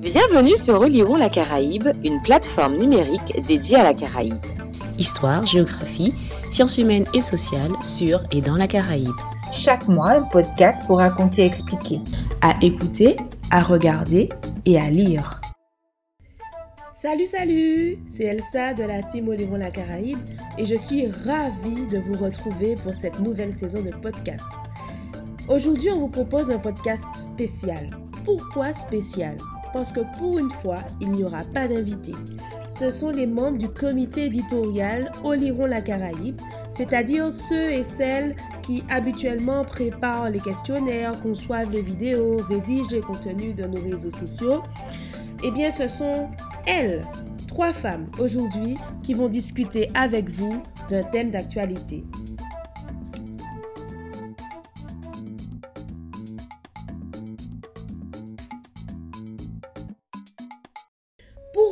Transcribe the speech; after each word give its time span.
Bienvenue 0.00 0.56
sur 0.56 0.80
Relirons 0.80 1.16
la 1.16 1.28
Caraïbe, 1.28 1.88
une 2.02 2.22
plateforme 2.22 2.78
numérique 2.78 3.38
dédiée 3.46 3.76
à 3.76 3.82
la 3.82 3.92
Caraïbe. 3.92 4.42
Histoire, 4.96 5.44
géographie, 5.44 6.14
sciences 6.50 6.78
humaines 6.78 7.04
et 7.12 7.20
sociales 7.20 7.72
sur 7.82 8.24
et 8.32 8.40
dans 8.40 8.56
la 8.56 8.66
Caraïbe. 8.66 9.14
Chaque 9.52 9.86
mois, 9.88 10.12
un 10.12 10.22
podcast 10.22 10.82
pour 10.86 11.00
raconter 11.00 11.42
et 11.42 11.44
expliquer. 11.44 12.00
À 12.40 12.54
écouter, 12.62 13.18
à 13.50 13.62
regarder 13.62 14.30
et 14.64 14.80
à 14.80 14.88
lire. 14.88 15.38
Salut, 16.92 17.26
salut 17.26 17.98
C'est 18.06 18.24
Elsa 18.24 18.72
de 18.72 18.84
la 18.84 19.02
team 19.02 19.28
Relirons 19.28 19.58
la 19.58 19.70
Caraïbe 19.70 20.18
et 20.56 20.64
je 20.64 20.76
suis 20.76 21.08
ravie 21.08 21.86
de 21.90 21.98
vous 21.98 22.24
retrouver 22.24 22.74
pour 22.76 22.94
cette 22.94 23.20
nouvelle 23.20 23.52
saison 23.52 23.82
de 23.82 23.90
podcast. 23.90 24.46
Aujourd'hui, 25.46 25.90
on 25.90 25.98
vous 25.98 26.08
propose 26.08 26.50
un 26.50 26.58
podcast 26.58 27.14
spécial. 27.14 27.90
Pourquoi 28.24 28.72
spécial? 28.72 29.36
Parce 29.72 29.92
que 29.92 30.00
pour 30.18 30.38
une 30.38 30.50
fois, 30.50 30.78
il 31.00 31.10
n'y 31.10 31.24
aura 31.24 31.44
pas 31.44 31.68
d'invités. 31.68 32.14
Ce 32.68 32.90
sont 32.90 33.10
les 33.10 33.26
membres 33.26 33.58
du 33.58 33.68
comité 33.68 34.26
éditorial 34.26 35.10
Oliron 35.24 35.66
la 35.66 35.80
Caraïbe, 35.80 36.40
c'est-à-dire 36.72 37.32
ceux 37.32 37.70
et 37.70 37.84
celles 37.84 38.36
qui 38.62 38.84
habituellement 38.88 39.64
préparent 39.64 40.30
les 40.30 40.40
questionnaires, 40.40 41.20
conçoivent 41.22 41.70
les 41.70 41.82
vidéos, 41.82 42.36
rédigent 42.48 42.92
les 42.92 43.00
contenus 43.00 43.54
de 43.56 43.64
nos 43.64 43.82
réseaux 43.82 44.10
sociaux. 44.10 44.62
Eh 45.42 45.50
bien, 45.50 45.70
ce 45.70 45.88
sont 45.88 46.28
elles, 46.66 47.06
trois 47.48 47.72
femmes 47.72 48.06
aujourd'hui, 48.20 48.76
qui 49.02 49.14
vont 49.14 49.28
discuter 49.28 49.88
avec 49.94 50.28
vous 50.28 50.62
d'un 50.88 51.02
thème 51.02 51.30
d'actualité. 51.30 52.04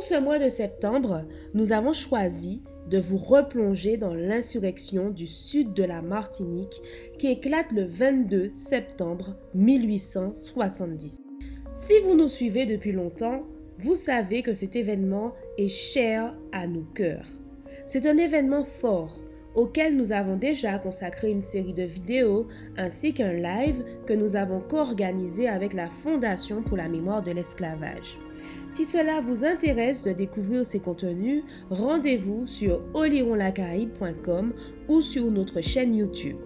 Ce 0.09 0.19
mois 0.19 0.39
de 0.39 0.49
septembre, 0.49 1.23
nous 1.53 1.71
avons 1.71 1.93
choisi 1.93 2.63
de 2.87 2.97
vous 2.97 3.19
replonger 3.19 3.95
dans 3.95 4.15
l'insurrection 4.15 5.11
du 5.11 5.27
sud 5.27 5.73
de 5.73 5.83
la 5.83 6.01
Martinique 6.01 6.81
qui 7.19 7.27
éclate 7.27 7.71
le 7.71 7.83
22 7.83 8.49
septembre 8.51 9.35
1870. 9.53 11.17
Si 11.75 11.93
vous 11.99 12.15
nous 12.15 12.27
suivez 12.27 12.65
depuis 12.65 12.91
longtemps, 12.91 13.43
vous 13.77 13.93
savez 13.93 14.41
que 14.41 14.55
cet 14.55 14.75
événement 14.75 15.35
est 15.59 15.67
cher 15.67 16.35
à 16.53 16.65
nos 16.65 16.85
cœurs. 16.95 17.29
C'est 17.85 18.07
un 18.07 18.17
événement 18.17 18.63
fort 18.63 19.15
auquel 19.55 19.95
nous 19.95 20.11
avons 20.11 20.35
déjà 20.35 20.77
consacré 20.79 21.31
une 21.31 21.41
série 21.41 21.73
de 21.73 21.83
vidéos 21.83 22.47
ainsi 22.77 23.13
qu'un 23.13 23.33
live 23.33 23.83
que 24.05 24.13
nous 24.13 24.35
avons 24.35 24.61
co-organisé 24.61 25.47
avec 25.47 25.73
la 25.73 25.89
Fondation 25.89 26.61
pour 26.61 26.77
la 26.77 26.87
mémoire 26.87 27.23
de 27.23 27.31
l'esclavage. 27.31 28.17
Si 28.71 28.85
cela 28.85 29.21
vous 29.21 29.45
intéresse 29.45 30.03
de 30.03 30.11
découvrir 30.11 30.65
ces 30.65 30.79
contenus, 30.79 31.43
rendez-vous 31.69 32.45
sur 32.45 32.81
olironlacaraïbe.com 32.93 34.53
ou 34.87 35.01
sur 35.01 35.31
notre 35.31 35.61
chaîne 35.61 35.95
YouTube. 35.95 36.37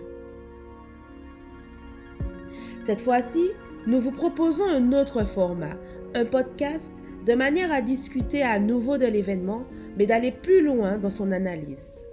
Cette 2.79 3.01
fois-ci, 3.01 3.51
nous 3.87 3.99
vous 3.99 4.11
proposons 4.11 4.67
un 4.67 4.91
autre 4.93 5.25
format, 5.25 5.77
un 6.15 6.25
podcast, 6.25 7.03
de 7.25 7.33
manière 7.33 7.71
à 7.71 7.81
discuter 7.81 8.43
à 8.43 8.59
nouveau 8.59 8.97
de 8.97 9.05
l'événement, 9.05 9.63
mais 9.97 10.05
d'aller 10.05 10.31
plus 10.31 10.61
loin 10.61 10.97
dans 10.97 11.09
son 11.09 11.31
analyse. 11.31 12.05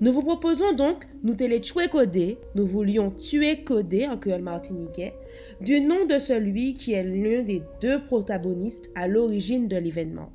Nous 0.00 0.12
vous 0.12 0.22
proposons 0.22 0.72
donc 0.72 1.06
nous 1.22 1.36
coder, 1.90 2.38
nous 2.54 2.66
voulions 2.66 3.10
tuer 3.10 3.62
Codé 3.62 4.06
en 4.06 4.16
créole 4.16 4.42
martiniquais, 4.42 5.14
du 5.60 5.80
nom 5.80 6.06
de 6.06 6.18
celui 6.18 6.74
qui 6.74 6.92
est 6.92 7.04
l'un 7.04 7.42
des 7.42 7.62
deux 7.80 8.02
protagonistes 8.04 8.90
à 8.94 9.06
l'origine 9.06 9.68
de 9.68 9.76
l'événement. 9.76 10.32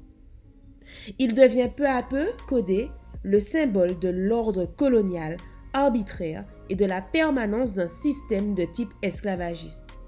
Il 1.19 1.33
devient 1.33 1.69
peu 1.75 1.87
à 1.87 2.01
peu, 2.03 2.27
Codé, 2.47 2.89
le 3.23 3.39
symbole 3.39 3.99
de 3.99 4.09
l'ordre 4.09 4.65
colonial, 4.65 5.37
arbitraire 5.73 6.45
et 6.69 6.75
de 6.75 6.85
la 6.85 7.01
permanence 7.01 7.73
d'un 7.73 7.87
système 7.87 8.53
de 8.53 8.63
type 8.65 8.93
esclavagiste. 9.01 9.99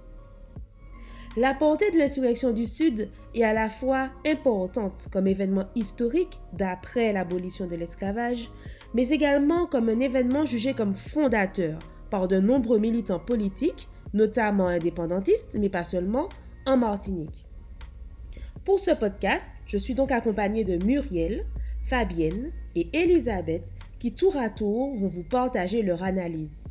La 1.37 1.53
portée 1.53 1.91
de 1.91 1.97
l'insurrection 1.97 2.51
du 2.51 2.65
Sud 2.65 3.09
est 3.35 3.43
à 3.43 3.53
la 3.53 3.69
fois 3.69 4.09
importante 4.25 5.07
comme 5.11 5.27
événement 5.27 5.67
historique 5.75 6.39
d'après 6.53 7.13
l'abolition 7.13 7.67
de 7.67 7.75
l'esclavage, 7.75 8.49
mais 8.93 9.09
également 9.09 9.65
comme 9.65 9.89
un 9.89 9.99
événement 9.99 10.45
jugé 10.45 10.73
comme 10.73 10.95
fondateur 10.95 11.79
par 12.09 12.27
de 12.27 12.39
nombreux 12.39 12.79
militants 12.79 13.19
politiques, 13.19 13.87
notamment 14.13 14.67
indépendantistes, 14.67 15.57
mais 15.59 15.69
pas 15.69 15.83
seulement, 15.83 16.29
en 16.65 16.77
Martinique. 16.77 17.45
Pour 18.65 18.79
ce 18.79 18.91
podcast, 18.91 19.61
je 19.65 19.77
suis 19.77 19.95
donc 19.95 20.11
accompagnée 20.11 20.63
de 20.63 20.83
Muriel, 20.83 21.45
Fabienne 21.83 22.51
et 22.75 22.89
Elisabeth 22.93 23.65
qui 23.99 24.13
tour 24.13 24.37
à 24.37 24.49
tour 24.49 24.95
vont 24.95 25.07
vous 25.07 25.23
partager 25.23 25.81
leur 25.81 26.03
analyse. 26.03 26.67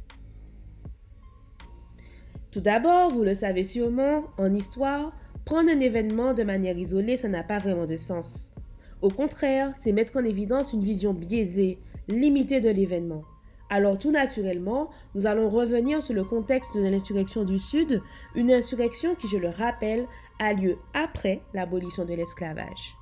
Tout 2.51 2.61
d'abord, 2.61 3.11
vous 3.11 3.23
le 3.23 3.35
savez 3.35 3.65
sûrement, 3.65 4.25
en 4.39 4.55
histoire, 4.55 5.13
prendre 5.45 5.71
un 5.71 5.81
événement 5.81 6.33
de 6.33 6.43
manière 6.43 6.79
isolée, 6.79 7.19
ça 7.19 7.29
n'a 7.29 7.45
pas 7.45 7.59
vraiment 7.59 7.85
de 7.85 7.97
sens. 7.97 8.57
Au 9.03 9.11
contraire, 9.11 9.73
c'est 9.77 9.93
mettre 9.93 10.17
en 10.17 10.25
évidence 10.25 10.73
une 10.73 10.83
vision 10.83 11.13
biaisée, 11.13 11.79
limitée 12.09 12.61
de 12.61 12.71
l'événement. 12.71 13.23
Alors 13.71 13.99
tout 13.99 14.11
naturellement, 14.11 14.91
nous 15.15 15.27
allons 15.27 15.49
revenir 15.49 16.03
sur 16.03 16.15
le 16.15 16.25
contexte 16.25 16.77
de 16.77 16.89
l'insurrection 16.89 17.45
du 17.45 17.59
Sud, 17.59 18.03
une 18.35 18.51
insurrection 18.51 19.15
qui, 19.15 19.29
je 19.29 19.37
le 19.37 19.51
rappelle, 19.51 20.07
a 20.39 20.55
lieu 20.55 20.79
après 20.95 21.43
l'abolition 21.53 22.05
de 22.05 22.15
l'esclavage. 22.15 22.97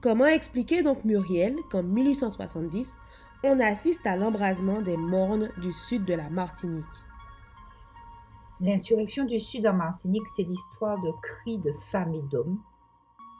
Comment 0.00 0.26
expliquer 0.26 0.82
donc 0.82 1.04
Muriel 1.04 1.54
qu'en 1.70 1.84
1870, 1.84 2.98
on 3.44 3.60
assiste 3.60 4.06
à 4.06 4.16
l'embrasement 4.16 4.82
des 4.82 4.96
mornes 4.96 5.50
du 5.60 5.72
sud 5.72 6.04
de 6.04 6.14
la 6.14 6.28
Martinique? 6.28 6.84
L'insurrection 8.60 9.24
du 9.24 9.40
Sud 9.40 9.66
en 9.66 9.74
Martinique, 9.74 10.28
c'est 10.36 10.44
l'histoire 10.44 11.00
de 11.00 11.10
cris 11.20 11.58
de 11.58 11.72
femmes 11.72 12.14
et 12.14 12.22
d'hommes, 12.22 12.60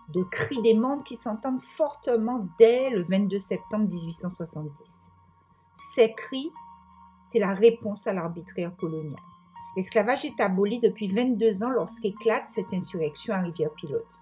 de 0.09 0.23
cris 0.25 0.61
des 0.63 0.75
mondes 0.75 1.05
qui 1.05 1.17
s'entendent 1.17 1.63
fortement 1.63 2.47
dès 2.59 2.91
le 2.91 3.03
22 3.03 3.39
septembre 3.39 3.89
1870. 3.89 5.09
Ces 5.75 6.13
cris, 6.13 6.51
c'est 7.25 7.39
la 7.39 7.55
réponse 7.55 8.07
à 8.07 8.13
l'arbitraire 8.13 8.77
colonial. 8.77 9.21
L'esclavage 9.77 10.25
est 10.25 10.41
aboli 10.41 10.79
depuis 10.79 11.09
22 11.09 11.65
ans 11.65 11.71
lorsqu'éclate 11.71 12.49
cette 12.49 12.75
insurrection 12.75 13.35
à 13.35 13.41
Rivière-Pilote. 13.41 14.21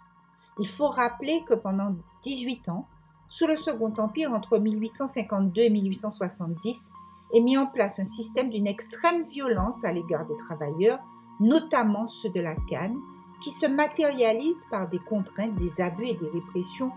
Il 0.59 0.69
faut 0.69 0.89
rappeler 0.89 1.43
que 1.49 1.55
pendant 1.55 1.97
18 2.23 2.69
ans, 2.69 2.87
sous 3.29 3.47
le 3.47 3.57
Second 3.57 3.93
Empire, 3.99 4.33
entre 4.33 4.59
1852 4.59 5.63
et 5.63 5.71
1870, 5.71 6.93
est 7.33 7.41
mis 7.41 7.57
en 7.57 7.67
place 7.67 7.99
un 7.99 8.05
système 8.05 8.51
d'une 8.51 8.67
extrême 8.67 9.23
violence 9.25 9.85
à 9.85 9.93
l'égard 9.93 10.27
des 10.27 10.37
travailleurs, 10.37 10.99
notamment 11.39 12.07
ceux 12.07 12.31
de 12.31 12.41
la 12.41 12.55
canne, 12.69 12.97
qui 13.43 13.51
se 13.51 13.67
matérialise 13.67 14.65
par 14.71 14.89
des 14.89 14.99
contraintes, 14.99 15.57
des 15.57 15.81
abus 15.81 16.07
et 16.07 16.15
des 16.15 16.29
répressions 16.29 16.93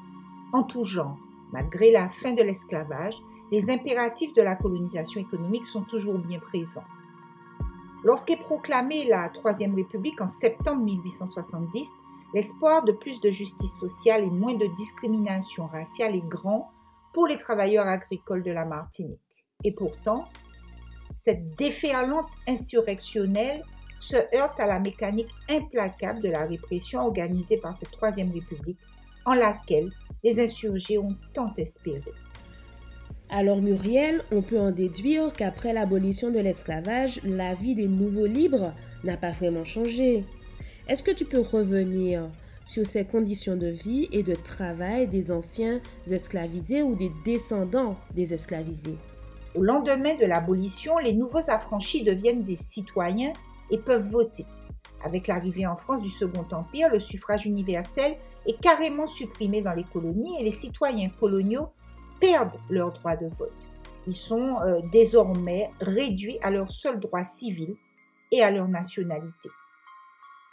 en 0.52 0.64
tout 0.64 0.84
genre. 0.84 1.18
Malgré 1.52 1.92
la 1.92 2.10
fin 2.10 2.34
de 2.34 2.44
l'esclavage, 2.44 3.16
les 3.52 3.70
impératifs 3.70 4.34
de 4.34 4.42
la 4.42 4.56
colonisation 4.56 5.22
économique 5.22 5.66
sont 5.66 5.84
toujours 5.84 6.18
bien 6.18 6.40
présents. 6.40 6.84
Lorsqu'est 8.04 8.42
proclamée 8.42 9.06
la 9.06 9.30
Troisième 9.30 9.76
République 9.76 10.20
en 10.20 10.28
septembre 10.28 10.84
1870, 10.84 11.90
l'espoir 12.34 12.84
de 12.84 12.92
plus 12.92 13.22
de 13.22 13.30
justice 13.30 13.78
sociale 13.80 14.24
et 14.24 14.30
moins 14.30 14.56
de 14.56 14.68
discrimination 14.76 15.68
raciale 15.68 16.16
est 16.16 16.28
grand 16.28 16.72
pour 17.14 17.28
les 17.28 17.38
travailleurs 17.38 17.88
agricoles 17.88 18.44
de 18.44 18.52
la 18.52 18.66
Martinique. 18.66 19.22
Et 19.64 19.72
pourtant, 19.72 20.26
cette 21.16 21.56
déferlante 21.56 22.28
insurrectionnelle 22.48 23.64
se 24.04 24.18
heurte 24.36 24.60
à 24.60 24.66
la 24.66 24.80
mécanique 24.80 25.30
implacable 25.50 26.22
de 26.22 26.30
la 26.30 26.46
répression 26.46 27.00
organisée 27.00 27.58
par 27.58 27.78
cette 27.80 27.92
Troisième 27.92 28.32
République, 28.32 28.80
en 29.26 29.34
laquelle 29.34 29.90
les 30.24 30.44
insurgés 30.44 30.98
ont 30.98 31.16
tant 31.34 31.54
espéré. 31.56 32.12
Alors 33.30 33.62
Muriel, 33.62 34.22
on 34.32 34.42
peut 34.42 34.60
en 34.60 34.72
déduire 34.72 35.32
qu'après 35.32 35.72
l'abolition 35.72 36.32
de 36.32 36.40
l'esclavage, 36.40 37.22
la 37.24 37.56
vie 37.56 37.76
des 37.76 37.88
nouveaux 37.88 38.26
libres 38.26 38.74
n'a 39.06 39.16
pas 39.16 39.32
vraiment 39.32 39.64
changé. 39.64 40.26
Est-ce 40.88 41.02
que 41.02 41.12
tu 41.12 41.24
peux 41.24 41.40
revenir 41.40 42.30
sur 42.66 42.86
ces 42.86 43.06
conditions 43.06 43.56
de 43.56 43.68
vie 43.68 44.10
et 44.12 44.22
de 44.22 44.36
travail 44.36 45.08
des 45.08 45.32
anciens 45.32 45.82
esclavisés 46.08 46.84
ou 46.84 46.96
des 46.96 47.12
descendants 47.24 47.96
des 48.14 48.34
esclavisés? 48.34 48.98
Au 49.56 49.64
lendemain 49.64 50.16
de 50.16 50.26
l'abolition, 50.26 50.98
les 50.98 51.14
nouveaux 51.14 51.50
affranchis 51.50 52.04
deviennent 52.04 52.44
des 52.44 52.58
citoyens 52.58 53.34
et 53.70 53.78
peuvent 53.78 54.10
voter. 54.10 54.46
Avec 55.04 55.28
l'arrivée 55.28 55.68
en 55.68 55.76
France 55.76 56.02
du 56.02 56.10
Second 56.10 56.46
Empire, 56.52 56.90
le 56.90 57.00
suffrage 57.00 57.46
universel 57.46 58.16
est 58.46 58.60
carrément 58.60 59.08
supprimé 59.08 59.62
dans 59.62 59.74
les 59.74 59.84
colonies 59.84 60.40
et 60.40 60.44
les 60.44 60.52
citoyens 60.52 61.10
coloniaux 61.20 61.68
perdent 62.20 62.58
leur 62.70 62.94
droit 62.94 63.16
de 63.16 63.28
vote. 63.28 63.70
Ils 64.08 64.16
sont 64.16 64.60
euh, 64.62 64.82
désormais 64.92 65.72
réduits 65.80 66.38
à 66.42 66.52
leur 66.52 66.70
seul 66.70 67.00
droit 67.00 67.24
civil 67.24 67.76
et 68.32 68.42
à 68.44 68.52
leur 68.52 68.68
nationalité. 68.68 69.50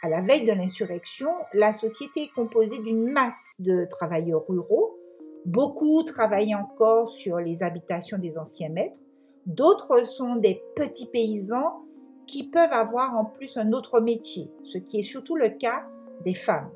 À 0.03 0.09
la 0.09 0.21
veille 0.21 0.45
de 0.45 0.53
l'insurrection, 0.53 1.29
la 1.53 1.73
société 1.73 2.23
est 2.23 2.33
composée 2.33 2.81
d'une 2.81 3.11
masse 3.11 3.55
de 3.59 3.85
travailleurs 3.85 4.45
ruraux. 4.47 4.97
Beaucoup 5.45 6.03
travaillent 6.03 6.55
encore 6.55 7.09
sur 7.09 7.37
les 7.37 7.63
habitations 7.63 8.17
des 8.17 8.37
anciens 8.37 8.69
maîtres. 8.69 8.99
D'autres 9.45 10.05
sont 10.05 10.35
des 10.35 10.61
petits 10.75 11.07
paysans 11.07 11.83
qui 12.31 12.43
peuvent 12.43 12.71
avoir 12.71 13.17
en 13.17 13.25
plus 13.25 13.57
un 13.57 13.73
autre 13.73 13.99
métier, 13.99 14.49
ce 14.63 14.77
qui 14.77 15.01
est 15.01 15.03
surtout 15.03 15.35
le 15.35 15.49
cas 15.49 15.83
des 16.23 16.33
femmes. 16.33 16.69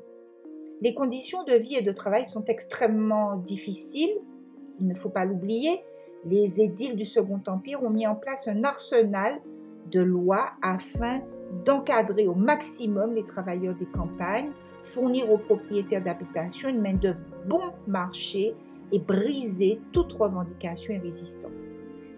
Les 0.82 0.92
conditions 0.92 1.44
de 1.44 1.54
vie 1.54 1.76
et 1.76 1.82
de 1.82 1.92
travail 1.92 2.26
sont 2.26 2.44
extrêmement 2.44 3.36
difficiles, 3.36 4.14
il 4.78 4.86
ne 4.86 4.94
faut 4.94 5.08
pas 5.08 5.24
l'oublier. 5.24 5.82
Les 6.26 6.60
édiles 6.60 6.94
du 6.94 7.06
Second 7.06 7.40
Empire 7.46 7.82
ont 7.82 7.88
mis 7.88 8.06
en 8.06 8.14
place 8.14 8.48
un 8.48 8.64
arsenal 8.64 9.40
de 9.90 10.00
lois 10.00 10.50
afin 10.60 11.20
d'encadrer 11.64 12.26
au 12.26 12.34
maximum 12.34 13.14
les 13.14 13.24
travailleurs 13.24 13.76
des 13.76 13.86
campagnes, 13.86 14.50
fournir 14.82 15.32
aux 15.32 15.38
propriétaires 15.38 16.04
d'habitation 16.04 16.68
une 16.68 16.82
main-d'œuvre 16.82 17.24
bon 17.48 17.72
marché 17.86 18.54
et 18.92 18.98
briser 18.98 19.80
toute 19.92 20.12
revendication 20.12 20.92
et 20.92 20.98
résistance. 20.98 21.75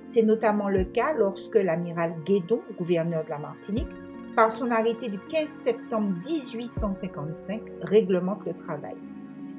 C'est 0.09 0.23
notamment 0.23 0.71
le 0.71 0.87
cas 0.87 1.13
lorsque 1.13 1.57
l'amiral 1.57 2.15
Guédon, 2.25 2.63
gouverneur 2.79 3.25
de 3.27 3.29
la 3.29 3.39
Martinique, 3.39 3.91
par 4.35 4.51
son 4.51 4.71
arrêté 4.71 5.11
du 5.11 5.19
15 5.19 5.47
septembre 5.47 6.15
1855, 6.27 7.61
réglemente 7.83 8.43
le 8.47 8.55
travail. 8.55 8.97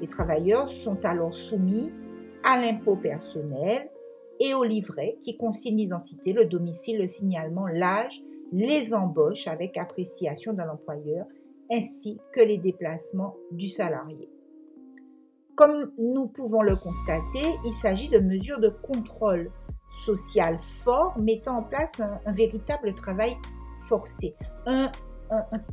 Les 0.00 0.08
travailleurs 0.08 0.66
sont 0.66 1.04
alors 1.04 1.32
soumis 1.32 1.92
à 2.42 2.60
l'impôt 2.60 2.96
personnel 2.96 3.90
et 4.40 4.52
au 4.52 4.64
livret 4.64 5.18
qui 5.20 5.36
consigne 5.36 5.76
l'identité, 5.76 6.32
le 6.32 6.46
domicile, 6.46 6.98
le 6.98 7.06
signalement, 7.06 7.68
l'âge, 7.68 8.20
les 8.50 8.92
embauches 8.92 9.46
avec 9.46 9.76
appréciation 9.76 10.52
de 10.52 10.62
l'employeur, 10.62 11.26
ainsi 11.70 12.18
que 12.32 12.40
les 12.40 12.58
déplacements 12.58 13.36
du 13.52 13.68
salarié. 13.68 14.28
Comme 15.54 15.92
nous 15.96 16.26
pouvons 16.26 16.62
le 16.62 16.74
constater, 16.74 17.54
il 17.64 17.72
s'agit 17.72 18.08
de 18.08 18.18
mesures 18.18 18.58
de 18.58 18.70
contrôle 18.70 19.52
social 19.90 20.56
fort 20.58 21.18
mettant 21.18 21.58
en 21.58 21.62
place 21.62 22.00
un, 22.00 22.32
véritable 22.32 22.94
travail 22.94 23.36
forcé, 23.88 24.34
un, 24.66 24.90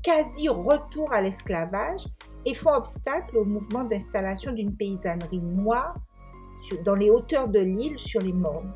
quasi-retour 0.01 1.13
à 1.13 1.21
l'esclavage 1.21 2.07
et 2.45 2.53
font 2.53 2.73
obstacle 2.73 3.37
au 3.37 3.45
mouvement 3.45 3.83
d'installation 3.83 4.51
d'une 4.51 4.75
paysannerie 4.75 5.39
noire 5.39 5.93
dans 6.83 6.95
les 6.95 7.09
hauteurs 7.09 7.47
de 7.47 7.59
l'île 7.59 7.99
sur 7.99 8.21
les 8.21 8.33
mornes. 8.33 8.73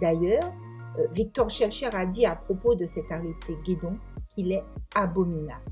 D'ailleurs, 0.00 0.52
euh, 0.98 1.06
Victor 1.12 1.50
Schellcher 1.50 1.94
a 1.94 2.06
dit 2.06 2.24
à 2.24 2.34
propos 2.34 2.74
de 2.74 2.86
cet 2.86 3.12
arrêté 3.12 3.56
Guédon 3.64 3.98
qu'il 4.34 4.52
est 4.52 4.64
abominable. 4.94 5.64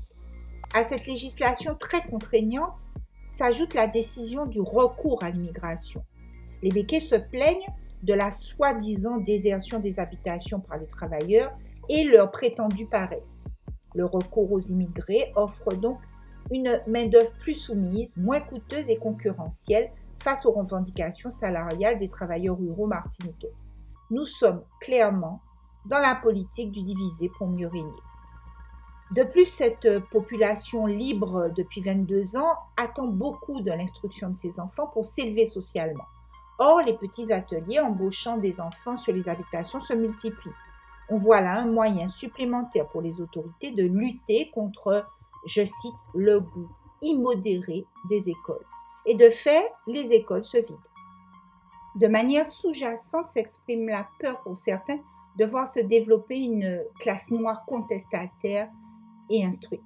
À 0.73 0.83
cette 0.83 1.07
législation 1.07 1.75
très 1.75 2.01
contraignante 2.01 2.91
s'ajoute 3.27 3.73
la 3.73 3.87
décision 3.87 4.45
du 4.45 4.61
recours 4.61 5.23
à 5.23 5.29
l'immigration. 5.29 6.03
Les 6.61 6.69
béquets 6.69 6.99
se 6.99 7.15
plaignent 7.15 7.67
de 8.07 8.13
la 8.13 8.31
soi-disant 8.31 9.17
désertion 9.17 9.79
des 9.79 9.99
habitations 9.99 10.61
par 10.61 10.77
les 10.77 10.87
travailleurs 10.87 11.51
et 11.89 12.05
leur 12.05 12.31
prétendue 12.31 12.87
paresse. 12.87 13.41
Le 13.95 14.05
recours 14.05 14.51
aux 14.51 14.59
immigrés 14.59 15.33
offre 15.35 15.73
donc 15.73 15.99
une 16.49 16.81
main-d'œuvre 16.87 17.33
plus 17.39 17.55
soumise, 17.55 18.15
moins 18.15 18.39
coûteuse 18.39 18.87
et 18.87 18.97
concurrentielle 18.97 19.91
face 20.23 20.45
aux 20.45 20.53
revendications 20.53 21.29
salariales 21.29 21.99
des 21.99 22.07
travailleurs 22.07 22.57
ruraux 22.57 22.87
martiniquais. 22.87 23.51
Nous 24.09 24.23
sommes 24.23 24.63
clairement 24.79 25.41
dans 25.85 25.99
la 25.99 26.15
politique 26.15 26.71
du 26.71 26.81
diviser 26.81 27.29
pour 27.37 27.47
mieux 27.47 27.67
régner. 27.67 27.91
De 29.11 29.23
plus, 29.23 29.45
cette 29.45 29.99
population 30.11 30.85
libre 30.85 31.51
depuis 31.55 31.81
22 31.81 32.37
ans 32.37 32.55
attend 32.77 33.07
beaucoup 33.07 33.61
de 33.61 33.71
l'instruction 33.71 34.29
de 34.29 34.35
ses 34.35 34.59
enfants 34.59 34.87
pour 34.87 35.03
s'élever 35.05 35.45
socialement. 35.45 36.05
Or, 36.59 36.81
les 36.81 36.97
petits 36.97 37.31
ateliers 37.31 37.79
embauchant 37.79 38.37
des 38.37 38.59
enfants 38.59 38.97
sur 38.97 39.13
les 39.13 39.29
habitations 39.29 39.79
se 39.79 39.93
multiplient. 39.93 40.51
On 41.09 41.17
voit 41.17 41.41
là 41.41 41.59
un 41.59 41.67
moyen 41.67 42.07
supplémentaire 42.07 42.87
pour 42.89 43.01
les 43.01 43.21
autorités 43.21 43.71
de 43.71 43.83
lutter 43.83 44.49
contre, 44.51 45.07
je 45.45 45.63
cite, 45.63 45.95
le 46.15 46.39
goût 46.39 46.69
immodéré 47.01 47.85
des 48.09 48.29
écoles. 48.29 48.65
Et 49.05 49.15
de 49.15 49.29
fait, 49.29 49.71
les 49.87 50.13
écoles 50.13 50.43
se 50.43 50.57
vident. 50.57 50.91
De 51.95 52.07
manière 52.07 52.45
sous-jacente 52.45 53.25
s'exprime 53.25 53.87
la 53.87 54.07
peur 54.19 54.41
pour 54.41 54.57
certains 54.57 54.99
de 55.37 55.45
voir 55.45 55.67
se 55.67 55.79
développer 55.79 56.39
une 56.39 56.83
classe 56.99 57.31
noire 57.31 57.63
contestataire 57.65 58.69
et 59.29 59.45
instruite. 59.45 59.81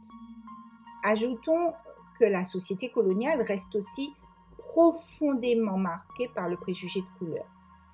Ajoutons 1.03 1.73
que 2.19 2.25
la 2.25 2.43
société 2.43 2.89
coloniale 2.89 3.43
reste 3.43 3.75
aussi 3.75 4.13
profondément 4.71 5.77
marquée 5.77 6.29
par 6.33 6.47
le 6.47 6.55
préjugé 6.55 7.01
de 7.01 7.19
couleur. 7.19 7.45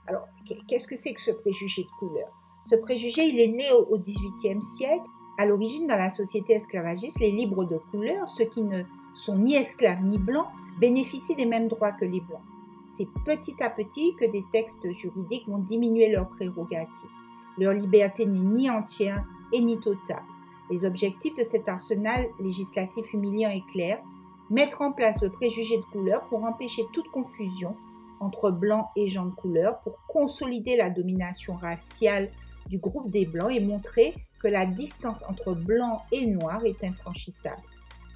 Alors, 0.06 0.28
qu'est-ce 0.68 0.88
que 0.88 0.96
c'est 0.96 1.14
que 1.14 1.22
ce 1.22 1.32
préjugé 1.32 1.84
de 1.84 1.90
couleur? 2.00 2.30
Ce 2.66 2.76
préjugé, 2.76 3.26
il 3.26 3.40
est 3.40 3.48
né 3.48 3.72
au 3.72 3.98
XVIIIe 3.98 4.62
siècle. 4.62 5.04
À 5.40 5.46
l'origine, 5.46 5.88
dans 5.88 5.98
la 5.98 6.10
société 6.10 6.54
esclavagiste, 6.54 7.20
les 7.20 7.32
libres 7.32 7.66
de 7.66 7.78
couleur, 7.92 8.28
ceux 8.28 8.46
qui 8.46 8.62
ne 8.62 8.84
sont 9.14 9.38
ni 9.38 9.56
esclaves 9.56 10.04
ni 10.04 10.18
blancs, 10.18 10.48
bénéficient 10.80 11.36
des 11.36 11.46
mêmes 11.46 11.68
droits 11.68 11.92
que 11.92 12.06
les 12.06 12.22
Blancs. 12.22 12.42
C'est 12.86 13.08
petit 13.26 13.62
à 13.62 13.70
petit 13.70 14.16
que 14.16 14.26
des 14.26 14.46
textes 14.52 14.90
juridiques 14.92 15.48
vont 15.48 15.58
diminuer 15.58 16.10
leurs 16.10 16.30
prérogatives. 16.30 17.10
Leur 17.58 17.74
liberté 17.74 18.26
n'est 18.26 18.38
ni 18.38 18.70
entière 18.70 19.26
et 19.52 19.62
ni 19.62 19.80
totale. 19.80 20.24
Les 20.70 20.86
objectifs 20.86 21.34
de 21.36 21.44
cet 21.44 21.68
arsenal 21.68 22.28
législatif 22.40 23.14
humiliant 23.14 23.50
et 23.50 23.64
clair, 23.72 24.02
mettre 24.50 24.82
en 24.82 24.92
place 24.92 25.22
le 25.22 25.30
préjugé 25.30 25.78
de 25.78 25.86
couleur 25.92 26.28
pour 26.28 26.44
empêcher 26.44 26.84
toute 26.94 27.10
confusion 27.10 27.76
entre 28.20 28.50
blancs 28.50 28.88
et 28.96 29.08
gens 29.08 29.26
de 29.26 29.36
couleur, 29.36 29.80
pour 29.82 30.00
consolider 30.08 30.76
la 30.76 30.90
domination 30.90 31.56
raciale 31.56 32.32
du 32.68 32.78
groupe 32.78 33.12
des 33.12 33.26
blancs 33.26 33.52
et 33.52 33.60
montrer 33.60 34.16
que 34.42 34.48
la 34.48 34.66
distance 34.66 35.24
entre 35.28 35.54
blanc 35.54 36.02
et 36.12 36.26
noir 36.26 36.64
est 36.66 36.84
infranchissable. 36.84 37.62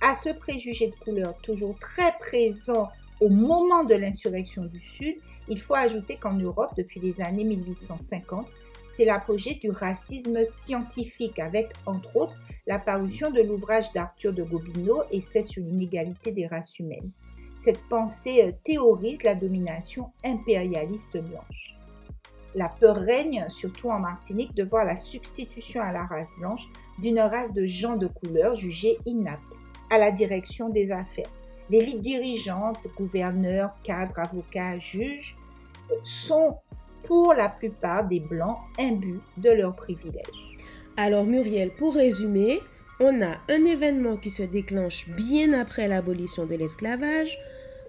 À 0.01 0.15
ce 0.15 0.29
préjugé 0.29 0.87
de 0.87 0.95
couleur 0.95 1.37
toujours 1.41 1.77
très 1.79 2.11
présent 2.19 2.89
au 3.19 3.29
moment 3.29 3.83
de 3.83 3.93
l'insurrection 3.93 4.65
du 4.65 4.79
Sud, 4.79 5.15
il 5.47 5.59
faut 5.59 5.75
ajouter 5.75 6.15
qu'en 6.15 6.33
Europe, 6.33 6.71
depuis 6.75 6.99
les 6.99 7.21
années 7.21 7.43
1850, 7.43 8.47
c'est 8.91 9.05
l'apogée 9.05 9.55
du 9.55 9.71
racisme 9.71 10.43
scientifique 10.45 11.39
avec, 11.39 11.71
entre 11.85 12.15
autres, 12.17 12.35
la 12.67 12.77
parution 12.77 13.31
de 13.31 13.41
l'ouvrage 13.41 13.91
d'Arthur 13.93 14.33
de 14.33 14.43
Gobineau, 14.43 15.03
Essai 15.11 15.43
sur 15.43 15.63
l'inégalité 15.63 16.31
des 16.31 16.47
races 16.47 16.77
humaines. 16.77 17.11
Cette 17.55 17.81
pensée 17.89 18.43
euh, 18.43 18.51
théorise 18.63 19.23
la 19.23 19.35
domination 19.35 20.11
impérialiste 20.25 21.17
blanche. 21.17 21.77
La 22.53 22.67
peur 22.67 22.97
règne, 22.97 23.45
surtout 23.47 23.89
en 23.89 23.99
Martinique, 23.99 24.53
de 24.55 24.63
voir 24.63 24.83
la 24.83 24.97
substitution 24.97 25.81
à 25.81 25.93
la 25.93 26.05
race 26.05 26.33
blanche 26.37 26.67
d'une 26.99 27.19
race 27.19 27.53
de 27.53 27.65
gens 27.65 27.95
de 27.95 28.07
couleur 28.07 28.55
jugés 28.55 28.97
inaptes 29.05 29.57
à 29.89 29.97
la 29.97 30.11
direction 30.11 30.69
des 30.69 30.91
affaires. 30.91 31.31
L'élite 31.69 32.01
dirigeante, 32.01 32.87
gouverneurs, 32.97 33.71
cadres, 33.83 34.19
avocats, 34.19 34.77
juges, 34.79 35.37
sont 36.03 36.57
pour 37.03 37.33
la 37.33 37.49
plupart 37.49 38.07
des 38.07 38.19
Blancs 38.19 38.57
imbus 38.79 39.19
de 39.37 39.51
leurs 39.51 39.75
privilèges. 39.75 40.55
Alors 40.97 41.25
Muriel, 41.25 41.71
pour 41.71 41.95
résumer, 41.95 42.59
on 42.99 43.21
a 43.21 43.37
un 43.49 43.65
événement 43.65 44.17
qui 44.17 44.29
se 44.29 44.43
déclenche 44.43 45.07
bien 45.09 45.53
après 45.53 45.87
l'abolition 45.87 46.45
de 46.45 46.55
l'esclavage, 46.55 47.37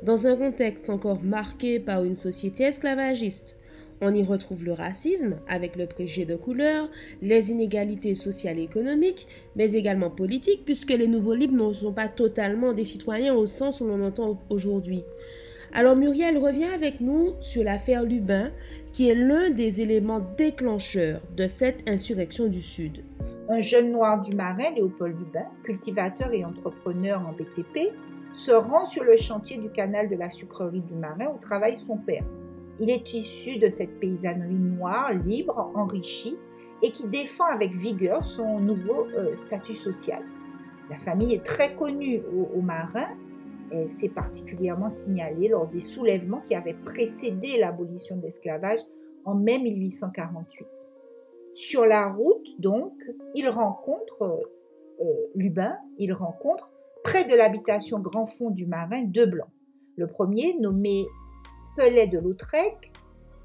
dans 0.03 0.27
un 0.27 0.37
contexte 0.37 0.91
encore 0.91 1.23
marqué 1.23 1.79
par 1.79 2.05
une 2.05 2.17
société 2.17 2.65
esclavagiste 2.65 3.57
on 4.03 4.13
y 4.15 4.25
retrouve 4.25 4.65
le 4.65 4.73
racisme 4.73 5.37
avec 5.47 5.77
le 5.77 5.87
préjugé 5.87 6.25
de 6.25 6.35
couleur, 6.35 6.91
les 7.23 7.53
inégalités 7.53 8.15
sociales 8.15 8.59
et 8.59 8.65
économiques, 8.65 9.29
mais 9.55 9.73
également 9.73 10.11
politiques, 10.11 10.65
puisque 10.65 10.91
les 10.91 11.07
nouveaux 11.07 11.35
libres 11.35 11.69
ne 11.69 11.73
sont 11.73 11.93
pas 11.93 12.09
totalement 12.09 12.73
des 12.73 12.85
citoyens 12.85 13.35
au 13.35 13.47
sens 13.47 13.81
où 13.81 13.87
l'on 13.87 14.05
entend 14.05 14.41
aujourd'hui. 14.51 15.05
Alors 15.75 15.97
Muriel 15.97 16.37
revient 16.37 16.67
avec 16.67 17.01
nous 17.01 17.33
sur 17.41 17.65
l'affaire 17.65 18.03
Lubin, 18.03 18.51
qui 18.93 19.09
est 19.09 19.15
l'un 19.15 19.49
des 19.49 19.81
éléments 19.81 20.21
déclencheurs 20.37 21.23
de 21.35 21.47
cette 21.47 21.89
insurrection 21.89 22.47
du 22.47 22.61
Sud. 22.61 23.03
Un 23.49 23.61
jeune 23.61 23.91
noir 23.91 24.21
du 24.21 24.35
Marais, 24.35 24.73
Léopold 24.75 25.19
Lubin, 25.19 25.47
cultivateur 25.65 26.33
et 26.33 26.45
entrepreneur 26.45 27.27
en 27.27 27.33
BTP, 27.33 27.91
se 28.33 28.53
rend 28.53 28.85
sur 28.85 29.05
le 29.05 29.17
chantier 29.17 29.57
du 29.57 29.71
canal 29.71 30.11
de 30.11 30.17
la 30.17 30.29
sucrerie 30.29 30.81
du 30.81 30.95
Marais 30.95 31.27
où 31.27 31.39
travaille 31.39 31.77
son 31.79 31.97
père. 31.97 32.25
Il 32.79 32.91
est 32.91 33.15
issu 33.15 33.57
de 33.57 33.71
cette 33.71 33.99
paysannerie 33.99 34.55
noire, 34.55 35.13
libre, 35.15 35.71
enrichie, 35.75 36.37
et 36.83 36.91
qui 36.91 37.07
défend 37.07 37.47
avec 37.47 37.73
vigueur 37.73 38.23
son 38.25 38.59
nouveau 38.59 39.07
euh, 39.17 39.35
statut 39.35 39.75
social. 39.75 40.23
La 40.91 40.99
famille 40.99 41.33
est 41.33 41.45
très 41.45 41.75
connue 41.75 42.21
aux, 42.55 42.61
marins, 42.61 43.09
et 43.09 43.22
c'est 43.87 44.09
particulièrement 44.09 44.91
signalé 44.91 45.49
lors 45.49 45.69
des 45.69 45.81
soulèvements 45.81 46.43
qui 46.49 46.55
avaient 46.55 46.77
précédé 46.85 47.59
l'abolition 47.59 48.17
de 48.17 48.23
l'esclavage 48.23 48.81
en 49.25 49.35
mai 49.35 49.59
1848. 49.59 50.67
Sur 51.55 51.85
la 51.85 52.09
route, 52.09 52.61
donc, 52.61 52.93
il 53.35 53.49
rencontre 53.49 54.43
euh, 55.01 55.05
Lubin, 55.35 55.77
il 55.99 56.13
rencontre 56.13 56.73
Près 57.05 57.25
de 57.25 57.35
l'habitation 57.35 57.99
Grand 57.99 58.27
Fond 58.27 58.51
du 58.51 58.65
Marin, 58.65 59.03
deux 59.03 59.27
blancs. 59.27 59.51
Le 59.97 60.07
premier, 60.07 60.55
nommé 60.61 61.05
Pellet 61.77 62.07
de 62.07 62.19
Lautrec, 62.19 62.93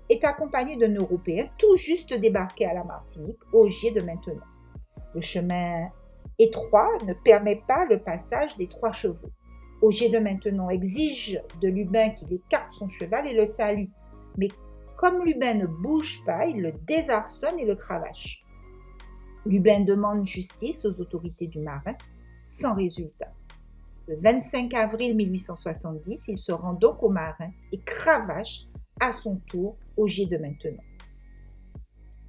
est 0.10 0.24
accompagné 0.24 0.78
d'un 0.78 0.94
Européen 0.94 1.48
tout 1.58 1.76
juste 1.76 2.14
débarqué 2.14 2.66
à 2.66 2.74
la 2.74 2.84
Martinique, 2.84 3.40
Augier 3.52 3.92
de 3.92 4.02
Maintenon. 4.02 4.40
Le 5.16 5.22
chemin 5.22 5.88
étroit 6.38 6.92
ne 7.06 7.14
permet 7.14 7.62
pas 7.68 7.86
le 7.86 8.00
passage 8.00 8.56
des 8.58 8.68
trois 8.68 8.92
chevaux. 8.92 9.32
Augier 9.82 10.10
de 10.10 10.18
Maintenon 10.18 10.70
exige 10.70 11.40
de 11.62 11.68
Lubin 11.68 12.10
qu'il 12.10 12.34
écarte 12.34 12.74
son 12.74 12.90
cheval 12.90 13.28
et 13.28 13.34
le 13.34 13.46
salue. 13.46 13.90
Mais 14.38 14.48
comme 14.98 15.24
Lubin 15.24 15.54
ne 15.54 15.68
bouge 15.68 16.24
pas, 16.26 16.48
il 16.48 16.62
le 16.62 16.72
désarçonne 16.88 17.60
et 17.60 17.66
le 17.66 17.76
cravache. 17.76 18.44
Lubin 19.46 19.82
demande 19.82 20.26
justice 20.26 20.84
aux 20.86 21.00
autorités 21.00 21.48
du 21.48 21.60
marin, 21.60 21.96
sans 22.44 22.74
résultat. 22.74 23.32
Le 24.08 24.16
25 24.18 24.74
avril 24.74 25.16
1870, 25.16 26.30
il 26.30 26.38
se 26.38 26.52
rend 26.52 26.74
donc 26.74 27.04
au 27.04 27.10
marin 27.10 27.52
et 27.72 27.80
cravache 27.80 28.66
à 29.00 29.12
son 29.12 29.36
tour 29.48 29.78
Augier 29.96 30.26
de 30.26 30.38
Maintenon. 30.38 30.82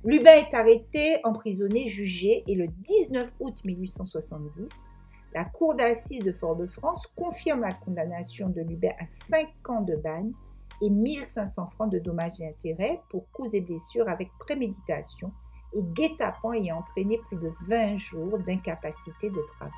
Lubin 0.04 0.32
est 0.32 0.54
arrêté, 0.54 1.18
emprisonné, 1.24 1.88
jugé 1.88 2.44
et 2.46 2.54
le 2.54 2.66
19 2.68 3.32
août 3.40 3.64
1870, 3.64 4.94
la 5.34 5.44
Cour 5.44 5.74
d'assises 5.74 6.24
de 6.24 6.32
Fort-de-France 6.32 7.06
confirme 7.14 7.60
la 7.60 7.74
condamnation 7.74 8.48
de 8.48 8.62
Lubin 8.62 8.92
à 8.98 9.06
5 9.06 9.48
ans 9.68 9.82
de 9.82 9.96
bagne 9.96 10.32
et 10.80 10.88
1500 10.88 11.68
francs 11.68 11.92
de 11.92 11.98
dommages 11.98 12.40
et 12.40 12.48
intérêts 12.48 13.00
pour 13.10 13.30
coups 13.32 13.52
et 13.54 13.60
blessures 13.60 14.08
avec 14.08 14.30
préméditation 14.38 15.32
et 15.74 15.82
guet-apens 15.82 16.54
ayant 16.54 16.78
entraîné 16.78 17.18
plus 17.28 17.36
de 17.36 17.52
20 17.68 17.96
jours 17.96 18.38
d'incapacité 18.38 19.28
de 19.28 19.40
travail. 19.48 19.72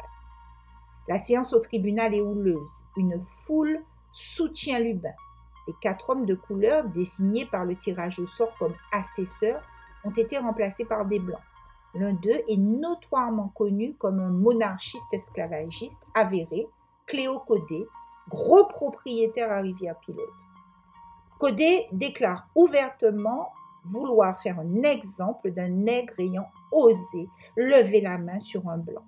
La 1.09 1.19
séance 1.19 1.52
au 1.52 1.59
tribunal 1.59 2.14
est 2.14 2.21
houleuse. 2.21 2.85
Une 2.97 3.21
foule 3.21 3.83
soutient 4.12 4.78
Lubin. 4.78 5.11
Les 5.66 5.75
quatre 5.80 6.11
hommes 6.11 6.26
de 6.26 6.35
couleur, 6.35 6.85
désignés 6.85 7.47
par 7.47 7.64
le 7.64 7.75
tirage 7.75 8.21
au 8.21 8.26
sort 8.26 8.54
comme 8.57 8.75
assesseurs, 8.92 9.62
ont 10.04 10.11
été 10.11 10.38
remplacés 10.38 10.85
par 10.85 11.04
des 11.07 11.19
blancs. 11.19 11.40
L'un 11.94 12.12
d'eux 12.12 12.42
est 12.49 12.56
notoirement 12.56 13.49
connu 13.49 13.94
comme 13.94 14.20
un 14.20 14.30
monarchiste 14.30 15.12
esclavagiste 15.12 16.06
avéré, 16.14 16.68
Cléo 17.06 17.40
Codé, 17.40 17.85
gros 18.28 18.66
propriétaire 18.66 19.50
à 19.50 19.61
Rivière-Pilote. 19.61 20.28
Codé 21.38 21.88
déclare 21.90 22.49
ouvertement 22.54 23.50
vouloir 23.85 24.38
faire 24.38 24.61
un 24.61 24.82
exemple 24.82 25.50
d'un 25.50 25.68
nègre 25.68 26.20
ayant 26.20 26.47
osé 26.70 27.28
lever 27.56 28.02
la 28.02 28.18
main 28.18 28.38
sur 28.38 28.68
un 28.68 28.78
blanc. 28.78 29.02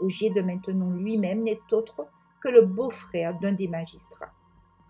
Augier 0.00 0.30
de 0.30 0.40
Maintenon 0.40 0.90
lui-même 0.90 1.42
n'est 1.42 1.60
autre 1.72 2.06
que 2.40 2.48
le 2.48 2.62
beau-frère 2.62 3.38
d'un 3.38 3.52
des 3.52 3.68
magistrats. 3.68 4.32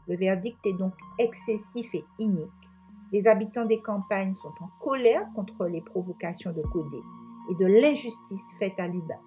Le 0.09 0.17
verdict 0.17 0.65
est 0.65 0.73
donc 0.73 0.95
excessif 1.19 1.95
et 1.95 2.05
inique. 2.19 2.49
Les 3.13 3.27
habitants 3.27 3.67
des 3.67 3.81
campagnes 3.81 4.33
sont 4.33 4.55
en 4.61 4.69
colère 4.81 5.27
contre 5.35 5.67
les 5.67 5.81
provocations 5.81 6.53
de 6.53 6.63
Codé 6.63 7.03
et 7.51 7.55
de 7.55 7.67
l'injustice 7.67 8.55
faite 8.59 8.79
à 8.79 8.89
Lubin. 8.89 9.21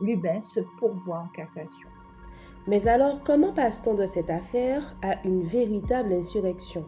Lubin 0.00 0.40
se 0.40 0.60
pourvoit 0.78 1.20
en 1.20 1.28
cassation. 1.28 1.88
Mais 2.66 2.88
alors, 2.88 3.22
comment 3.24 3.52
passe-t-on 3.52 3.94
de 3.94 4.06
cette 4.06 4.30
affaire 4.30 4.96
à 5.02 5.22
une 5.24 5.42
véritable 5.42 6.12
insurrection? 6.12 6.84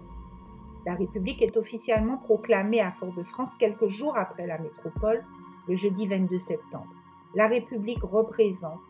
La 0.86 0.94
République 0.94 1.42
est 1.42 1.56
officiellement 1.56 2.18
proclamée 2.18 2.80
à 2.80 2.92
Fort-de-France 2.92 3.54
quelques 3.56 3.88
jours 3.88 4.16
après 4.16 4.46
la 4.46 4.58
métropole, 4.58 5.24
le 5.68 5.74
jeudi 5.74 6.06
22 6.06 6.38
septembre. 6.38 6.92
La 7.34 7.46
République 7.46 8.02
représente 8.02 8.80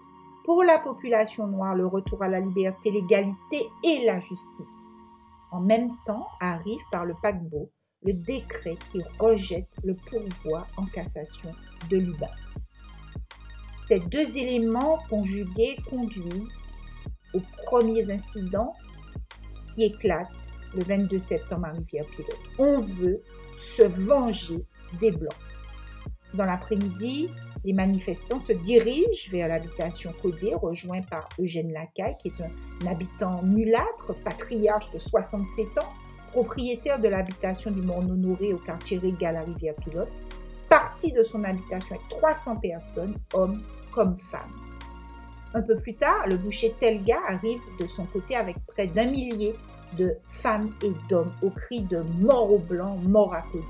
pour 0.44 0.62
la 0.62 0.78
population 0.78 1.46
noire 1.46 1.74
le 1.74 1.86
retour 1.86 2.22
à 2.22 2.28
la 2.28 2.40
liberté, 2.40 2.90
l'égalité 2.90 3.68
et 3.84 4.04
la 4.06 4.20
justice. 4.20 4.86
En 5.50 5.60
même 5.60 5.90
temps 6.06 6.26
arrive 6.40 6.82
par 6.90 7.04
le 7.04 7.14
paquebot 7.20 7.68
le 8.02 8.12
décret 8.12 8.76
qui 8.92 9.00
rejette 9.18 9.68
le 9.82 9.94
pourvoi 9.94 10.66
en 10.76 10.86
cassation 10.86 11.50
de 11.90 11.98
Lubin. 11.98 12.26
Ces 13.88 14.00
deux 14.00 14.36
éléments 14.36 14.98
conjugués 15.08 15.76
conduisent 15.88 16.70
aux 17.34 17.40
premiers 17.64 18.10
incidents 18.10 18.74
qui 19.74 19.84
éclatent 19.84 20.28
le 20.74 20.84
22 20.84 21.18
septembre 21.18 21.66
à 21.66 21.72
Rivière-Pilote. 21.72 22.38
On 22.58 22.80
veut 22.80 23.22
se 23.56 23.82
venger 23.82 24.66
des 25.00 25.10
Blancs. 25.10 25.34
Dans 26.34 26.44
l'après-midi, 26.44 27.28
les 27.64 27.72
manifestants 27.72 28.38
se 28.38 28.52
dirigent 28.52 29.30
vers 29.30 29.48
l'habitation 29.48 30.12
Codé, 30.22 30.54
rejoint 30.54 31.00
par 31.02 31.28
Eugène 31.40 31.72
Lacaille, 31.72 32.16
qui 32.18 32.28
est 32.28 32.40
un 32.42 32.86
habitant 32.86 33.42
mulâtre, 33.42 34.14
patriarche 34.22 34.90
de 34.90 34.98
67 34.98 35.78
ans, 35.78 35.92
propriétaire 36.32 36.98
de 36.98 37.08
l'habitation 37.08 37.70
du 37.70 37.82
Mont 37.82 37.98
Honoré 37.98 38.52
au 38.52 38.58
quartier 38.58 38.98
Régal 38.98 39.36
à 39.36 39.40
Rivière-Pilote, 39.42 40.08
parti 40.68 41.12
de 41.12 41.22
son 41.22 41.44
habitation 41.44 41.96
avec 41.96 42.08
300 42.08 42.56
personnes, 42.56 43.16
hommes 43.32 43.62
comme 43.92 44.18
femmes. 44.18 44.52
Un 45.54 45.62
peu 45.62 45.76
plus 45.76 45.94
tard, 45.94 46.26
le 46.26 46.36
boucher 46.36 46.74
Telga 46.78 47.18
arrive 47.26 47.60
de 47.80 47.86
son 47.86 48.04
côté 48.06 48.36
avec 48.36 48.56
près 48.66 48.86
d'un 48.86 49.06
millier 49.06 49.54
de 49.96 50.16
femmes 50.28 50.74
et 50.82 50.92
d'hommes 51.08 51.32
au 51.42 51.50
cri 51.50 51.82
de 51.82 52.02
mort 52.20 52.52
aux 52.52 52.58
blancs, 52.58 53.02
mort 53.02 53.34
à 53.34 53.42
Codé. 53.42 53.64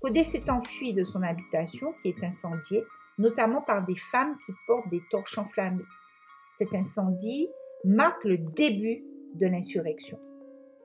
Codé 0.00 0.24
s'est 0.24 0.50
enfui 0.50 0.92
de 0.92 1.04
son 1.04 1.22
habitation 1.22 1.94
qui 2.02 2.08
est 2.08 2.24
incendiée, 2.24 2.84
notamment 3.18 3.62
par 3.62 3.86
des 3.86 3.94
femmes 3.94 4.36
qui 4.44 4.52
portent 4.66 4.90
des 4.90 5.02
torches 5.10 5.38
enflammées. 5.38 5.84
Cet 6.58 6.74
incendie 6.74 7.48
marque 7.84 8.24
le 8.24 8.38
début 8.38 9.04
de 9.34 9.46
l'insurrection. 9.46 10.18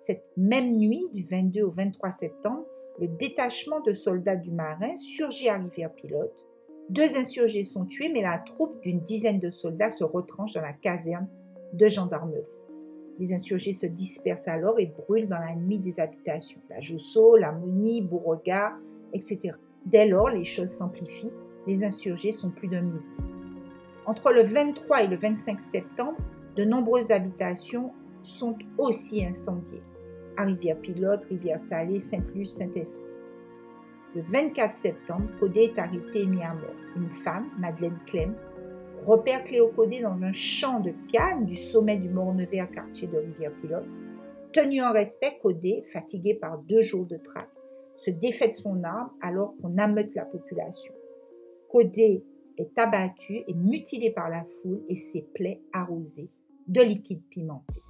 Cette 0.07 0.23
même 0.37 0.77
nuit, 0.77 1.03
du 1.11 1.21
22 1.21 1.63
au 1.63 1.69
23 1.69 2.13
septembre, 2.13 2.63
le 2.97 3.09
détachement 3.09 3.81
de 3.81 3.91
soldats 3.91 4.37
du 4.37 4.51
marin 4.51 4.95
surgit 4.95 5.49
à 5.49 5.57
Rivière-Pilote. 5.57 6.47
Deux 6.89 7.17
insurgés 7.17 7.65
sont 7.65 7.83
tués, 7.83 8.07
mais 8.07 8.21
la 8.21 8.37
troupe 8.37 8.79
d'une 8.79 9.01
dizaine 9.01 9.41
de 9.41 9.49
soldats 9.49 9.91
se 9.91 10.05
retranche 10.05 10.53
dans 10.53 10.61
la 10.61 10.71
caserne 10.71 11.27
de 11.73 11.89
gendarmerie. 11.89 12.47
Les 13.19 13.33
insurgés 13.33 13.73
se 13.73 13.85
dispersent 13.85 14.47
alors 14.47 14.79
et 14.79 14.85
brûlent 14.85 15.27
dans 15.27 15.39
la 15.39 15.55
nuit 15.55 15.79
des 15.79 15.99
habitations, 15.99 16.61
la 16.69 16.79
Jousseau, 16.79 17.35
la 17.35 17.51
Monie, 17.51 18.01
Beauregard, 18.01 18.77
etc. 19.11 19.55
Dès 19.85 20.07
lors, 20.07 20.29
les 20.29 20.45
choses 20.45 20.71
s'amplifient. 20.71 21.33
Les 21.67 21.83
insurgés 21.83 22.31
sont 22.31 22.51
plus 22.51 22.69
d'un 22.69 22.83
millier. 22.83 23.01
Entre 24.05 24.31
le 24.31 24.43
23 24.43 25.03
et 25.03 25.07
le 25.07 25.17
25 25.17 25.59
septembre, 25.59 26.17
de 26.55 26.63
nombreuses 26.63 27.11
habitations 27.11 27.91
sont 28.21 28.55
aussi 28.77 29.25
incendiées. 29.25 29.83
À 30.37 30.43
Rivière-Pilote, 30.43 31.25
Rivière-Salée, 31.25 31.99
Sainte-Luce, 31.99 32.53
Saint-Esprit. 32.53 33.03
Le 34.15 34.21
24 34.21 34.75
septembre, 34.75 35.27
Codé 35.39 35.61
est 35.61 35.79
arrêté 35.79 36.21
et 36.21 36.25
mis 36.27 36.43
à 36.43 36.53
mort. 36.53 36.75
Une 36.95 37.09
femme, 37.09 37.49
Madeleine 37.57 37.97
Clem, 38.05 38.35
repère 39.03 39.43
Cléo 39.43 39.69
Codé 39.69 40.01
dans 40.01 40.23
un 40.23 40.31
champ 40.31 40.79
de 40.79 40.93
canne 41.11 41.45
du 41.45 41.55
sommet 41.55 41.97
du 41.97 42.09
Mont-Nevers, 42.09 42.69
quartier 42.69 43.07
de 43.07 43.17
Rivière-Pilote. 43.17 43.85
Tenu 44.53 44.81
en 44.81 44.93
respect, 44.93 45.37
Codé, 45.41 45.83
fatigué 45.91 46.35
par 46.35 46.59
deux 46.59 46.81
jours 46.81 47.05
de 47.05 47.17
traque, 47.17 47.49
se 47.95 48.11
défait 48.11 48.49
de 48.49 48.55
son 48.55 48.83
arme 48.83 49.09
alors 49.21 49.55
qu'on 49.61 49.77
ameute 49.77 50.13
la 50.13 50.25
population. 50.25 50.93
Codé 51.69 52.23
est 52.57 52.77
abattu 52.77 53.43
et 53.47 53.53
mutilé 53.53 54.11
par 54.11 54.29
la 54.29 54.45
foule 54.45 54.83
et 54.87 54.95
ses 54.95 55.23
plaies 55.33 55.61
arrosées 55.73 56.29
de 56.67 56.81
liquide 56.81 57.23
pimenté. 57.29 57.81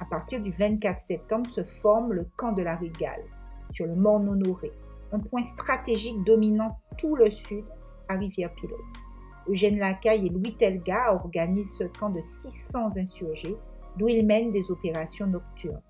À 0.00 0.04
partir 0.04 0.40
du 0.40 0.50
24 0.50 0.98
septembre 1.00 1.50
se 1.50 1.64
forme 1.64 2.12
le 2.12 2.28
camp 2.36 2.52
de 2.52 2.62
la 2.62 2.76
Régale, 2.76 3.24
sur 3.68 3.86
le 3.86 3.96
Mont 3.96 4.16
Honoré, 4.28 4.72
un 5.12 5.18
point 5.18 5.42
stratégique 5.42 6.22
dominant 6.24 6.78
tout 6.96 7.16
le 7.16 7.28
sud 7.30 7.64
à 8.08 8.14
Rivière-Pilote. 8.14 8.78
Eugène 9.48 9.78
Lacaille 9.78 10.26
et 10.26 10.30
Louis 10.30 10.54
Telga 10.56 11.12
organisent 11.12 11.74
ce 11.76 11.84
camp 11.84 12.10
de 12.10 12.20
600 12.20 12.96
insurgés, 12.96 13.56
d'où 13.96 14.08
ils 14.08 14.24
mènent 14.24 14.52
des 14.52 14.70
opérations 14.70 15.26
nocturnes. 15.26 15.82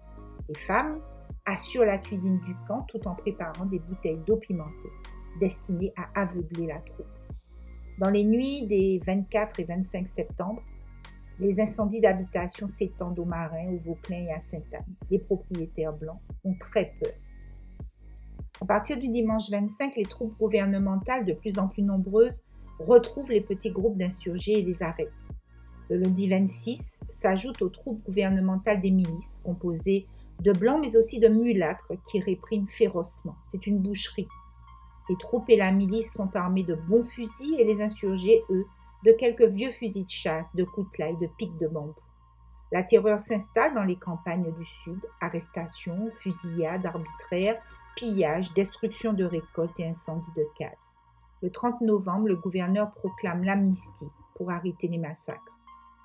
Les 0.48 0.58
femmes 0.58 1.00
assurent 1.44 1.84
la 1.84 1.98
cuisine 1.98 2.40
du 2.40 2.54
camp 2.66 2.82
tout 2.88 3.06
en 3.06 3.14
préparant 3.14 3.66
des 3.66 3.78
bouteilles 3.78 4.20
d'eau 4.26 4.36
pimentée, 4.36 4.92
destinées 5.38 5.92
à 5.96 6.22
aveugler 6.22 6.66
la 6.66 6.78
troupe. 6.78 7.06
Dans 7.98 8.10
les 8.10 8.24
nuits 8.24 8.66
des 8.66 9.00
24 9.04 9.60
et 9.60 9.64
25 9.64 10.08
septembre, 10.08 10.62
les 11.40 11.60
incendies 11.60 12.00
d'habitation 12.00 12.66
s'étendent 12.66 13.18
aux 13.18 13.24
marins, 13.24 13.68
au 13.68 13.78
Vauclin 13.78 14.26
et 14.26 14.32
à 14.32 14.40
Sainte-Anne. 14.40 14.94
Les 15.10 15.18
propriétaires 15.18 15.92
blancs 15.92 16.20
ont 16.44 16.54
très 16.58 16.94
peur. 17.00 17.12
À 18.60 18.64
partir 18.64 18.98
du 18.98 19.08
dimanche 19.08 19.50
25, 19.50 19.94
les 19.96 20.04
troupes 20.04 20.36
gouvernementales, 20.38 21.24
de 21.24 21.32
plus 21.32 21.58
en 21.58 21.68
plus 21.68 21.82
nombreuses, 21.82 22.44
retrouvent 22.80 23.30
les 23.30 23.40
petits 23.40 23.70
groupes 23.70 23.96
d'insurgés 23.96 24.58
et 24.58 24.62
les 24.62 24.82
arrêtent. 24.82 25.28
Le 25.90 25.96
lundi 25.96 26.28
26 26.28 27.00
s'ajoute 27.08 27.62
aux 27.62 27.68
troupes 27.68 28.04
gouvernementales 28.04 28.80
des 28.80 28.90
milices, 28.90 29.40
composées 29.44 30.06
de 30.42 30.52
blancs 30.52 30.80
mais 30.80 30.96
aussi 30.96 31.18
de 31.18 31.28
mulâtres 31.28 31.92
qui 32.10 32.20
répriment 32.20 32.68
férocement. 32.68 33.36
C'est 33.46 33.66
une 33.66 33.78
boucherie. 33.78 34.28
Les 35.08 35.16
troupes 35.16 35.48
et 35.48 35.56
la 35.56 35.72
milice 35.72 36.12
sont 36.12 36.36
armés 36.36 36.64
de 36.64 36.74
bons 36.74 37.04
fusils 37.04 37.58
et 37.58 37.64
les 37.64 37.80
insurgés, 37.80 38.42
eux, 38.50 38.66
de 39.04 39.12
quelques 39.12 39.46
vieux 39.46 39.70
fusils 39.70 40.04
de 40.04 40.10
chasse, 40.10 40.54
de 40.54 40.64
coutelas 40.64 41.10
et 41.10 41.16
de 41.16 41.28
pics 41.38 41.56
de 41.58 41.68
bambou. 41.68 41.94
La 42.70 42.82
terreur 42.82 43.18
s'installe 43.18 43.74
dans 43.74 43.84
les 43.84 43.96
campagnes 43.96 44.52
du 44.52 44.64
Sud, 44.64 45.06
arrestations, 45.20 46.08
fusillades 46.08 46.84
arbitraires, 46.84 47.60
pillages, 47.96 48.52
destruction 48.52 49.12
de 49.12 49.24
récoltes 49.24 49.80
et 49.80 49.86
incendies 49.86 50.32
de 50.36 50.46
cases. 50.56 50.92
Le 51.42 51.50
30 51.50 51.80
novembre, 51.80 52.28
le 52.28 52.36
gouverneur 52.36 52.92
proclame 52.92 53.44
l'amnistie 53.44 54.10
pour 54.34 54.50
arrêter 54.50 54.88
les 54.88 54.98
massacres. 54.98 55.56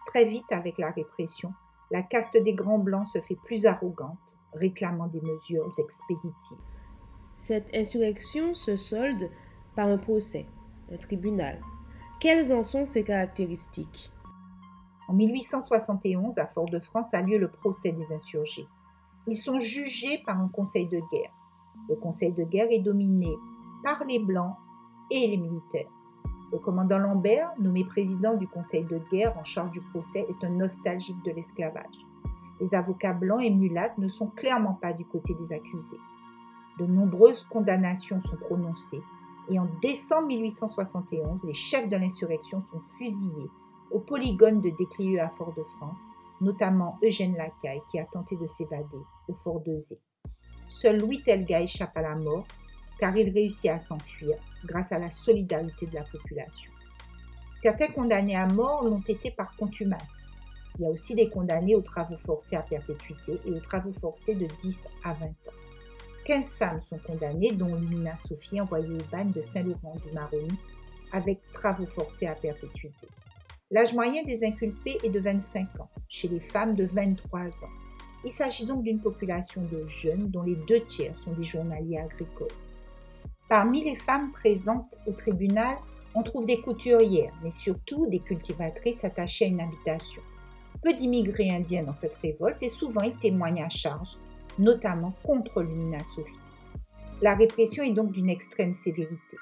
Très 0.05 0.25
vite, 0.25 0.51
avec 0.51 0.77
la 0.77 0.91
répression, 0.91 1.53
la 1.91 2.01
caste 2.01 2.38
des 2.38 2.53
Grands 2.53 2.79
Blancs 2.79 3.07
se 3.07 3.19
fait 3.19 3.38
plus 3.43 3.65
arrogante, 3.65 4.38
réclamant 4.53 5.07
des 5.07 5.21
mesures 5.21 5.71
expéditives. 5.77 6.57
Cette 7.35 7.75
insurrection 7.75 8.53
se 8.53 8.75
solde 8.75 9.29
par 9.75 9.88
un 9.88 9.97
procès, 9.97 10.47
un 10.91 10.97
tribunal. 10.97 11.59
Quelles 12.20 12.53
en 12.53 12.63
sont 12.63 12.86
ses 12.86 13.03
caractéristiques? 13.03 14.12
En 15.08 15.13
1871, 15.13 16.38
à 16.38 16.48
Fort-de-France 16.48 17.13
a 17.13 17.22
lieu 17.22 17.38
le 17.38 17.50
procès 17.51 17.91
des 17.91 18.12
insurgés. 18.13 18.67
Ils 19.27 19.36
sont 19.36 19.60
jugés 19.60 20.22
par 20.25 20.39
un 20.39 20.48
conseil 20.48 20.88
de 20.88 21.00
guerre. 21.12 21.34
Le 21.89 21.96
conseil 21.96 22.32
de 22.32 22.43
guerre 22.43 22.67
est 22.72 22.79
dominé 22.79 23.27
par 23.84 24.03
les 24.05 24.20
Blancs 24.20 24.55
et 25.12 25.27
les 25.27 25.38
militaires. 25.38 25.89
Le 26.51 26.60
commandant 26.60 27.00
Lambert, 27.00 27.51
nommé 27.60 27.84
président 27.84 28.36
du 28.36 28.48
conseil 28.48 28.86
de 28.86 29.01
guerre 29.12 29.38
en 29.38 29.43
charge 29.43 29.72
du 29.72 29.82
procès, 29.82 30.25
est 30.29 30.43
un 30.46 30.51
nostalgique 30.51 31.22
de 31.25 31.32
l'esclavage. 31.32 32.05
Les 32.62 32.75
avocats 32.75 33.13
blancs 33.13 33.43
et 33.43 33.50
mulattes 33.50 33.98
ne 33.98 34.08
sont 34.08 34.27
clairement 34.27 34.75
pas 34.75 34.93
du 34.93 35.03
côté 35.03 35.34
des 35.34 35.51
accusés. 35.51 36.00
De 36.79 36.86
nombreuses 36.86 37.43
condamnations 37.43 38.22
sont 38.22 38.38
prononcées 38.38 39.01
et 39.50 39.59
en 39.59 39.67
décembre 39.81 40.27
1871, 40.27 41.45
les 41.45 41.53
chefs 41.53 41.89
de 41.89 41.97
l'insurrection 41.97 42.62
sont 42.62 42.79
fusillés 42.97 43.50
au 43.91 44.00
polygone 44.00 44.62
de 44.62 44.69
Déclieux 44.69 45.21
à 45.21 45.29
Fort-de-France, 45.29 46.00
notamment 46.41 46.97
Eugène 47.03 47.35
Lacaille 47.35 47.81
qui 47.91 48.00
a 48.00 48.05
tenté 48.05 48.35
de 48.35 48.47
s'évader 48.47 49.01
au 49.27 49.33
fort 49.33 49.62
de 49.62 49.77
Zé. 49.77 50.00
Seul 50.69 51.00
Louis 51.00 51.21
Telga 51.21 51.62
échappe 51.62 51.95
à 51.95 52.01
la 52.01 52.15
mort 52.15 52.45
car 53.00 53.15
il 53.15 53.29
réussit 53.33 53.69
à 53.69 53.79
s'enfuir 53.79 54.35
grâce 54.65 54.91
à 54.91 55.00
la 55.00 55.12
solidarité 55.12 55.85
de 55.85 55.95
la 55.95 56.03
population. 56.03 56.71
Certains 57.55 57.88
condamnés 57.88 58.35
à 58.35 58.47
mort 58.47 58.83
l'ont 58.83 59.01
été 59.01 59.31
par 59.31 59.55
contumace. 59.55 60.12
Il 60.77 60.83
y 60.83 60.88
a 60.88 60.89
aussi 60.89 61.13
des 61.15 61.29
condamnés 61.29 61.75
aux 61.75 61.81
travaux 61.81 62.17
forcés 62.17 62.55
à 62.55 62.62
perpétuité 62.62 63.39
et 63.45 63.51
aux 63.51 63.59
travaux 63.59 63.93
forcés 63.93 64.35
de 64.35 64.47
10 64.59 64.88
à 65.03 65.13
20 65.13 65.25
ans. 65.25 65.62
15 66.25 66.56
femmes 66.56 66.82
sont 66.82 66.98
condamnées, 67.00 67.51
dont 67.51 67.75
Lumina 67.75 68.18
Sophie 68.18 68.62
envoyée 68.62 68.96
au 68.96 69.12
bagne 69.12 69.32
de 69.32 69.42
Saint-Laurent 69.42 69.98
du 70.06 70.13
Maroni 70.13 70.58
avec 71.12 71.39
travaux 71.51 71.86
forcés 71.86 72.27
à 72.27 72.36
perpétuité. 72.36 73.08
L'âge 73.72 73.94
moyen 73.94 74.24
des 74.24 74.46
inculpés 74.46 75.00
est 75.03 75.10
de 75.10 75.20
25 75.20 75.80
ans, 75.80 75.89
chez 76.08 76.27
les 76.27 76.39
femmes 76.39 76.75
de 76.75 76.86
23 76.86 77.63
ans. 77.63 77.70
Il 78.24 78.32
s'agit 78.32 78.65
donc 78.65 78.84
d'une 78.84 79.01
population 79.01 79.63
de 79.63 79.86
jeunes 79.88 80.30
dont 80.30 80.44
les 80.44 80.56
deux 80.68 80.80
tiers 80.82 81.18
sont 81.18 81.34
des 81.34 81.44
journaliers 81.44 82.00
agricoles. 82.00 82.48
Parmi 83.50 83.84
les 83.84 83.96
femmes 83.96 84.32
présentes 84.32 85.00
au 85.06 85.12
tribunal, 85.12 85.77
on 86.15 86.24
trouve 86.24 86.46
des 86.46 86.62
couturières, 86.62 87.34
mais 87.44 87.51
surtout 87.51 88.08
des 88.08 88.20
cultivatrices 88.20 89.03
attachées 89.03 89.46
à 89.46 89.50
une 89.50 89.62
habitation. 89.62 90.22
Peu 90.82 90.94
d'immigrés 90.94 91.51
indiens 91.51 91.84
dans 91.84 91.94
cette 91.94 92.15
révolte 92.18 92.63
et 92.63 92.70
souvent 92.70 93.01
ils 93.01 93.18
témoignent 93.18 93.63
à 93.63 93.70
charge, 93.70 94.18
notamment 94.60 95.13
contre 95.24 95.62
Lumina 95.62 96.03
Sophie. 96.03 96.39
La 97.22 97.36
répression 97.36 97.83
est 97.83 97.91
donc 97.93 98.12
d'une 98.12 98.29
extrême 98.29 98.74
sévérité. 98.74 99.38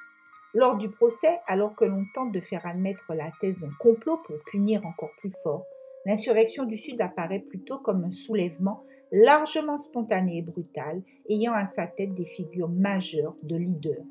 Lors 0.54 0.78
du 0.78 0.90
procès, 0.90 1.40
alors 1.48 1.76
que 1.76 1.86
l'on 1.86 2.06
tente 2.14 2.34
de 2.34 2.42
faire 2.42 2.66
admettre 2.66 3.14
la 3.14 3.32
thèse 3.40 3.60
d'un 3.60 3.72
complot 3.80 4.18
pour 4.26 4.36
punir 4.46 4.86
encore 4.86 5.12
plus 5.20 5.32
fort, 5.42 5.66
l'insurrection 6.06 6.66
du 6.66 6.78
Sud 6.78 7.00
apparaît 7.02 7.40
plutôt 7.40 7.78
comme 7.78 8.04
un 8.04 8.12
soulèvement 8.12 8.84
largement 9.12 9.78
spontané 9.78 10.38
et 10.38 10.42
brutal, 10.42 11.02
ayant 11.30 11.54
à 11.54 11.66
sa 11.66 11.88
tête 11.88 12.14
des 12.16 12.26
figures 12.26 12.70
majeures 12.70 13.36
de 13.44 13.56
leaders. 13.56 14.06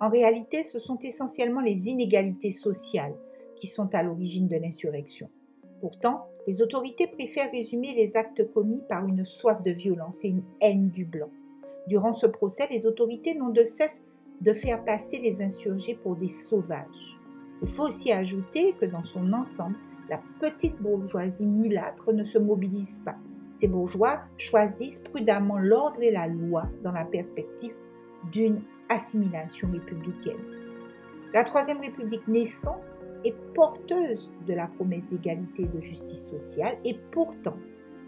En 0.00 0.08
réalité, 0.08 0.64
ce 0.64 0.78
sont 0.78 0.98
essentiellement 0.98 1.60
les 1.60 1.88
inégalités 1.88 2.52
sociales 2.52 3.14
qui 3.56 3.66
sont 3.66 3.94
à 3.94 4.02
l'origine 4.02 4.48
de 4.48 4.56
l'insurrection. 4.56 5.30
Pourtant, 5.80 6.29
les 6.46 6.62
autorités 6.62 7.06
préfèrent 7.06 7.50
résumer 7.52 7.94
les 7.94 8.16
actes 8.16 8.50
commis 8.52 8.82
par 8.88 9.06
une 9.06 9.24
soif 9.24 9.62
de 9.62 9.70
violence 9.70 10.24
et 10.24 10.28
une 10.28 10.42
haine 10.60 10.90
du 10.90 11.04
blanc. 11.04 11.30
Durant 11.86 12.12
ce 12.12 12.26
procès, 12.26 12.66
les 12.70 12.86
autorités 12.86 13.34
n'ont 13.34 13.50
de 13.50 13.64
cesse 13.64 14.04
de 14.40 14.52
faire 14.52 14.84
passer 14.84 15.18
les 15.18 15.42
insurgés 15.42 15.98
pour 16.02 16.16
des 16.16 16.28
sauvages. 16.28 17.18
Il 17.62 17.68
faut 17.68 17.84
aussi 17.84 18.10
ajouter 18.12 18.74
que 18.80 18.86
dans 18.86 19.02
son 19.02 19.32
ensemble, 19.32 19.76
la 20.08 20.20
petite 20.40 20.80
bourgeoisie 20.80 21.46
mulâtre 21.46 22.12
ne 22.12 22.24
se 22.24 22.38
mobilise 22.38 23.00
pas. 23.04 23.16
Ces 23.54 23.68
bourgeois 23.68 24.20
choisissent 24.38 25.00
prudemment 25.00 25.58
l'ordre 25.58 26.02
et 26.02 26.10
la 26.10 26.26
loi 26.26 26.64
dans 26.82 26.92
la 26.92 27.04
perspective 27.04 27.74
d'une 28.32 28.62
assimilation 28.88 29.70
républicaine. 29.70 30.40
La 31.32 31.44
Troisième 31.44 31.80
République 31.80 32.26
naissante 32.26 33.02
est 33.24 33.36
porteuse 33.54 34.32
de 34.46 34.54
la 34.54 34.66
promesse 34.66 35.08
d'égalité 35.08 35.62
et 35.62 35.68
de 35.68 35.80
justice 35.80 36.24
sociale 36.30 36.78
et 36.84 36.98
pourtant, 37.12 37.56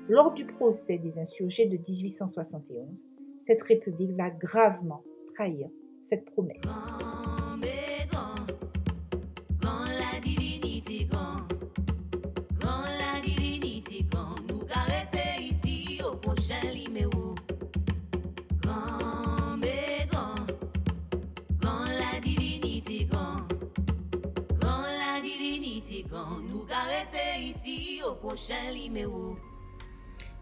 lors 0.09 0.33
du 0.33 0.45
procès 0.45 0.99
des 0.99 1.19
insurgés 1.19 1.67
de 1.67 1.77
1871, 1.77 3.07
cette 3.41 3.63
République 3.63 4.13
va 4.13 4.31
gravement 4.31 5.03
trahir 5.35 5.69
cette 5.99 6.25
promesse. 6.25 6.65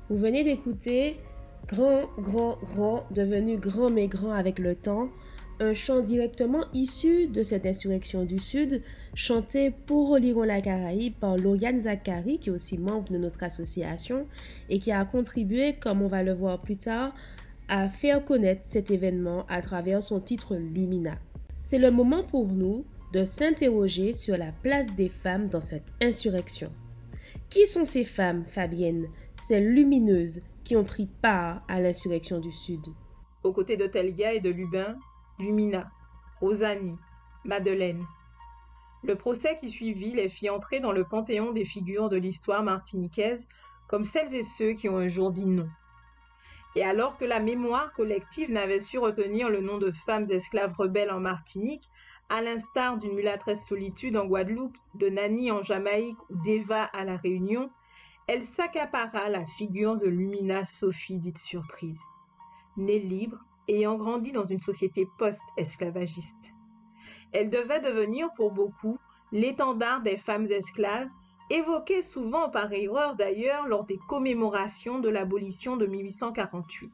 Vous 0.09 0.19
venez 0.19 0.45
d'écouter 0.45 1.17
Grand, 1.69 2.09
grand, 2.19 2.59
grand, 2.63 3.05
devenu 3.11 3.57
grand 3.57 3.91
mais 3.91 4.09
grand 4.09 4.33
avec 4.33 4.59
le 4.59 4.75
temps, 4.75 5.09
un 5.61 5.75
chant 5.75 6.01
directement 6.01 6.65
issu 6.73 7.29
de 7.29 7.43
cette 7.43 7.67
insurrection 7.67 8.25
du 8.25 8.39
Sud, 8.39 8.83
chanté 9.15 9.71
pour 9.71 10.11
Oliron 10.11 10.43
la 10.43 10.61
Caraïbe 10.61 11.15
par 11.15 11.37
Lauriane 11.37 11.81
Zachary, 11.81 12.39
qui 12.39 12.49
est 12.49 12.53
aussi 12.53 12.79
membre 12.79 13.13
de 13.13 13.19
notre 13.19 13.43
association 13.43 14.27
et 14.69 14.79
qui 14.79 14.91
a 14.91 15.05
contribué, 15.05 15.75
comme 15.75 16.03
on 16.03 16.09
va 16.09 16.23
le 16.23 16.33
voir 16.33 16.59
plus 16.59 16.77
tard, 16.77 17.15
à 17.69 17.89
faire 17.89 18.25
connaître 18.25 18.63
cet 18.63 18.91
événement 18.91 19.45
à 19.49 19.61
travers 19.61 20.03
son 20.03 20.19
titre 20.19 20.57
Lumina. 20.57 21.19
C'est 21.61 21.79
le 21.79 21.91
moment 21.91 22.25
pour 22.25 22.49
nous 22.49 22.85
de 23.13 23.25
s'interroger 23.25 24.15
sur 24.15 24.37
la 24.37 24.53
place 24.53 24.95
des 24.95 25.09
femmes 25.09 25.49
dans 25.49 25.61
cette 25.61 25.93
insurrection. 26.03 26.73
Qui 27.49 27.67
sont 27.67 27.85
ces 27.85 28.05
femmes, 28.05 28.45
Fabienne, 28.47 29.09
ces 29.41 29.61
lumineuses 29.61 30.41
qui 30.65 30.77
ont 30.77 30.85
pris 30.85 31.07
part 31.07 31.63
à 31.69 31.81
l'insurrection 31.81 32.39
du 32.39 32.53
Sud? 32.53 32.87
Aux 33.43 33.53
côtés 33.53 33.77
de 33.77 33.87
Telga 33.87 34.35
et 34.35 34.41
de 34.41 34.51
Lubin, 34.51 34.97
Lumina, 35.39 35.91
Rosani, 36.41 36.97
Madeleine. 37.45 38.05
Le 39.03 39.17
procès 39.17 39.57
qui 39.59 39.71
suivit 39.71 40.13
les 40.13 40.29
fit 40.29 40.51
entrer 40.51 40.79
dans 40.79 40.93
le 40.93 41.05
panthéon 41.05 41.53
des 41.53 41.65
figures 41.65 42.09
de 42.09 42.19
l'histoire 42.19 42.63
martiniquaise 42.63 43.49
comme 43.89 44.05
celles 44.05 44.35
et 44.35 44.43
ceux 44.43 44.75
qui 44.75 44.89
ont 44.89 44.99
un 44.99 45.09
jour 45.09 45.33
dit 45.33 45.47
non. 45.47 45.69
Et 46.77 46.85
alors 46.85 47.17
que 47.17 47.25
la 47.25 47.41
mémoire 47.41 47.93
collective 47.95 48.53
n'avait 48.53 48.79
su 48.79 48.99
retenir 48.99 49.49
le 49.49 49.61
nom 49.61 49.79
de 49.79 49.91
femmes 49.91 50.27
esclaves 50.31 50.77
rebelles 50.77 51.11
en 51.11 51.19
Martinique, 51.19 51.90
à 52.31 52.41
l'instar 52.41 52.97
d'une 52.97 53.15
mulâtresse 53.15 53.67
solitude 53.67 54.17
en 54.17 54.25
Guadeloupe, 54.25 54.79
de 54.95 55.09
Nani 55.09 55.51
en 55.51 55.63
Jamaïque 55.63 56.19
ou 56.31 56.37
d'Eva 56.43 56.85
à 56.85 57.05
La 57.05 57.17
Réunion, 57.17 57.71
elle 58.29 58.45
s'accapara 58.45 59.29
la 59.29 59.45
figure 59.45 59.97
de 59.97 60.07
Lumina 60.07 60.65
Sophie 60.65 61.19
dite 61.19 61.39
surprise. 61.39 62.01
Née 62.77 63.01
libre, 63.01 63.45
ayant 63.67 63.97
grandi 63.97 64.31
dans 64.31 64.45
une 64.45 64.61
société 64.61 65.07
post-esclavagiste. 65.19 66.55
Elle 67.33 67.51
devait 67.51 67.81
devenir 67.81 68.33
pour 68.35 68.53
beaucoup 68.53 68.99
l'étendard 69.33 70.01
des 70.01 70.17
femmes 70.17 70.47
esclaves, 70.47 71.11
évoquée 71.51 72.03
souvent 72.03 72.49
par 72.49 72.73
erreur 72.73 73.17
d'ailleurs 73.17 73.67
lors 73.67 73.85
des 73.85 73.99
commémorations 74.09 75.01
de 75.01 75.09
l'abolition 75.09 75.77
de 75.77 75.87
1848. 75.87 76.93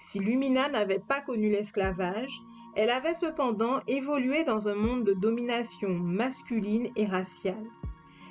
Si 0.00 0.18
Lumina 0.18 0.68
n'avait 0.68 0.98
pas 0.98 1.20
connu 1.20 1.50
l'esclavage, 1.50 2.40
elle 2.74 2.90
avait 2.90 3.14
cependant 3.14 3.80
évolué 3.86 4.44
dans 4.44 4.68
un 4.68 4.74
monde 4.74 5.04
de 5.04 5.12
domination 5.12 5.90
masculine 5.90 6.90
et 6.96 7.06
raciale. 7.06 7.66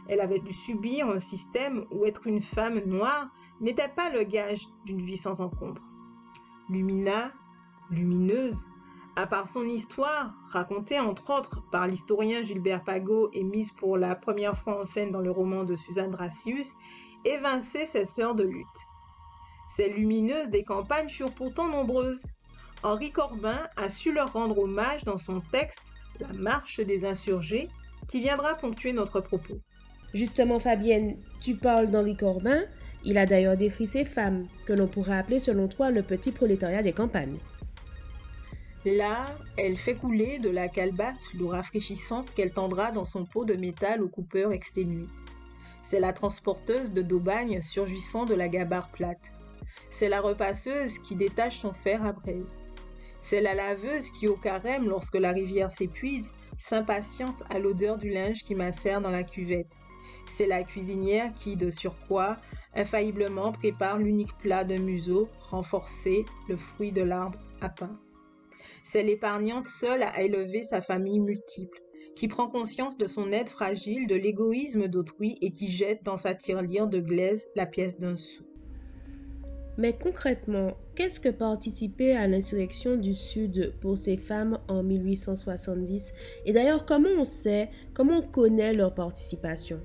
Elle 0.08 0.22
avait 0.22 0.40
dû 0.40 0.54
subir 0.54 1.10
un 1.10 1.20
système 1.20 1.86
où 1.92 2.06
être 2.06 2.28
une 2.28 2.42
femme 2.42 2.80
noire 2.86 3.30
n'était 3.62 3.90
pas 3.90 4.10
le 4.10 4.24
gage 4.24 4.68
d'une 4.86 5.02
vie 5.02 5.18
sans 5.18 5.42
encombre. 5.42 5.82
Lumina, 6.70 7.32
lumineuse, 7.90 8.66
À 9.16 9.28
part 9.28 9.48
son 9.48 9.68
histoire, 9.68 10.34
racontée 10.48 11.00
entre 11.00 11.32
autres 11.38 11.62
par 11.72 11.88
l'historien 11.88 12.42
Gilbert 12.42 12.86
Pagot 12.86 13.30
et 13.34 13.44
mise 13.44 13.72
pour 13.72 13.98
la 13.98 14.16
première 14.16 14.56
fois 14.56 14.80
en 14.80 14.84
scène 14.84 15.12
dans 15.12 15.20
le 15.20 15.32
roman 15.32 15.66
de 15.66 15.76
Suzanne 15.76 16.12
Dracius, 16.12 16.76
évinçait 17.26 17.86
ses 17.86 18.06
sœurs 18.06 18.36
de 18.36 18.46
lutte. 18.46 18.88
Ces 19.68 19.90
lumineuses 19.90 20.52
des 20.52 20.64
campagnes 20.64 21.10
furent 21.10 21.34
pourtant 21.34 21.68
nombreuses. 21.68 22.24
Henri 22.82 23.12
Corbin 23.12 23.68
a 23.76 23.90
su 23.90 24.14
leur 24.14 24.32
rendre 24.32 24.58
hommage 24.58 25.04
dans 25.04 25.18
son 25.18 25.42
texte 25.52 25.82
La 26.22 26.32
marche 26.34 26.80
des 26.80 27.06
insurgés, 27.06 27.70
qui 28.08 28.20
viendra 28.20 28.56
ponctuer 28.56 28.94
notre 28.94 29.20
propos. 29.20 29.60
Justement, 30.14 30.60
Fabienne, 30.60 31.18
tu 31.42 31.56
parles 31.56 31.90
d'Henri 31.90 32.16
Corbin. 32.16 32.64
Il 33.04 33.18
a 33.18 33.26
d'ailleurs 33.26 33.58
décrit 33.58 33.86
ces 33.86 34.06
femmes, 34.06 34.48
que 34.66 34.74
l'on 34.74 34.88
pourrait 34.88 35.18
appeler 35.18 35.40
selon 35.40 35.68
toi 35.68 35.92
le 35.92 36.04
petit 36.04 36.32
prolétariat 36.32 36.82
des 36.82 36.94
campagnes. 36.94 37.38
Là, 38.86 39.26
elle 39.58 39.76
fait 39.76 39.96
couler 39.96 40.40
de 40.40 40.50
la 40.50 40.70
calebasse 40.70 41.34
l'eau 41.34 41.50
rafraîchissante 41.50 42.34
qu'elle 42.34 42.54
tendra 42.54 42.92
dans 42.92 43.04
son 43.04 43.26
pot 43.26 43.44
de 43.44 43.56
métal 43.56 44.02
au 44.02 44.08
coupeur 44.08 44.54
exténué. 44.54 45.06
C'est 45.84 46.00
la 46.00 46.14
transporteuse 46.14 46.94
de 46.94 47.02
d'aubagne 47.02 47.62
surgissant 47.62 48.26
de 48.26 48.36
la 48.36 48.48
gabarre 48.48 48.90
plate. 48.90 49.34
C'est 49.90 50.10
la 50.10 50.22
repasseuse 50.22 50.98
qui 51.00 51.16
détache 51.16 51.58
son 51.58 51.74
fer 51.74 52.06
à 52.06 52.14
braise. 52.14 52.60
C'est 53.22 53.42
la 53.42 53.54
laveuse 53.54 54.10
qui, 54.12 54.28
au 54.28 54.36
carême, 54.36 54.88
lorsque 54.88 55.16
la 55.16 55.32
rivière 55.32 55.72
s'épuise, 55.72 56.32
s'impatiente 56.58 57.44
à 57.50 57.60
l'odeur 57.60 57.98
du 57.98 58.10
linge 58.10 58.44
qui 58.44 58.56
macère 58.56 59.02
dans 59.02 59.12
la 59.12 59.24
cuvette. 59.24 59.78
C'est 60.28 60.48
la 60.48 60.64
cuisinière 60.64 61.34
qui, 61.34 61.56
de 61.56 61.70
surcroît, 61.70 62.38
infailliblement 62.76 63.52
prépare 63.52 63.98
l'unique 63.98 64.38
plat 64.38 64.64
d'un 64.64 64.80
museau 64.80 65.28
renforcé, 65.40 66.26
le 66.48 66.56
fruit 66.56 66.92
de 66.92 67.02
l'arbre 67.02 67.40
à 67.62 67.70
pain. 67.70 68.00
C'est 68.84 69.04
l'épargnante 69.04 69.68
seule 69.68 70.04
à 70.04 70.22
élever 70.22 70.64
sa 70.64 70.82
famille 70.82 71.20
multiple, 71.20 71.82
qui 72.16 72.28
prend 72.28 72.50
conscience 72.50 72.98
de 72.98 73.08
son 73.08 73.32
aide 73.32 73.50
fragile, 73.50 74.08
de 74.08 74.16
l'égoïsme 74.16 74.88
d'autrui 74.88 75.38
et 75.42 75.52
qui 75.52 75.68
jette 75.68 76.04
dans 76.04 76.18
sa 76.18 76.36
tirelire 76.36 76.88
de 76.88 77.00
glaise 77.00 77.48
la 77.56 77.66
pièce 77.66 77.98
d'un 77.98 78.16
sou. 78.16 78.44
Mais 79.80 79.94
concrètement, 79.94 80.76
qu'est-ce 80.94 81.22
que 81.22 81.30
participer 81.30 82.12
à 82.12 82.28
l'insurrection 82.28 82.98
du 82.98 83.14
Sud 83.14 83.74
pour 83.80 83.98
ces 83.98 84.18
femmes 84.18 84.60
en 84.68 84.84
1870 84.84 86.14
Et 86.46 86.52
d'ailleurs, 86.52 86.86
comment 86.86 87.08
on 87.18 87.24
sait, 87.24 87.70
comment 87.94 88.18
on 88.18 88.28
connaît 88.28 88.74
leur 88.74 88.94
participation? 88.94 89.80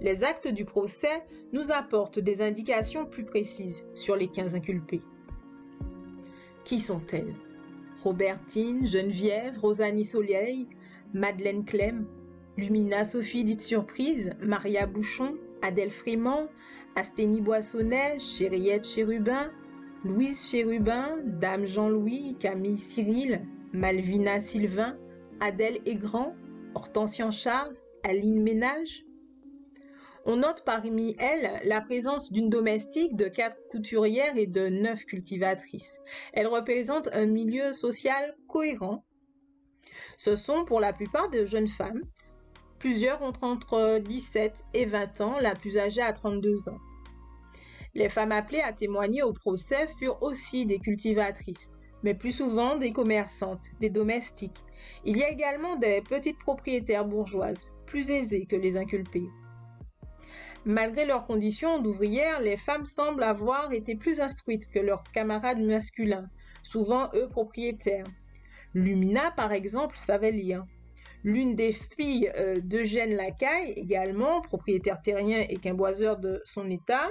Les 0.00 0.24
actes 0.24 0.48
du 0.48 0.64
procès 0.64 1.24
nous 1.52 1.70
apportent 1.70 2.18
des 2.18 2.40
indications 2.40 3.04
plus 3.04 3.26
précises 3.26 3.84
sur 3.94 4.16
les 4.16 4.28
15 4.28 4.56
inculpés. 4.56 5.02
Qui 6.64 6.80
sont-elles? 6.80 7.34
Robertine, 8.02 8.86
Geneviève, 8.86 9.58
Rosanie 9.58 10.06
Soleil, 10.06 10.66
Madeleine 11.12 11.66
Clem, 11.66 12.06
Lumina 12.56 13.04
Sophie 13.04 13.44
dite 13.44 13.60
surprise, 13.60 14.32
Maria 14.40 14.86
Bouchon, 14.86 15.36
Adèle 15.66 15.90
Frémont, 15.90 16.48
Asténie 16.94 17.40
Boissonnet, 17.40 18.20
Chériette 18.20 18.86
Chérubin, 18.86 19.50
Louise 20.04 20.48
Chérubin, 20.48 21.16
Dame 21.24 21.66
Jean-Louis, 21.66 22.36
Camille 22.38 22.78
Cyril, 22.78 23.44
Malvina 23.72 24.40
Sylvain, 24.40 24.96
Adèle 25.40 25.80
Aigrand, 25.84 26.36
Hortensian 26.76 27.32
Charles, 27.32 27.74
Aline 28.04 28.40
Ménage, 28.40 29.04
on 30.28 30.38
note 30.38 30.64
parmi 30.64 31.14
elles 31.20 31.60
la 31.62 31.80
présence 31.80 32.32
d'une 32.32 32.50
domestique, 32.50 33.14
de 33.14 33.28
quatre 33.28 33.58
couturières 33.70 34.36
et 34.36 34.48
de 34.48 34.68
neuf 34.68 35.04
cultivatrices. 35.04 36.00
Elles 36.32 36.48
représentent 36.48 37.10
un 37.12 37.26
milieu 37.26 37.72
social 37.72 38.34
cohérent. 38.48 39.04
Ce 40.16 40.34
sont 40.34 40.64
pour 40.64 40.80
la 40.80 40.92
plupart 40.92 41.30
de 41.30 41.44
jeunes 41.44 41.68
femmes. 41.68 42.02
Plusieurs 42.78 43.22
ont 43.22 43.32
entre 43.42 43.98
17 43.98 44.64
et 44.74 44.84
20 44.84 45.20
ans, 45.20 45.38
la 45.40 45.54
plus 45.54 45.78
âgée 45.78 46.02
à 46.02 46.12
32 46.12 46.68
ans. 46.68 46.78
Les 47.94 48.10
femmes 48.10 48.32
appelées 48.32 48.60
à 48.60 48.74
témoigner 48.74 49.22
au 49.22 49.32
procès 49.32 49.86
furent 49.98 50.22
aussi 50.22 50.66
des 50.66 50.78
cultivatrices, 50.78 51.72
mais 52.02 52.14
plus 52.14 52.32
souvent 52.32 52.76
des 52.76 52.92
commerçantes, 52.92 53.72
des 53.80 53.88
domestiques. 53.88 54.62
Il 55.04 55.16
y 55.16 55.24
a 55.24 55.30
également 55.30 55.76
des 55.76 56.02
petites 56.02 56.38
propriétaires 56.38 57.06
bourgeoises, 57.06 57.70
plus 57.86 58.10
aisées 58.10 58.44
que 58.44 58.56
les 58.56 58.76
inculpées. 58.76 59.30
Malgré 60.66 61.06
leurs 61.06 61.26
conditions 61.26 61.80
d'ouvrières, 61.80 62.40
les 62.40 62.56
femmes 62.56 62.86
semblent 62.86 63.22
avoir 63.22 63.72
été 63.72 63.94
plus 63.94 64.20
instruites 64.20 64.68
que 64.68 64.80
leurs 64.80 65.04
camarades 65.12 65.60
masculins, 65.60 66.28
souvent 66.62 67.08
eux 67.14 67.28
propriétaires. 67.28 68.06
Lumina, 68.74 69.30
par 69.30 69.52
exemple, 69.52 69.96
savait 69.96 70.32
lire. 70.32 70.66
L'une 71.26 71.56
des 71.56 71.72
filles 71.72 72.30
euh, 72.36 72.60
d'Eugène 72.62 73.16
Lacaille, 73.16 73.72
également 73.72 74.40
propriétaire 74.42 75.02
terrien 75.02 75.44
et 75.48 75.56
quimboiseur 75.56 76.18
de 76.18 76.40
son 76.44 76.70
état, 76.70 77.08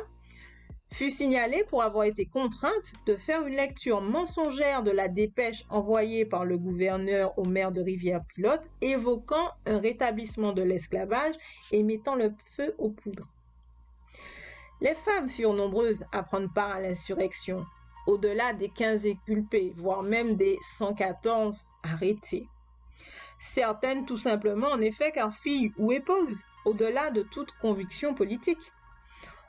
fut 0.94 1.10
signalée 1.10 1.66
pour 1.66 1.84
avoir 1.84 2.06
été 2.06 2.26
contrainte 2.26 2.94
de 3.08 3.18
faire 3.18 3.46
une 3.46 3.58
lecture 3.58 4.00
mensongère 4.00 4.84
de 4.84 4.92
la 4.92 5.10
dépêche 5.10 5.66
envoyée 5.70 6.24
par 6.24 6.46
le 6.46 6.58
gouverneur 6.58 7.38
au 7.38 7.44
maire 7.44 7.74
de 7.74 7.82
Rivière-Pilote 7.82 8.70
évoquant 8.80 9.50
un 9.66 9.80
rétablissement 9.80 10.54
de 10.54 10.64
l'esclavage 10.64 11.36
et 11.74 11.84
mettant 11.84 12.16
le 12.16 12.32
feu 12.56 12.74
aux 12.78 12.92
poudres. 12.92 13.28
Les 14.80 14.94
femmes 14.94 15.28
furent 15.28 15.56
nombreuses 15.56 16.06
à 16.14 16.24
prendre 16.24 16.54
part 16.54 16.72
à 16.72 16.80
l'insurrection, 16.80 17.66
au-delà 18.08 18.54
des 18.54 18.70
15 18.70 19.08
inculpés, 19.08 19.74
voire 19.76 20.04
même 20.04 20.38
des 20.38 20.58
114 20.62 21.66
arrêtés. 21.84 22.48
Certaines 23.48 24.06
tout 24.06 24.18
simplement 24.18 24.70
en 24.70 24.82
effet 24.82 25.12
car 25.12 25.32
filles 25.32 25.72
ou 25.78 25.92
épouses, 25.92 26.44
au-delà 26.66 27.12
de 27.12 27.22
toute 27.22 27.52
conviction 27.62 28.16
politique. 28.16 28.72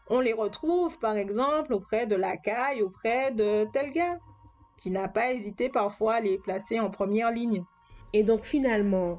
On 0.08 0.20
les 0.20 0.34
retrouve 0.34 0.98
par 0.98 1.16
exemple 1.16 1.72
auprès 1.72 2.06
de 2.06 2.14
la 2.14 2.36
caille, 2.36 2.82
auprès 2.82 3.32
de 3.32 3.64
Telga, 3.72 4.18
qui 4.76 4.90
n'a 4.90 5.08
pas 5.08 5.32
hésité 5.32 5.70
parfois 5.70 6.16
à 6.16 6.20
les 6.20 6.38
placer 6.38 6.78
en 6.78 6.90
première 6.90 7.32
ligne. 7.32 7.64
Et 8.12 8.22
donc 8.22 8.44
finalement, 8.44 9.18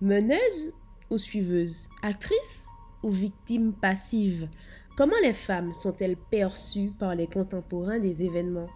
meneuse 0.00 0.72
ou 1.10 1.18
suiveuse, 1.18 1.88
actrice 2.02 2.68
ou 3.02 3.10
victime 3.10 3.74
passive 3.74 4.48
Comment 4.96 5.20
les 5.22 5.34
femmes 5.34 5.74
sont-elles 5.74 6.16
perçues 6.16 6.90
par 6.98 7.14
les 7.14 7.26
contemporains 7.26 7.98
des 7.98 8.24
événements? 8.24 8.70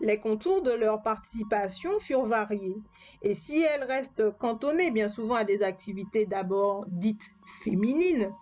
Les 0.00 0.18
contours 0.18 0.62
de 0.62 0.70
leur 0.70 1.02
participation 1.02 1.98
furent 2.00 2.24
variés, 2.24 2.76
et 3.22 3.34
si 3.34 3.62
elles 3.62 3.84
restent 3.84 4.36
cantonnées 4.38 4.90
bien 4.90 5.08
souvent 5.08 5.34
à 5.34 5.44
des 5.44 5.62
activités 5.62 6.26
d'abord 6.26 6.86
dites 6.88 7.30
féminines, 7.62 8.32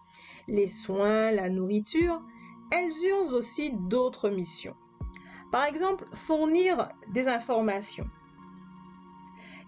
les 0.48 0.66
soins, 0.66 1.30
la 1.30 1.48
nourriture, 1.48 2.22
elles 2.70 2.92
eurent 3.04 3.34
aussi 3.34 3.72
d'autres 3.72 4.28
missions. 4.28 4.76
Par 5.50 5.64
exemple, 5.64 6.06
fournir 6.12 6.88
des 7.12 7.28
informations. 7.28 8.08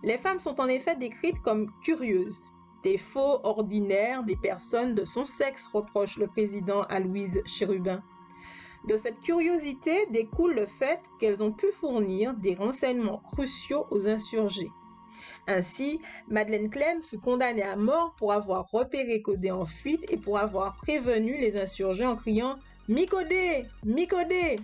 Les 0.03 0.19
femmes 0.19 0.41
sont 0.41 0.61
en 0.61 0.69
effet 0.69 0.97
décrites 0.97 1.41
comme 1.41 1.73
curieuses, 1.83 2.47
Défaut 2.83 3.41
ordinaire 3.43 4.23
des 4.23 4.37
personnes 4.37 4.95
de 4.95 5.05
son 5.05 5.25
sexe, 5.25 5.67
reproche 5.67 6.17
le 6.17 6.29
président 6.29 6.83
à 6.83 7.01
Louise 7.01 7.43
Chérubin. 7.45 8.05
De 8.87 8.97
cette 8.97 9.21
curiosité 9.21 10.07
découle 10.11 10.55
le 10.55 10.67
fait 10.67 11.01
qu'elles 11.19 11.43
ont 11.43 11.53
pu 11.53 11.67
fournir 11.73 12.35
des 12.35 12.55
renseignements 12.55 13.19
cruciaux 13.19 13.87
aux 13.91 14.09
insurgés. 14.09 14.71
Ainsi, 15.47 16.01
Madeleine 16.29 16.71
Clem 16.71 17.03
fut 17.03 17.19
condamnée 17.19 17.63
à 17.63 17.77
mort 17.77 18.15
pour 18.19 18.33
avoir 18.33 18.71
repéré 18.71 19.23
Codé 19.23 19.51
en 19.51 19.65
fuite 19.65 20.05
et 20.11 20.17
pour 20.17 20.39
avoir 20.39 20.77
prévenu 20.77 21.37
les 21.39 21.57
insurgés 21.57 22.07
en 22.07 22.17
criant 22.17 22.59
Micodé 22.89 23.67
Micodé 23.85 24.61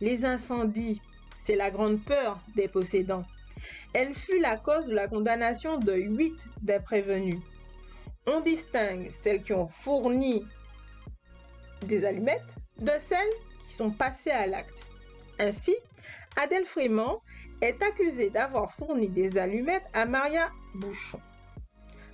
Les 0.00 0.24
incendies, 0.24 1.00
c'est 1.38 1.56
la 1.56 1.70
grande 1.70 2.04
peur 2.04 2.38
des 2.54 2.68
possédants. 2.68 3.24
Elle 3.94 4.14
fut 4.14 4.40
la 4.40 4.56
cause 4.56 4.86
de 4.86 4.94
la 4.94 5.08
condamnation 5.08 5.78
de 5.78 5.94
huit 5.94 6.48
des 6.62 6.80
prévenus. 6.80 7.40
On 8.26 8.40
distingue 8.40 9.08
celles 9.10 9.42
qui 9.42 9.52
ont 9.52 9.68
fourni 9.68 10.44
des 11.84 12.04
allumettes 12.04 12.54
de 12.78 12.92
celles 12.98 13.18
qui 13.66 13.74
sont 13.74 13.90
passées 13.90 14.30
à 14.30 14.46
l'acte. 14.46 14.86
Ainsi, 15.38 15.74
Adèle 16.36 16.64
Frémont 16.64 17.20
est 17.60 17.82
accusée 17.82 18.30
d'avoir 18.30 18.72
fourni 18.72 19.08
des 19.08 19.38
allumettes 19.38 19.86
à 19.92 20.04
Maria 20.04 20.50
Bouchon. 20.74 21.20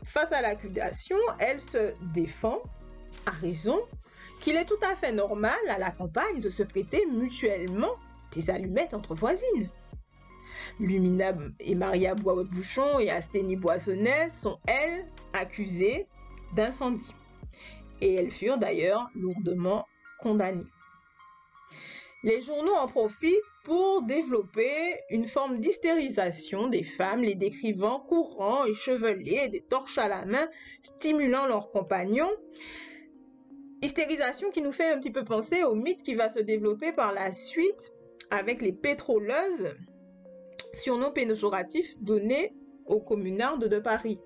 Face 0.04 0.32
à 0.32 0.40
l'accusation, 0.40 1.18
elle 1.38 1.60
se 1.60 1.94
défend, 2.14 2.62
à 3.26 3.30
raison, 3.30 3.80
qu'il 4.40 4.56
est 4.56 4.64
tout 4.64 4.78
à 4.82 4.94
fait 4.94 5.12
normal 5.12 5.58
à 5.68 5.78
la 5.78 5.90
campagne 5.90 6.40
de 6.40 6.48
se 6.48 6.62
prêter 6.62 7.04
mutuellement 7.06 7.94
des 8.32 8.50
allumettes 8.50 8.94
entre 8.94 9.14
voisines. 9.14 9.68
Lumina 10.80 11.32
et 11.60 11.74
Maria 11.74 12.14
Bois-Bouchon 12.14 12.98
et 13.00 13.10
Asténie 13.10 13.56
Boissonnet 13.56 14.30
sont, 14.30 14.58
elles, 14.66 15.06
accusées 15.32 16.06
d'incendie. 16.54 17.14
Et 18.00 18.14
elles 18.14 18.30
furent 18.30 18.58
d'ailleurs 18.58 19.08
lourdement 19.14 19.86
condamnées. 20.20 20.66
Les 22.24 22.40
journaux 22.40 22.74
en 22.74 22.88
profitent 22.88 23.38
pour 23.62 24.02
développer 24.02 24.96
une 25.08 25.26
forme 25.26 25.60
d'hystérisation 25.60 26.66
des 26.66 26.82
femmes, 26.82 27.22
les 27.22 27.36
décrivant 27.36 28.00
courant, 28.00 28.64
échevelées, 28.64 29.48
des 29.48 29.60
torches 29.60 29.98
à 29.98 30.08
la 30.08 30.24
main, 30.24 30.48
stimulant 30.82 31.46
leurs 31.46 31.70
compagnons. 31.70 32.30
Hystérisation 33.82 34.50
qui 34.50 34.62
nous 34.62 34.72
fait 34.72 34.90
un 34.90 34.98
petit 34.98 35.12
peu 35.12 35.24
penser 35.24 35.62
au 35.62 35.76
mythe 35.76 36.02
qui 36.02 36.16
va 36.16 36.28
se 36.28 36.40
développer 36.40 36.90
par 36.90 37.12
la 37.12 37.30
suite 37.30 37.92
avec 38.30 38.62
les 38.62 38.72
pétroleuses, 38.72 39.76
surnom 40.72 41.12
péjoratif 41.12 41.96
donné 42.00 42.52
aux 42.86 43.00
communardes 43.00 43.68
de 43.68 43.78
Paris. 43.78 44.18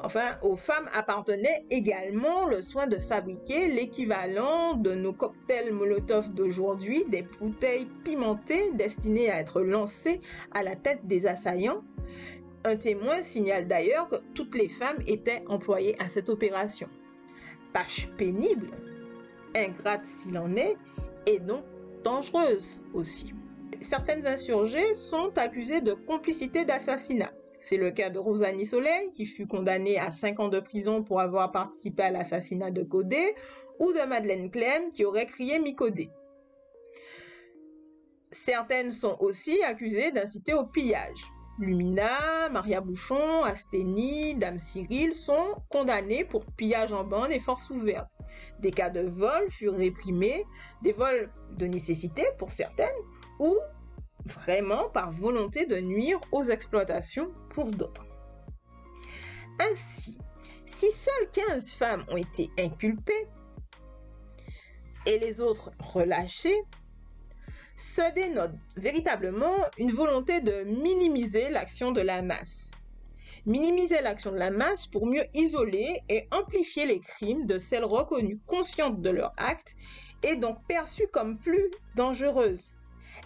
Enfin, 0.00 0.36
aux 0.42 0.56
femmes 0.56 0.88
appartenait 0.94 1.66
également 1.70 2.46
le 2.46 2.60
soin 2.60 2.86
de 2.86 2.98
fabriquer 2.98 3.66
l'équivalent 3.66 4.74
de 4.74 4.94
nos 4.94 5.12
cocktails 5.12 5.72
Molotov 5.72 6.32
d'aujourd'hui, 6.32 7.04
des 7.08 7.22
bouteilles 7.22 7.88
pimentées 8.04 8.70
destinées 8.74 9.30
à 9.30 9.40
être 9.40 9.60
lancées 9.60 10.20
à 10.52 10.62
la 10.62 10.76
tête 10.76 11.04
des 11.04 11.26
assaillants. 11.26 11.82
Un 12.64 12.76
témoin 12.76 13.22
signale 13.24 13.66
d'ailleurs 13.66 14.08
que 14.08 14.16
toutes 14.34 14.54
les 14.54 14.68
femmes 14.68 15.02
étaient 15.06 15.42
employées 15.48 16.00
à 16.00 16.08
cette 16.08 16.28
opération. 16.28 16.88
Tâche 17.72 18.08
pénible, 18.16 18.70
ingrate 19.56 20.06
s'il 20.06 20.38
en 20.38 20.54
est, 20.54 20.76
et 21.26 21.40
donc 21.40 21.64
dangereuse 22.04 22.80
aussi. 22.94 23.34
Certaines 23.80 24.26
insurgées 24.26 24.94
sont 24.94 25.36
accusées 25.36 25.80
de 25.80 25.94
complicité 25.94 26.64
d'assassinat. 26.64 27.32
C'est 27.68 27.76
le 27.76 27.90
cas 27.90 28.08
de 28.08 28.18
Rosalie 28.18 28.64
Soleil, 28.64 29.12
qui 29.12 29.26
fut 29.26 29.46
condamnée 29.46 29.98
à 29.98 30.10
5 30.10 30.40
ans 30.40 30.48
de 30.48 30.58
prison 30.58 31.02
pour 31.02 31.20
avoir 31.20 31.52
participé 31.52 32.04
à 32.04 32.10
l'assassinat 32.10 32.70
de 32.70 32.82
Codé, 32.82 33.34
ou 33.78 33.92
de 33.92 34.06
Madeleine 34.06 34.50
Clem, 34.50 34.90
qui 34.90 35.04
aurait 35.04 35.26
crié 35.26 35.58
Micodé. 35.58 36.08
Certaines 38.30 38.90
sont 38.90 39.18
aussi 39.20 39.62
accusées 39.62 40.12
d'inciter 40.12 40.54
au 40.54 40.64
pillage. 40.64 41.20
Lumina, 41.58 42.48
Maria 42.48 42.80
Bouchon, 42.80 43.44
Asténie, 43.44 44.34
Dame 44.34 44.58
Cyril 44.58 45.12
sont 45.12 45.56
condamnées 45.68 46.24
pour 46.24 46.46
pillage 46.46 46.94
en 46.94 47.04
bande 47.04 47.32
et 47.32 47.38
force 47.38 47.68
ouverte. 47.68 48.08
Des 48.60 48.70
cas 48.70 48.88
de 48.88 49.00
vol 49.00 49.50
furent 49.50 49.76
réprimés, 49.76 50.46
des 50.80 50.92
vols 50.92 51.30
de 51.58 51.66
nécessité 51.66 52.24
pour 52.38 52.50
certaines, 52.50 52.88
ou 53.38 53.58
vraiment 54.28 54.88
par 54.90 55.10
volonté 55.10 55.66
de 55.66 55.76
nuire 55.76 56.20
aux 56.32 56.44
exploitations 56.44 57.32
pour 57.50 57.70
d'autres. 57.70 58.06
Ainsi, 59.60 60.16
si 60.66 60.90
seules 60.90 61.30
15 61.32 61.72
femmes 61.72 62.04
ont 62.08 62.16
été 62.16 62.50
inculpées 62.58 63.26
et 65.06 65.18
les 65.18 65.40
autres 65.40 65.72
relâchées, 65.80 66.60
se 67.76 68.12
dénote 68.14 68.54
véritablement 68.76 69.56
une 69.78 69.92
volonté 69.92 70.40
de 70.40 70.64
minimiser 70.64 71.48
l'action 71.48 71.92
de 71.92 72.00
la 72.00 72.22
masse. 72.22 72.70
Minimiser 73.46 74.00
l'action 74.02 74.32
de 74.32 74.36
la 74.36 74.50
masse 74.50 74.86
pour 74.86 75.06
mieux 75.06 75.24
isoler 75.32 76.02
et 76.08 76.28
amplifier 76.32 76.86
les 76.86 77.00
crimes 77.00 77.46
de 77.46 77.56
celles 77.56 77.84
reconnues 77.84 78.40
conscientes 78.46 79.00
de 79.00 79.10
leur 79.10 79.32
acte 79.36 79.76
et 80.22 80.36
donc 80.36 80.58
perçues 80.66 81.06
comme 81.12 81.38
plus 81.38 81.70
dangereuses 81.94 82.72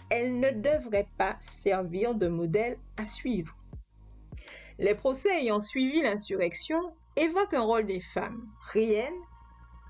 elle 0.09 0.39
ne 0.39 0.51
devrait 0.51 1.07
pas 1.17 1.37
servir 1.39 2.15
de 2.15 2.27
modèle 2.27 2.77
à 2.97 3.05
suivre. 3.05 3.55
Les 4.79 4.95
procès 4.95 5.41
ayant 5.41 5.59
suivi 5.59 6.01
l'insurrection 6.01 6.95
évoquent 7.15 7.53
un 7.53 7.61
rôle 7.61 7.85
des 7.85 7.99
femmes, 7.99 8.47
réel, 8.71 9.13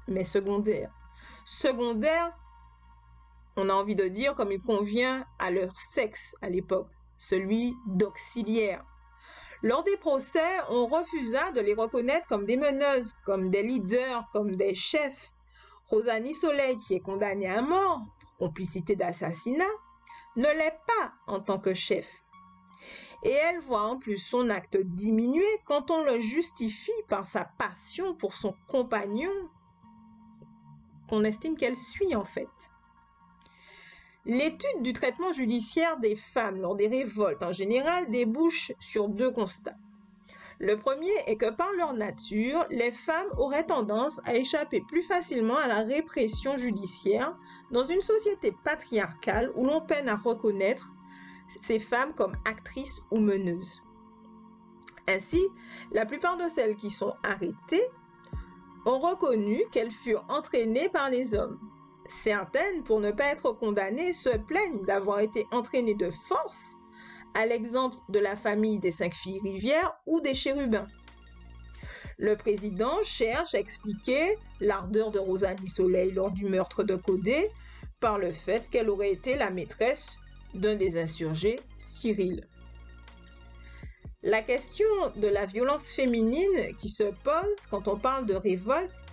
mais 0.07 0.23
secondaire. 0.23 0.91
Secondaire, 1.45 2.37
on 3.55 3.69
a 3.69 3.73
envie 3.73 3.95
de 3.95 4.07
dire 4.07 4.35
comme 4.35 4.51
il 4.51 4.61
convient 4.61 5.25
à 5.39 5.51
leur 5.51 5.79
sexe 5.79 6.35
à 6.41 6.49
l'époque, 6.49 6.89
celui 7.17 7.75
d'auxiliaire. 7.87 8.83
Lors 9.61 9.83
des 9.83 9.95
procès, 9.95 10.59
on 10.69 10.87
refusa 10.87 11.51
de 11.51 11.61
les 11.61 11.73
reconnaître 11.73 12.27
comme 12.27 12.45
des 12.45 12.57
meneuses, 12.57 13.13
comme 13.25 13.49
des 13.49 13.63
leaders, 13.63 14.27
comme 14.33 14.57
des 14.57 14.75
chefs. 14.75 15.31
Rosanie 15.85 16.33
Soleil, 16.33 16.77
qui 16.79 16.95
est 16.95 16.99
condamnée 16.99 17.49
à 17.49 17.61
mort 17.61 18.01
pour 18.19 18.47
complicité 18.47 18.97
d'assassinat, 18.97 19.63
ne 20.35 20.47
l'est 20.47 20.79
pas 20.87 21.13
en 21.27 21.39
tant 21.39 21.59
que 21.59 21.73
chef. 21.73 22.23
Et 23.23 23.31
elle 23.31 23.59
voit 23.59 23.83
en 23.83 23.97
plus 23.97 24.17
son 24.17 24.49
acte 24.49 24.77
diminuer 24.77 25.45
quand 25.65 25.91
on 25.91 26.03
le 26.03 26.19
justifie 26.19 26.91
par 27.07 27.25
sa 27.25 27.45
passion 27.45 28.15
pour 28.15 28.33
son 28.33 28.53
compagnon 28.67 29.31
qu'on 31.07 31.23
estime 31.23 31.55
qu'elle 31.55 31.77
suit 31.77 32.15
en 32.15 32.25
fait. 32.25 32.49
L'étude 34.25 34.81
du 34.81 34.93
traitement 34.93 35.31
judiciaire 35.31 35.99
des 35.99 36.15
femmes 36.15 36.61
lors 36.61 36.75
des 36.75 36.87
révoltes 36.87 37.43
en 37.43 37.51
général 37.51 38.09
débouche 38.09 38.71
sur 38.79 39.09
deux 39.09 39.31
constats. 39.31 39.75
Le 40.59 40.77
premier 40.77 41.13
est 41.27 41.37
que 41.37 41.49
par 41.49 41.71
leur 41.73 41.93
nature, 41.93 42.65
les 42.69 42.91
femmes 42.91 43.29
auraient 43.37 43.65
tendance 43.65 44.21
à 44.25 44.35
échapper 44.35 44.81
plus 44.81 45.03
facilement 45.03 45.57
à 45.57 45.67
la 45.67 45.81
répression 45.81 46.57
judiciaire 46.57 47.37
dans 47.71 47.83
une 47.83 48.01
société 48.01 48.53
patriarcale 48.63 49.51
où 49.55 49.65
l'on 49.65 49.81
peine 49.81 50.09
à 50.09 50.15
reconnaître 50.15 50.93
ces 51.47 51.79
femmes 51.79 52.13
comme 52.13 52.35
actrices 52.45 53.01
ou 53.11 53.19
meneuses. 53.19 53.81
Ainsi, 55.07 55.41
la 55.91 56.05
plupart 56.05 56.37
de 56.37 56.47
celles 56.47 56.75
qui 56.75 56.89
sont 56.89 57.13
arrêtées 57.23 57.85
ont 58.85 58.99
reconnu 58.99 59.63
qu'elles 59.71 59.91
furent 59.91 60.25
entraînées 60.29 60.89
par 60.89 61.09
les 61.09 61.35
hommes. 61.35 61.59
Certaines, 62.09 62.83
pour 62.83 62.99
ne 62.99 63.11
pas 63.11 63.25
être 63.25 63.53
condamnées, 63.53 64.13
se 64.13 64.37
plaignent 64.37 64.83
d'avoir 64.85 65.19
été 65.19 65.47
entraînées 65.51 65.95
de 65.95 66.11
force 66.11 66.77
à 67.33 67.45
l'exemple 67.45 67.97
de 68.09 68.19
la 68.19 68.35
famille 68.35 68.79
des 68.79 68.91
cinq 68.91 69.13
filles 69.13 69.39
rivières 69.41 69.93
ou 70.05 70.21
des 70.21 70.33
chérubins. 70.33 70.87
Le 72.17 72.35
président 72.35 73.01
cherche 73.03 73.55
à 73.55 73.59
expliquer 73.59 74.37
l'ardeur 74.59 75.11
de 75.11 75.19
Rosalie 75.19 75.67
Soleil 75.67 76.11
lors 76.11 76.31
du 76.31 76.45
meurtre 76.45 76.83
de 76.83 76.95
Codé 76.95 77.49
par 77.99 78.17
le 78.17 78.31
fait 78.31 78.69
qu'elle 78.69 78.89
aurait 78.89 79.11
été 79.11 79.35
la 79.35 79.49
maîtresse 79.49 80.17
d'un 80.53 80.75
des 80.75 80.97
insurgés, 80.97 81.59
Cyril. 81.79 82.47
La 84.21 84.41
question 84.41 84.85
de 85.15 85.27
la 85.27 85.45
violence 85.45 85.89
féminine 85.89 86.75
qui 86.79 86.89
se 86.89 87.03
pose 87.03 87.67
quand 87.69 87.87
on 87.87 87.97
parle 87.97 88.25
de 88.25 88.35
révolte 88.35 89.03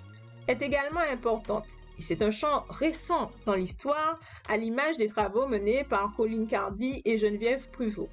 est 0.46 0.62
également 0.62 1.00
importante 1.00 1.66
c'est 2.00 2.22
un 2.22 2.30
champ 2.30 2.64
récent 2.68 3.30
dans 3.46 3.54
l'histoire, 3.54 4.18
à 4.48 4.56
l'image 4.56 4.96
des 4.96 5.08
travaux 5.08 5.46
menés 5.46 5.84
par 5.84 6.14
Colline 6.16 6.46
Cardy 6.46 7.02
et 7.04 7.16
Geneviève 7.16 7.70
Pruvot. 7.70 8.08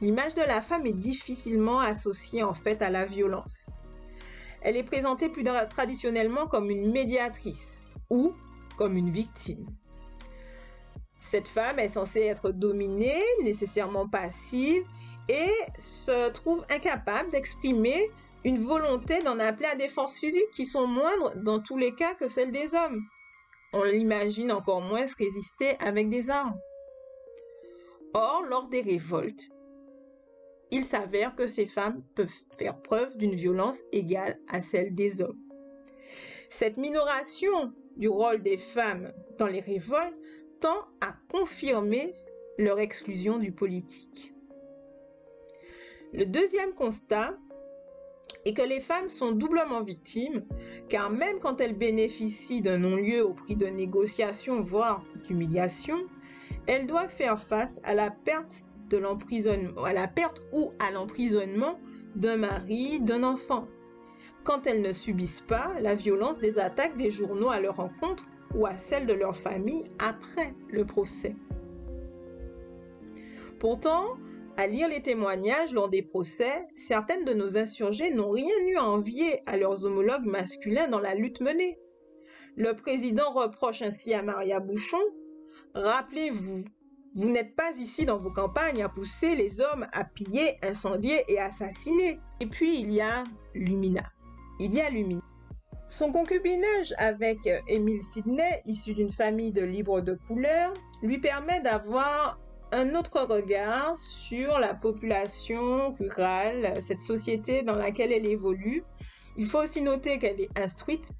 L'image 0.00 0.34
de 0.34 0.42
la 0.42 0.60
femme 0.60 0.86
est 0.86 0.92
difficilement 0.92 1.80
associée 1.80 2.42
en 2.42 2.54
fait 2.54 2.82
à 2.82 2.90
la 2.90 3.06
violence. 3.06 3.70
Elle 4.60 4.76
est 4.76 4.82
présentée 4.82 5.28
plus 5.28 5.44
traditionnellement 5.70 6.46
comme 6.46 6.70
une 6.70 6.90
médiatrice 6.90 7.78
ou 8.10 8.34
comme 8.76 8.96
une 8.96 9.10
victime. 9.10 9.66
Cette 11.20 11.48
femme 11.48 11.78
est 11.78 11.88
censée 11.88 12.20
être 12.20 12.50
dominée, 12.50 13.22
nécessairement 13.42 14.08
passive, 14.08 14.84
et 15.28 15.50
se 15.78 16.30
trouve 16.30 16.64
incapable 16.70 17.30
d'exprimer 17.30 18.10
une 18.46 18.60
volonté 18.60 19.22
d'en 19.24 19.40
appeler 19.40 19.66
à 19.66 19.74
des 19.74 19.88
forces 19.88 20.20
physiques 20.20 20.52
qui 20.54 20.64
sont 20.64 20.86
moindres 20.86 21.34
dans 21.34 21.58
tous 21.58 21.76
les 21.76 21.92
cas 21.96 22.14
que 22.14 22.28
celles 22.28 22.52
des 22.52 22.76
hommes. 22.76 23.02
On 23.72 23.82
l'imagine 23.82 24.52
encore 24.52 24.80
moins 24.80 25.08
se 25.08 25.16
résister 25.16 25.76
avec 25.80 26.08
des 26.08 26.30
armes. 26.30 26.56
Or, 28.14 28.44
lors 28.48 28.68
des 28.68 28.82
révoltes, 28.82 29.48
il 30.70 30.84
s'avère 30.84 31.34
que 31.34 31.48
ces 31.48 31.66
femmes 31.66 32.04
peuvent 32.14 32.32
faire 32.56 32.80
preuve 32.80 33.16
d'une 33.16 33.34
violence 33.34 33.82
égale 33.90 34.38
à 34.46 34.62
celle 34.62 34.94
des 34.94 35.20
hommes. 35.20 35.40
Cette 36.48 36.76
minoration 36.76 37.72
du 37.96 38.08
rôle 38.08 38.42
des 38.42 38.58
femmes 38.58 39.12
dans 39.40 39.48
les 39.48 39.60
révoltes 39.60 40.14
tend 40.60 40.84
à 41.00 41.16
confirmer 41.32 42.14
leur 42.58 42.78
exclusion 42.78 43.38
du 43.38 43.50
politique. 43.50 44.32
Le 46.12 46.26
deuxième 46.26 46.74
constat 46.74 47.36
et 48.46 48.54
que 48.54 48.62
les 48.62 48.78
femmes 48.78 49.08
sont 49.08 49.32
doublement 49.32 49.82
victimes, 49.82 50.44
car 50.88 51.10
même 51.10 51.40
quand 51.40 51.60
elles 51.60 51.76
bénéficient 51.76 52.62
d'un 52.62 52.78
non-lieu 52.78 53.26
au 53.26 53.34
prix 53.34 53.56
de 53.56 53.66
négociations, 53.66 54.60
voire 54.60 55.02
d'humiliation, 55.24 55.98
elles 56.68 56.86
doivent 56.86 57.12
faire 57.12 57.40
face 57.40 57.80
à 57.82 57.92
la 57.92 58.08
perte 58.08 58.62
de 58.88 58.98
l'emprisonnement, 58.98 59.82
à 59.82 59.92
la 59.92 60.06
perte 60.06 60.40
ou 60.52 60.70
à 60.78 60.92
l'emprisonnement 60.92 61.80
d'un 62.14 62.36
mari, 62.36 63.00
d'un 63.00 63.24
enfant, 63.24 63.66
quand 64.44 64.68
elles 64.68 64.80
ne 64.80 64.92
subissent 64.92 65.40
pas 65.40 65.72
la 65.80 65.96
violence 65.96 66.38
des 66.38 66.60
attaques 66.60 66.96
des 66.96 67.10
journaux 67.10 67.50
à 67.50 67.58
leur 67.58 67.80
encontre 67.80 68.26
ou 68.54 68.64
à 68.64 68.76
celle 68.76 69.06
de 69.06 69.12
leur 69.12 69.36
famille 69.36 69.86
après 69.98 70.54
le 70.70 70.84
procès. 70.84 71.34
Pourtant, 73.58 74.18
à 74.56 74.66
lire 74.66 74.88
les 74.88 75.02
témoignages 75.02 75.74
lors 75.74 75.88
des 75.88 76.02
procès, 76.02 76.66
certaines 76.76 77.24
de 77.24 77.34
nos 77.34 77.58
insurgés 77.58 78.10
n'ont 78.10 78.30
rien 78.30 78.56
eu 78.66 78.76
à 78.76 78.84
envier 78.84 79.40
à 79.46 79.56
leurs 79.56 79.84
homologues 79.84 80.24
masculins 80.24 80.88
dans 80.88 81.00
la 81.00 81.14
lutte 81.14 81.40
menée. 81.40 81.78
Le 82.56 82.74
président 82.74 83.32
reproche 83.32 83.82
ainsi 83.82 84.14
à 84.14 84.22
Maria 84.22 84.60
Bouchon 84.60 85.02
Rappelez-vous, 85.74 86.64
vous 87.14 87.28
n'êtes 87.28 87.54
pas 87.54 87.76
ici 87.76 88.06
dans 88.06 88.18
vos 88.18 88.30
campagnes 88.30 88.82
à 88.82 88.88
pousser 88.88 89.34
les 89.34 89.60
hommes 89.60 89.86
à 89.92 90.04
piller, 90.04 90.56
incendier 90.62 91.22
et 91.28 91.38
assassiner. 91.38 92.18
Et 92.40 92.46
puis 92.46 92.80
il 92.80 92.92
y 92.92 93.02
a 93.02 93.24
Lumina. 93.54 94.04
Il 94.58 94.72
y 94.72 94.80
a 94.80 94.88
Lumina. 94.88 95.20
Son 95.88 96.10
concubinage 96.12 96.94
avec 96.96 97.38
Émile 97.68 98.02
Sidney, 98.02 98.62
issu 98.64 98.94
d'une 98.94 99.12
famille 99.12 99.52
de 99.52 99.62
libres 99.62 100.00
de 100.00 100.18
couleur, 100.26 100.72
lui 101.02 101.18
permet 101.18 101.60
d'avoir 101.60 102.40
un 102.76 102.94
autre 102.94 103.22
regard 103.22 103.98
sur 103.98 104.58
la 104.58 104.74
population 104.74 105.92
rurale, 105.92 106.82
cette 106.82 107.00
société 107.00 107.62
dans 107.62 107.74
laquelle 107.74 108.12
elle 108.12 108.26
évolue. 108.26 108.84
Il 109.38 109.46
faut 109.46 109.62
aussi 109.62 109.80
noter 109.80 110.18
qu'elle 110.18 110.42
est 110.42 110.58
instruite, 110.58 111.10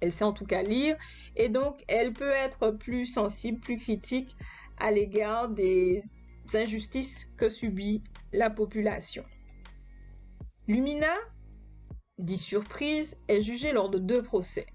elle 0.00 0.12
sait 0.12 0.24
en 0.24 0.32
tout 0.32 0.44
cas 0.44 0.62
lire, 0.62 0.96
et 1.36 1.48
donc 1.48 1.84
elle 1.86 2.12
peut 2.12 2.32
être 2.32 2.72
plus 2.72 3.06
sensible, 3.06 3.60
plus 3.60 3.76
critique 3.76 4.36
à 4.78 4.90
l'égard 4.90 5.48
des 5.48 6.02
injustices 6.52 7.28
que 7.36 7.48
subit 7.48 8.02
la 8.32 8.50
population. 8.50 9.24
Lumina, 10.66 11.14
dit 12.18 12.38
surprise, 12.38 13.20
est 13.28 13.40
jugée 13.40 13.70
lors 13.70 13.88
de 13.88 13.98
deux 13.98 14.22
procès, 14.22 14.66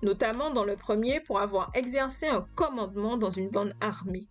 notamment 0.00 0.52
dans 0.52 0.64
le 0.64 0.76
premier 0.76 1.18
pour 1.18 1.40
avoir 1.40 1.72
exercé 1.74 2.26
un 2.28 2.46
commandement 2.54 3.16
dans 3.16 3.30
une 3.30 3.48
bande 3.48 3.74
armée. 3.80 4.28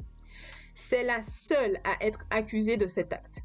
C'est 0.75 1.03
la 1.03 1.21
seule 1.21 1.79
à 1.83 2.03
être 2.03 2.25
accusée 2.29 2.77
de 2.77 2.88
cet 2.88 3.13
acte. 3.13 3.43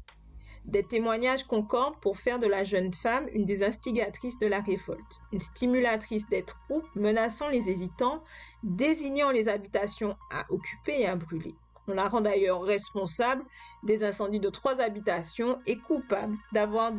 Des 0.65 0.83
témoignages 0.83 1.45
concordent 1.45 1.99
pour 1.99 2.17
faire 2.17 2.37
de 2.37 2.45
la 2.45 2.63
jeune 2.63 2.93
femme 2.93 3.27
une 3.33 3.45
des 3.45 3.63
instigatrices 3.63 4.37
de 4.39 4.47
la 4.47 4.59
révolte, 4.59 5.19
une 5.31 5.39
stimulatrice 5.39 6.27
des 6.29 6.43
troupes 6.43 6.87
menaçant 6.95 7.49
les 7.49 7.69
hésitants, 7.69 8.23
désignant 8.63 9.31
les 9.31 9.49
habitations 9.49 10.15
à 10.31 10.45
occuper 10.49 11.01
et 11.01 11.07
à 11.07 11.15
brûler. 11.15 11.55
On 11.87 11.93
la 11.93 12.07
rend 12.07 12.21
d'ailleurs 12.21 12.61
responsable 12.61 13.43
des 13.81 14.03
incendies 14.03 14.39
de 14.39 14.49
trois 14.49 14.79
habitations 14.79 15.59
et 15.65 15.77
coupable 15.77 16.37
d'avoir 16.51 16.93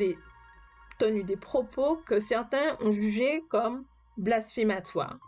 tenu 0.98 1.22
des 1.22 1.36
propos 1.36 1.96
que 2.06 2.18
certains 2.18 2.76
ont 2.80 2.90
jugés 2.90 3.44
comme 3.50 3.84
blasphématoires. 4.16 5.18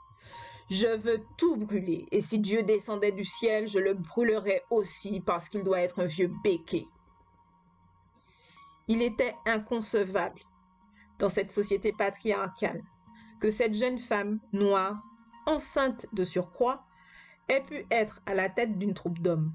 Je 0.71 0.87
veux 0.87 1.21
tout 1.37 1.57
brûler, 1.57 2.07
et 2.13 2.21
si 2.21 2.39
Dieu 2.39 2.63
descendait 2.63 3.13
du 3.13 3.25
ciel, 3.25 3.67
je 3.67 3.79
le 3.79 3.95
brûlerais 3.95 4.63
aussi 4.71 5.21
parce 5.21 5.49
qu'il 5.49 5.65
doit 5.65 5.81
être 5.81 6.01
un 6.01 6.07
vieux 6.07 6.31
béquet. 6.43 6.87
Il 8.89 9.03
était 9.03 9.35
inconcevable 9.47 10.41
dans 11.19 11.29
cette 11.29 11.51
société 11.51 11.93
patriarcale 11.93 12.83
que 13.41 13.51
cette 13.51 13.75
jeune 13.75 13.99
femme 13.99 14.39
noire, 14.53 15.03
enceinte 15.47 16.07
de 16.13 16.25
surcroît, 16.25 16.85
ait 17.49 17.63
pu 17.63 17.85
être 17.91 18.21
à 18.27 18.35
la 18.35 18.49
tête 18.49 18.79
d'une 18.79 18.95
troupe 18.95 19.19
d'hommes. 19.19 19.53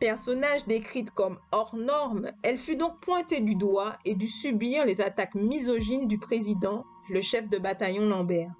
Personnage 0.00 0.66
décrite 0.66 1.10
comme 1.12 1.38
hors 1.52 1.76
norme, 1.76 2.30
elle 2.42 2.58
fut 2.58 2.76
donc 2.76 3.00
pointée 3.00 3.40
du 3.40 3.54
doigt 3.54 3.96
et 4.04 4.14
dut 4.14 4.28
subir 4.28 4.84
les 4.84 5.00
attaques 5.00 5.34
misogynes 5.34 6.08
du 6.08 6.18
président, 6.18 6.84
le 7.08 7.20
chef 7.20 7.48
de 7.48 7.58
bataillon 7.58 8.06
Lambert. 8.06 8.52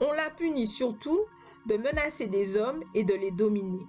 On 0.00 0.12
la 0.12 0.30
punit 0.30 0.66
surtout 0.66 1.20
de 1.66 1.76
menacer 1.76 2.26
des 2.26 2.56
hommes 2.56 2.82
et 2.94 3.04
de 3.04 3.14
les 3.14 3.30
dominer. 3.30 3.86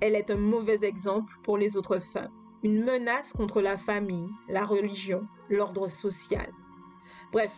Elle 0.00 0.14
est 0.14 0.30
un 0.30 0.36
mauvais 0.36 0.84
exemple 0.84 1.32
pour 1.42 1.58
les 1.58 1.76
autres 1.76 1.98
femmes 1.98 2.32
une 2.62 2.84
menace 2.84 3.32
contre 3.32 3.60
la 3.60 3.76
famille, 3.76 4.28
la 4.48 4.64
religion, 4.64 5.26
l'ordre 5.48 5.88
social. 5.88 6.50
Bref, 7.32 7.52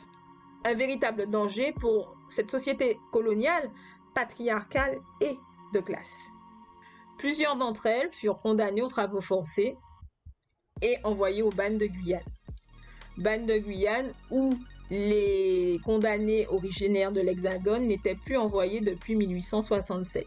un 0.65 0.75
véritable 0.75 1.29
danger 1.29 1.73
pour 1.73 2.17
cette 2.29 2.51
société 2.51 2.99
coloniale, 3.11 3.71
patriarcale 4.15 5.01
et 5.21 5.37
de 5.75 5.81
classe. 5.81 6.29
Plusieurs 7.19 7.57
d'entre 7.57 7.87
elles 7.87 8.11
furent 8.11 8.37
condamnées 8.37 8.83
aux 8.83 8.89
travaux 8.89 9.21
forcés 9.21 9.77
et 10.83 10.97
envoyées 11.05 11.43
au 11.43 11.51
ban 11.51 11.77
de 11.77 11.87
Guyane. 11.87 12.23
Ban 13.19 13.45
de 13.45 13.59
Guyane 13.59 14.13
où 14.31 14.55
les 14.93 15.81
condamnés 15.83 16.47
originaires 16.49 17.13
de 17.13 17.23
l'Hexagone 17.23 17.87
n'étaient 17.87 18.15
plus 18.15 18.37
envoyés 18.37 18.83
depuis 18.83 19.17
1867. 19.17 20.27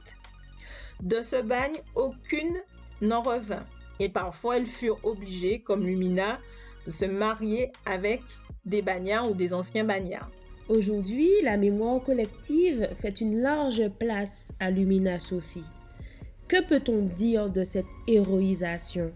De 1.03 1.21
ce 1.21 1.39
bagne, 1.39 1.77
aucune 1.93 2.57
n'en 2.99 3.21
revint 3.21 3.63
et 3.99 4.09
parfois 4.09 4.57
elles 4.57 4.65
furent 4.65 4.99
obligées, 5.03 5.59
comme 5.59 5.85
Lumina, 5.85 6.39
de 6.87 6.91
se 6.91 7.05
marier 7.05 7.71
avec 7.85 8.21
des 8.65 8.81
bagnards 8.81 9.29
ou 9.29 9.35
des 9.35 9.53
anciens 9.53 9.83
bagnards. 9.83 10.31
Aujourd'hui, 10.67 11.29
la 11.43 11.57
mémoire 11.57 12.01
collective 12.01 12.89
fait 12.95 13.21
une 13.21 13.41
large 13.41 13.87
place 13.99 14.51
à 14.59 14.71
Lumina 14.71 15.19
Sophie. 15.19 15.69
Que 16.47 16.63
peut-on 16.63 17.03
dire 17.03 17.51
de 17.51 17.63
cette 17.63 17.91
héroïsation? 18.07 19.11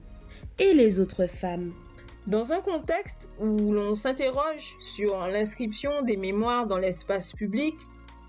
Et 0.59 0.73
les 0.75 0.99
autres 0.99 1.25
femmes? 1.25 1.73
Dans 2.29 2.53
un 2.53 2.61
contexte 2.61 3.27
où 3.39 3.73
l'on 3.73 3.95
s'interroge 3.95 4.75
sur 4.79 5.17
l'inscription 5.25 6.03
des 6.03 6.15
mémoires 6.15 6.67
dans 6.67 6.77
l'espace 6.77 7.33
public, 7.33 7.73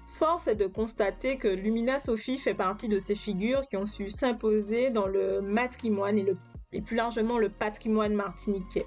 Force 0.07 0.49
est 0.49 0.55
de 0.55 0.67
constater 0.67 1.37
que 1.37 1.49
Lumina 1.49 1.99
Sophie 1.99 2.39
fait 2.39 2.55
partie 2.55 2.89
de 2.89 2.99
ces 2.99 3.15
figures 3.15 3.69
qui 3.69 3.77
ont 3.77 3.85
su 3.85 4.09
s'imposer 4.09 4.89
dans 4.89 5.07
le 5.07 5.43
matrimoine 5.43 6.17
et, 6.17 6.25
et 6.73 6.81
plus 6.81 6.97
largement 6.97 7.37
le 7.37 7.51
patrimoine 7.51 8.15
martiniquais. 8.15 8.87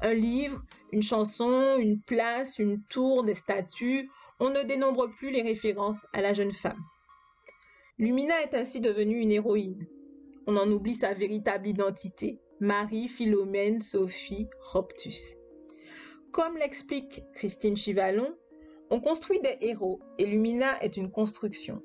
Un 0.00 0.14
livre, 0.14 0.60
une 0.90 1.04
chanson, 1.04 1.76
une 1.78 2.00
place, 2.00 2.58
une 2.58 2.82
tour, 2.90 3.22
des 3.22 3.36
statues, 3.36 4.10
on 4.40 4.50
ne 4.50 4.62
dénombre 4.62 5.08
plus 5.18 5.30
les 5.30 5.42
références 5.42 6.08
à 6.12 6.20
la 6.20 6.32
jeune 6.32 6.52
femme. 6.52 6.82
Lumina 7.96 8.42
est 8.42 8.54
ainsi 8.54 8.80
devenue 8.80 9.20
une 9.20 9.30
héroïne. 9.30 9.86
On 10.48 10.56
en 10.56 10.68
oublie 10.68 10.94
sa 10.94 11.14
véritable 11.14 11.68
identité, 11.68 12.40
Marie 12.62 13.08
Philomène 13.08 13.80
Sophie 13.80 14.48
Roptus. 14.60 15.34
Comme 16.30 16.56
l'explique 16.56 17.24
Christine 17.34 17.74
Chivalon, 17.74 18.36
on 18.88 19.00
construit 19.00 19.40
des 19.40 19.56
héros 19.62 19.98
et 20.16 20.26
Lumina 20.26 20.80
est 20.80 20.96
une 20.96 21.10
construction. 21.10 21.82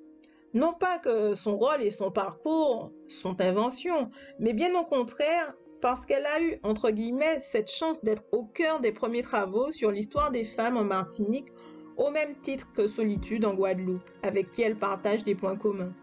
Non 0.53 0.75
pas 0.79 0.99
que 0.99 1.33
son 1.33 1.57
rôle 1.57 1.81
et 1.81 1.89
son 1.89 2.11
parcours 2.11 2.91
sont 3.07 3.41
inventions, 3.41 4.11
mais 4.37 4.53
bien 4.53 4.79
au 4.79 4.83
contraire 4.83 5.51
parce 5.81 6.05
qu'elle 6.05 6.27
a 6.27 6.39
eu, 6.43 6.59
entre 6.61 6.91
guillemets, 6.91 7.39
cette 7.39 7.71
chance 7.71 8.03
d'être 8.03 8.25
au 8.31 8.45
cœur 8.45 8.79
des 8.79 8.91
premiers 8.91 9.23
travaux 9.23 9.71
sur 9.71 9.89
l'histoire 9.89 10.29
des 10.29 10.43
femmes 10.43 10.77
en 10.77 10.83
Martinique, 10.83 11.51
au 11.97 12.11
même 12.11 12.35
titre 12.41 12.71
que 12.73 12.85
Solitude 12.85 13.45
en 13.45 13.55
Guadeloupe, 13.55 14.07
avec 14.21 14.51
qui 14.51 14.61
elle 14.61 14.77
partage 14.77 15.23
des 15.23 15.33
points 15.33 15.57
communs. 15.57 15.95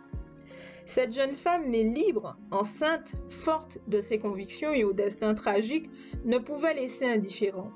Cette 0.87 1.15
jeune 1.15 1.37
femme 1.37 1.71
née 1.71 1.85
libre, 1.85 2.37
enceinte, 2.51 3.15
forte 3.29 3.79
de 3.89 4.01
ses 4.01 4.19
convictions 4.19 4.73
et 4.73 4.85
au 4.85 4.93
destin 4.93 5.35
tragique, 5.35 5.91
ne 6.25 6.39
pouvait 6.39 6.75
laisser 6.75 7.07
indifférent 7.07 7.73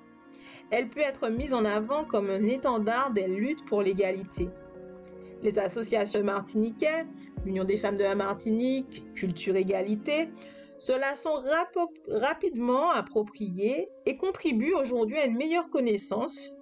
elle 0.71 0.89
peut 0.89 1.01
être 1.01 1.29
mise 1.29 1.55
en 1.55 1.65
avant 1.65 2.05
comme 2.05 2.31
un 2.31 2.45
étendard 2.47 3.13
des 3.13 3.27
luttes 3.27 3.65
pour 3.65 3.83
l'égalité. 3.83 4.49
Les 5.43 5.59
associations 5.59 6.23
martiniquais, 6.23 7.07
l'Union 7.45 7.65
des 7.65 7.77
femmes 7.77 7.97
de 7.97 8.03
la 8.03 8.15
Martinique, 8.15 9.05
Culture 9.15 9.57
Égalité, 9.57 10.29
cela 10.79 11.15
sont 11.15 11.41
rapidement 12.09 12.91
appropriées 12.91 13.89
et 14.07 14.17
contribuent 14.17 14.75
aujourd'hui 14.75 15.17
à 15.17 15.27
une 15.27 15.37
meilleure 15.37 15.71
connaissance 15.71 16.55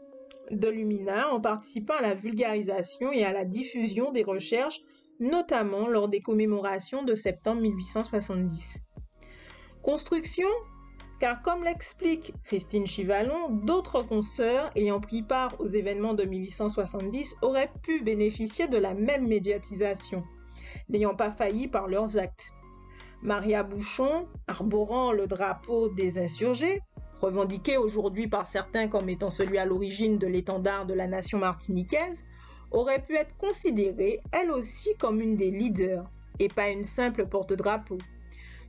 de 0.51 0.69
Lumina 0.69 1.33
en 1.33 1.41
participant 1.41 1.95
à 1.99 2.03
la 2.03 2.15
vulgarisation 2.15 3.13
et 3.13 3.25
à 3.25 3.33
la 3.33 3.45
diffusion 3.45 4.13
des 4.13 4.23
recherches, 4.23 4.83
notamment 5.21 5.89
lors 5.89 6.09
des 6.09 6.21
commémorations 6.21 7.03
de 7.03 7.15
septembre 7.15 7.63
1870. 7.63 8.83
Construction 9.83 10.49
car 11.19 11.43
comme 11.43 11.65
l'explique 11.65 12.35
Christine 12.45 12.87
Chivalon, 12.87 13.49
d'autres 13.49 14.03
consoeurs 14.03 14.71
ayant 14.77 15.01
pris 15.01 15.23
part 15.23 15.59
aux 15.61 15.67
événements 15.67 16.15
de 16.15 16.25
1870 16.25 17.37
auraient 17.43 17.73
pu 17.83 18.03
bénéficier 18.03 18.69
de 18.69 18.77
la 18.77 18.95
même 18.95 19.27
médiatisation, 19.27 20.25
n'ayant 20.89 21.15
pas 21.15 21.31
failli 21.31 21.69
par 21.69 21.89
leurs 21.89 22.19
actes. 22.19 22.53
Maria 23.23 23.63
Bouchon, 23.63 24.29
arborant 24.47 25.13
le 25.13 25.27
drapeau 25.27 25.89
des 25.89 26.19
insurgés, 26.19 26.81
revendiqué 27.21 27.79
aujourd'hui 27.79 28.29
par 28.29 28.47
certains 28.47 28.89
comme 28.89 29.09
étant 29.09 29.31
celui 29.31 29.57
à 29.57 29.65
l'origine 29.65 30.19
de 30.19 30.27
l'étendard 30.27 30.85
de 30.85 30.93
la 30.93 31.07
nation 31.07 31.39
martiniquaise, 31.39 32.25
aurait 32.71 33.03
pu 33.03 33.17
être 33.17 33.37
considérée 33.37 34.21
elle 34.33 34.51
aussi 34.51 34.97
comme 34.99 35.21
une 35.21 35.37
des 35.37 35.51
leaders 35.51 36.11
et 36.39 36.49
pas 36.49 36.69
une 36.69 36.85
simple 36.85 37.27
porte-drapeau. 37.27 37.99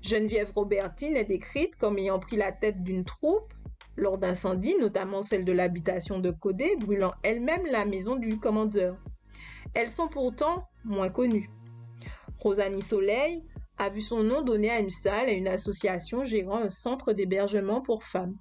Geneviève 0.02 0.52
Robertine 0.56 1.18
est 1.18 1.26
décrite 1.26 1.76
comme 1.76 1.98
ayant 1.98 2.20
pris 2.20 2.38
la 2.38 2.52
tête 2.52 2.84
d'une 2.84 3.04
troupe 3.04 3.54
lors 3.96 4.18
d'incendies, 4.18 4.76
notamment 4.80 5.24
celle 5.24 5.44
de 5.44 5.52
l'habitation 5.52 6.20
de 6.20 6.32
Codé, 6.32 6.76
brûlant 6.80 7.14
elle-même 7.24 7.66
la 7.66 7.84
maison 7.84 8.16
du 8.16 8.40
commandeur. 8.40 8.96
Elles 9.74 9.90
sont 9.90 10.08
pourtant 10.08 10.68
moins 10.86 11.10
connues. 11.10 11.50
Rosalie 12.40 12.84
Soleil 12.84 13.44
a 13.78 13.90
vu 13.90 14.02
son 14.02 14.24
nom 14.24 14.42
donné 14.42 14.70
à 14.70 14.80
une 14.80 14.92
salle 14.92 15.30
et 15.30 15.34
une 15.34 15.48
association 15.48 16.24
gérant 16.24 16.60
un 16.60 16.70
centre 16.70 17.14
d'hébergement 17.14 17.82
pour 17.82 18.04
femmes. 18.04 18.38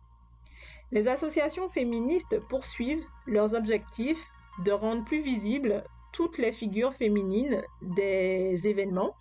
Les 0.92 1.08
associations 1.08 1.68
féministes 1.68 2.38
poursuivent 2.48 3.04
leurs 3.26 3.54
objectifs 3.54 4.24
de 4.64 4.72
rendre 4.72 5.04
plus 5.04 5.20
visibles 5.20 5.84
toutes 6.12 6.38
les 6.38 6.52
figures 6.52 6.94
féminines 6.94 7.62
des 7.82 8.66
événements. 8.66 9.14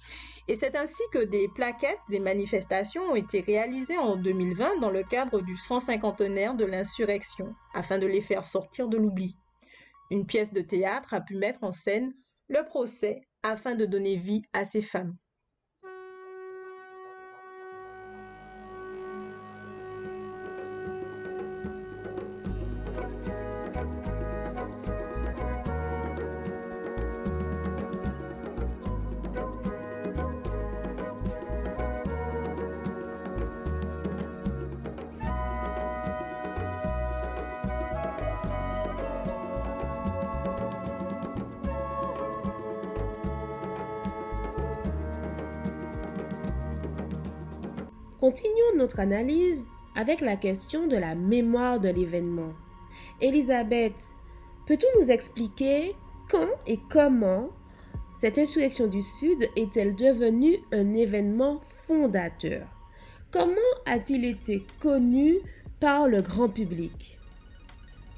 Et 0.47 0.55
c'est 0.55 0.75
ainsi 0.75 1.03
que 1.11 1.25
des 1.25 1.49
plaquettes 1.49 1.99
des 2.09 2.19
manifestations 2.19 3.03
ont 3.03 3.15
été 3.15 3.41
réalisées 3.41 3.97
en 3.97 4.15
2020 4.15 4.79
dans 4.79 4.91
le 4.91 5.03
cadre 5.03 5.41
du 5.41 5.57
150 5.57 6.21
de 6.21 6.65
l'insurrection, 6.65 7.53
afin 7.73 7.97
de 7.97 8.07
les 8.07 8.21
faire 8.21 8.45
sortir 8.45 8.87
de 8.87 8.97
l'oubli. 8.97 9.35
Une 10.09 10.25
pièce 10.25 10.53
de 10.53 10.61
théâtre 10.61 11.13
a 11.13 11.21
pu 11.21 11.35
mettre 11.35 11.63
en 11.63 11.71
scène 11.71 12.13
le 12.47 12.63
procès 12.63 13.21
afin 13.43 13.75
de 13.75 13.85
donner 13.85 14.15
vie 14.15 14.43
à 14.53 14.63
ces 14.63 14.81
femmes. 14.81 15.17
Notre 48.85 48.99
analyse 48.99 49.71
avec 49.95 50.21
la 50.21 50.35
question 50.35 50.85
de 50.85 50.95
la 50.95 51.15
mémoire 51.15 51.79
de 51.79 51.89
l'événement. 51.89 52.53
Elisabeth, 53.19 54.13
peux-tu 54.67 54.85
nous 54.99 55.09
expliquer 55.09 55.95
quand 56.29 56.49
et 56.67 56.77
comment 56.91 57.49
cette 58.15 58.37
insurrection 58.37 58.85
du 58.85 59.01
Sud 59.01 59.49
est-elle 59.55 59.95
devenue 59.95 60.57
un 60.71 60.93
événement 60.93 61.61
fondateur? 61.63 62.67
Comment 63.31 63.73
a-t-il 63.87 64.23
été 64.23 64.63
connu 64.79 65.37
par 65.79 66.07
le 66.07 66.21
grand 66.21 66.49
public? 66.49 67.17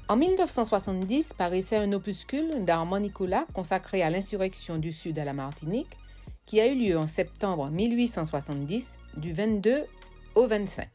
En 0.06 0.16
1970 0.16 1.32
paraissait 1.32 1.78
un 1.78 1.94
opuscule 1.94 2.62
d'Armand 2.66 3.00
Nicolas 3.00 3.46
consacré 3.54 4.02
à 4.02 4.10
l'insurrection 4.10 4.76
du 4.76 4.92
Sud 4.92 5.18
à 5.18 5.24
la 5.24 5.32
Martinique 5.32 5.96
qui 6.44 6.60
a 6.60 6.66
eu 6.66 6.74
lieu 6.74 6.98
en 6.98 7.08
septembre 7.08 7.70
1870 7.70 8.92
du 9.16 9.32
22 9.32 9.86
au 10.34 10.46
25. 10.46 10.88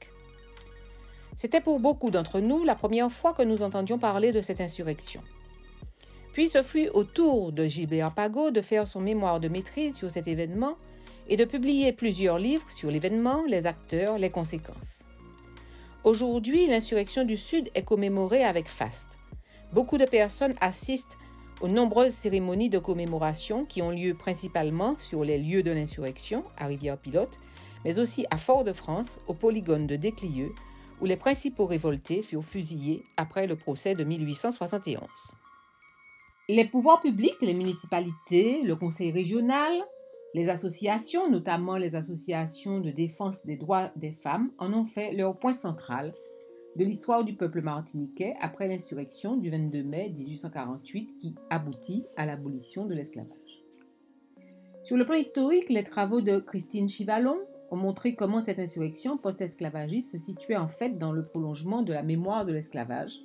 C'était 1.35 1.61
pour 1.61 1.79
beaucoup 1.79 2.11
d'entre 2.11 2.39
nous 2.39 2.63
la 2.63 2.75
première 2.75 3.11
fois 3.11 3.33
que 3.33 3.41
nous 3.41 3.63
entendions 3.63 3.97
parler 3.97 4.31
de 4.31 4.41
cette 4.41 4.61
insurrection. 4.61 5.21
Puis 6.33 6.47
ce 6.47 6.63
fut 6.63 6.89
au 6.89 7.03
tour 7.03 7.51
de 7.51 7.65
Gilbert 7.65 8.13
Pagot 8.13 8.51
de 8.51 8.61
faire 8.61 8.87
son 8.87 9.01
mémoire 9.01 9.39
de 9.39 9.47
maîtrise 9.47 9.95
sur 9.95 10.09
cet 10.09 10.27
événement 10.27 10.75
et 11.27 11.37
de 11.37 11.45
publier 11.45 11.93
plusieurs 11.93 12.39
livres 12.39 12.65
sur 12.75 12.91
l'événement, 12.91 13.43
les 13.47 13.65
acteurs, 13.67 14.17
les 14.17 14.29
conséquences. 14.29 15.03
Aujourd'hui, 16.03 16.67
l'insurrection 16.67 17.23
du 17.23 17.37
Sud 17.37 17.69
est 17.75 17.83
commémorée 17.83 18.43
avec 18.43 18.67
faste. 18.67 19.07
Beaucoup 19.71 19.97
de 19.97 20.05
personnes 20.05 20.55
assistent 20.59 21.17
aux 21.61 21.67
nombreuses 21.67 22.13
cérémonies 22.13 22.69
de 22.69 22.79
commémoration 22.79 23.63
qui 23.65 23.81
ont 23.81 23.91
lieu 23.91 24.13
principalement 24.13 24.95
sur 24.97 25.23
les 25.23 25.37
lieux 25.37 25.63
de 25.63 25.71
l'insurrection, 25.71 26.43
à 26.57 26.65
Rivière-Pilote, 26.65 27.39
mais 27.85 27.99
aussi 27.99 28.25
à 28.29 28.37
Fort-de-France, 28.37 29.19
au 29.27 29.33
polygone 29.33 29.87
de 29.87 29.95
Déclieux, 29.95 30.53
où 31.01 31.05
les 31.05 31.17
principaux 31.17 31.65
révoltés 31.65 32.21
furent 32.21 32.45
fusillés 32.45 33.03
après 33.17 33.47
le 33.47 33.55
procès 33.55 33.93
de 33.93 34.03
1871. 34.03 34.99
Les 36.49 36.65
pouvoirs 36.65 36.99
publics, 36.99 37.41
les 37.41 37.53
municipalités, 37.53 38.61
le 38.63 38.75
conseil 38.75 39.11
régional, 39.11 39.71
les 40.33 40.49
associations, 40.49 41.29
notamment 41.29 41.77
les 41.77 41.95
associations 41.95 42.79
de 42.79 42.89
défense 42.89 43.43
des 43.45 43.55
droits 43.55 43.91
des 43.95 44.11
femmes, 44.11 44.51
en 44.57 44.73
ont 44.73 44.85
fait 44.85 45.13
leur 45.13 45.37
point 45.37 45.53
central 45.53 46.13
de 46.75 46.83
l'histoire 46.83 47.23
du 47.23 47.35
peuple 47.35 47.61
martiniquais 47.61 48.33
après 48.41 48.67
l'insurrection 48.67 49.37
du 49.37 49.51
22 49.51 49.83
mai 49.83 50.09
1848 50.09 51.17
qui 51.17 51.35
aboutit 51.49 52.03
à 52.17 52.25
l'abolition 52.25 52.87
de 52.87 52.93
l'esclavage. 52.93 53.63
Sur 54.81 54.97
le 54.97 55.05
plan 55.05 55.15
historique, 55.15 55.69
les 55.69 55.83
travaux 55.83 56.21
de 56.21 56.39
Christine 56.39 56.89
Chivalon, 56.89 57.37
ont 57.71 57.77
montré 57.77 58.15
comment 58.15 58.39
cette 58.39 58.59
insurrection 58.59 59.17
post-esclavagiste 59.17 60.11
se 60.11 60.17
situait 60.17 60.57
en 60.57 60.67
fait 60.67 60.97
dans 60.97 61.11
le 61.11 61.25
prolongement 61.25 61.81
de 61.81 61.93
la 61.93 62.03
mémoire 62.03 62.45
de 62.45 62.53
l'esclavage. 62.53 63.21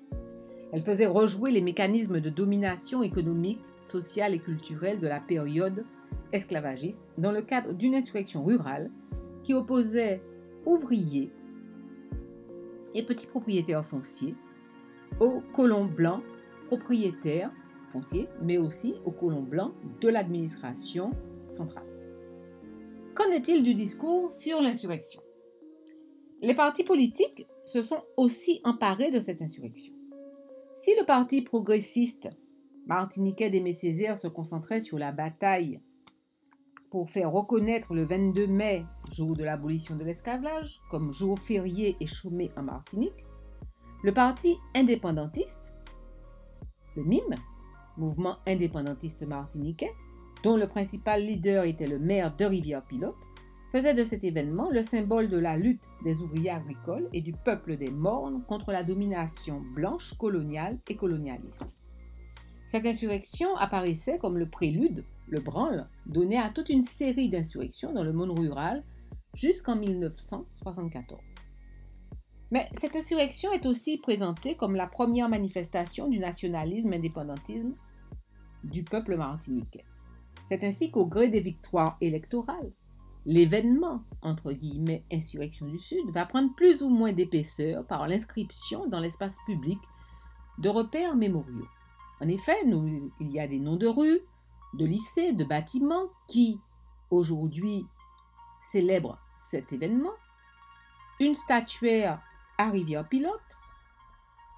Elle 0.72 0.82
faisait 0.82 1.06
rejouer 1.06 1.50
les 1.50 1.60
mécanismes 1.60 2.20
de 2.20 2.30
domination 2.30 3.02
économique, 3.02 3.60
sociale 3.88 4.34
et 4.34 4.38
culturelle 4.38 5.00
de 5.00 5.08
la 5.08 5.20
période 5.20 5.84
esclavagiste 6.32 7.02
dans 7.16 7.32
le 7.32 7.42
cadre 7.42 7.72
d'une 7.72 7.94
insurrection 7.94 8.44
rurale 8.44 8.90
qui 9.42 9.54
opposait 9.54 10.22
ouvriers 10.66 11.32
et 12.94 13.02
petits 13.02 13.26
propriétaires 13.26 13.86
fonciers 13.86 14.34
aux 15.20 15.40
colons 15.54 15.86
blancs 15.86 16.22
propriétaires 16.66 17.50
fonciers, 17.88 18.28
mais 18.42 18.58
aussi 18.58 18.94
aux 19.04 19.10
colons 19.10 19.42
blancs 19.42 19.72
de 20.00 20.08
l'administration 20.08 21.12
centrale. 21.48 21.87
Qu'en 23.18 23.32
est-il 23.32 23.64
du 23.64 23.74
discours 23.74 24.32
sur 24.32 24.62
l'insurrection? 24.62 25.20
Les 26.40 26.54
partis 26.54 26.84
politiques 26.84 27.48
se 27.66 27.82
sont 27.82 28.04
aussi 28.16 28.60
emparés 28.62 29.10
de 29.10 29.18
cette 29.18 29.42
insurrection. 29.42 29.92
Si 30.80 30.92
le 30.96 31.04
parti 31.04 31.42
progressiste 31.42 32.28
martiniquais 32.86 33.50
d'Aimé 33.50 33.72
Césaire 33.72 34.16
se 34.16 34.28
concentrait 34.28 34.78
sur 34.78 35.00
la 35.00 35.10
bataille 35.10 35.80
pour 36.90 37.10
faire 37.10 37.32
reconnaître 37.32 37.92
le 37.92 38.04
22 38.04 38.46
mai, 38.46 38.86
jour 39.10 39.34
de 39.34 39.42
l'abolition 39.42 39.96
de 39.96 40.04
l'esclavage, 40.04 40.80
comme 40.88 41.12
jour 41.12 41.40
férié 41.40 41.96
et 41.98 42.06
chômé 42.06 42.52
en 42.56 42.62
Martinique, 42.62 43.26
le 44.04 44.14
parti 44.14 44.58
indépendantiste, 44.76 45.74
le 46.94 47.02
MIM, 47.02 47.34
Mouvement 47.96 48.36
indépendantiste 48.46 49.26
martiniquais, 49.26 49.92
dont 50.42 50.56
le 50.56 50.66
principal 50.66 51.22
leader 51.22 51.64
était 51.64 51.86
le 51.86 51.98
maire 51.98 52.34
de 52.36 52.44
Rivière-Pilote, 52.44 53.16
faisait 53.70 53.94
de 53.94 54.04
cet 54.04 54.24
événement 54.24 54.70
le 54.70 54.82
symbole 54.82 55.28
de 55.28 55.38
la 55.38 55.56
lutte 55.56 55.88
des 56.04 56.22
ouvriers 56.22 56.50
agricoles 56.50 57.08
et 57.12 57.20
du 57.20 57.32
peuple 57.32 57.76
des 57.76 57.90
Mornes 57.90 58.42
contre 58.48 58.72
la 58.72 58.82
domination 58.82 59.60
blanche 59.74 60.14
coloniale 60.14 60.78
et 60.88 60.96
colonialiste. 60.96 61.64
Cette 62.66 62.86
insurrection 62.86 63.54
apparaissait 63.56 64.18
comme 64.18 64.38
le 64.38 64.48
prélude, 64.48 65.04
le 65.28 65.40
branle, 65.40 65.88
donné 66.06 66.38
à 66.38 66.50
toute 66.50 66.68
une 66.68 66.82
série 66.82 67.28
d'insurrections 67.28 67.92
dans 67.92 68.04
le 68.04 68.12
monde 68.12 68.38
rural 68.38 68.84
jusqu'en 69.34 69.76
1974. 69.76 71.20
Mais 72.50 72.66
cette 72.78 72.96
insurrection 72.96 73.52
est 73.52 73.66
aussi 73.66 73.98
présentée 73.98 74.54
comme 74.54 74.74
la 74.74 74.86
première 74.86 75.28
manifestation 75.28 76.08
du 76.08 76.18
nationalisme 76.18 76.92
indépendantisme 76.92 77.74
du 78.64 78.82
peuple 78.82 79.16
martiniquais. 79.16 79.84
C'est 80.48 80.64
ainsi 80.64 80.90
qu'au 80.90 81.04
gré 81.04 81.28
des 81.28 81.40
victoires 81.40 81.98
électorales, 82.00 82.72
l'événement, 83.26 84.02
entre 84.22 84.52
guillemets, 84.52 85.04
insurrection 85.12 85.66
du 85.66 85.78
Sud, 85.78 86.10
va 86.10 86.24
prendre 86.24 86.54
plus 86.54 86.82
ou 86.82 86.88
moins 86.88 87.12
d'épaisseur 87.12 87.84
par 87.84 88.08
l'inscription 88.08 88.88
dans 88.88 89.00
l'espace 89.00 89.36
public 89.44 89.78
de 90.56 90.70
repères 90.70 91.16
mémoriaux. 91.16 91.68
En 92.22 92.28
effet, 92.28 92.56
il 92.64 93.30
y 93.30 93.38
a 93.38 93.46
des 93.46 93.58
noms 93.58 93.76
de 93.76 93.86
rues, 93.86 94.20
de 94.72 94.86
lycées, 94.86 95.34
de 95.34 95.44
bâtiments 95.44 96.08
qui, 96.28 96.58
aujourd'hui, 97.10 97.86
célèbrent 98.60 99.18
cet 99.38 99.74
événement. 99.74 100.14
Une 101.20 101.34
statuaire 101.34 102.22
à 102.56 102.70
Rivière-Pilote 102.70 103.58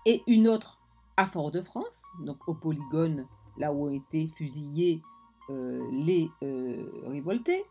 et 0.06 0.22
une 0.28 0.46
autre 0.46 0.78
à 1.16 1.26
Fort-de-France, 1.26 2.04
donc 2.20 2.48
au 2.48 2.54
polygone, 2.54 3.26
là 3.58 3.72
où 3.72 3.88
ont 3.88 3.92
été 3.92 4.28
fusillés 4.28 5.02
les 5.90 6.30
euh, 6.42 6.86
révoltés, 7.06 7.64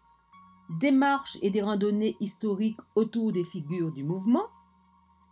des 0.69 0.91
marches 0.91 1.37
et 1.41 1.49
des 1.49 1.61
randonnées 1.61 2.15
historiques 2.19 2.79
autour 2.95 3.31
des 3.31 3.43
figures 3.43 3.91
du 3.91 4.03
mouvement, 4.03 4.47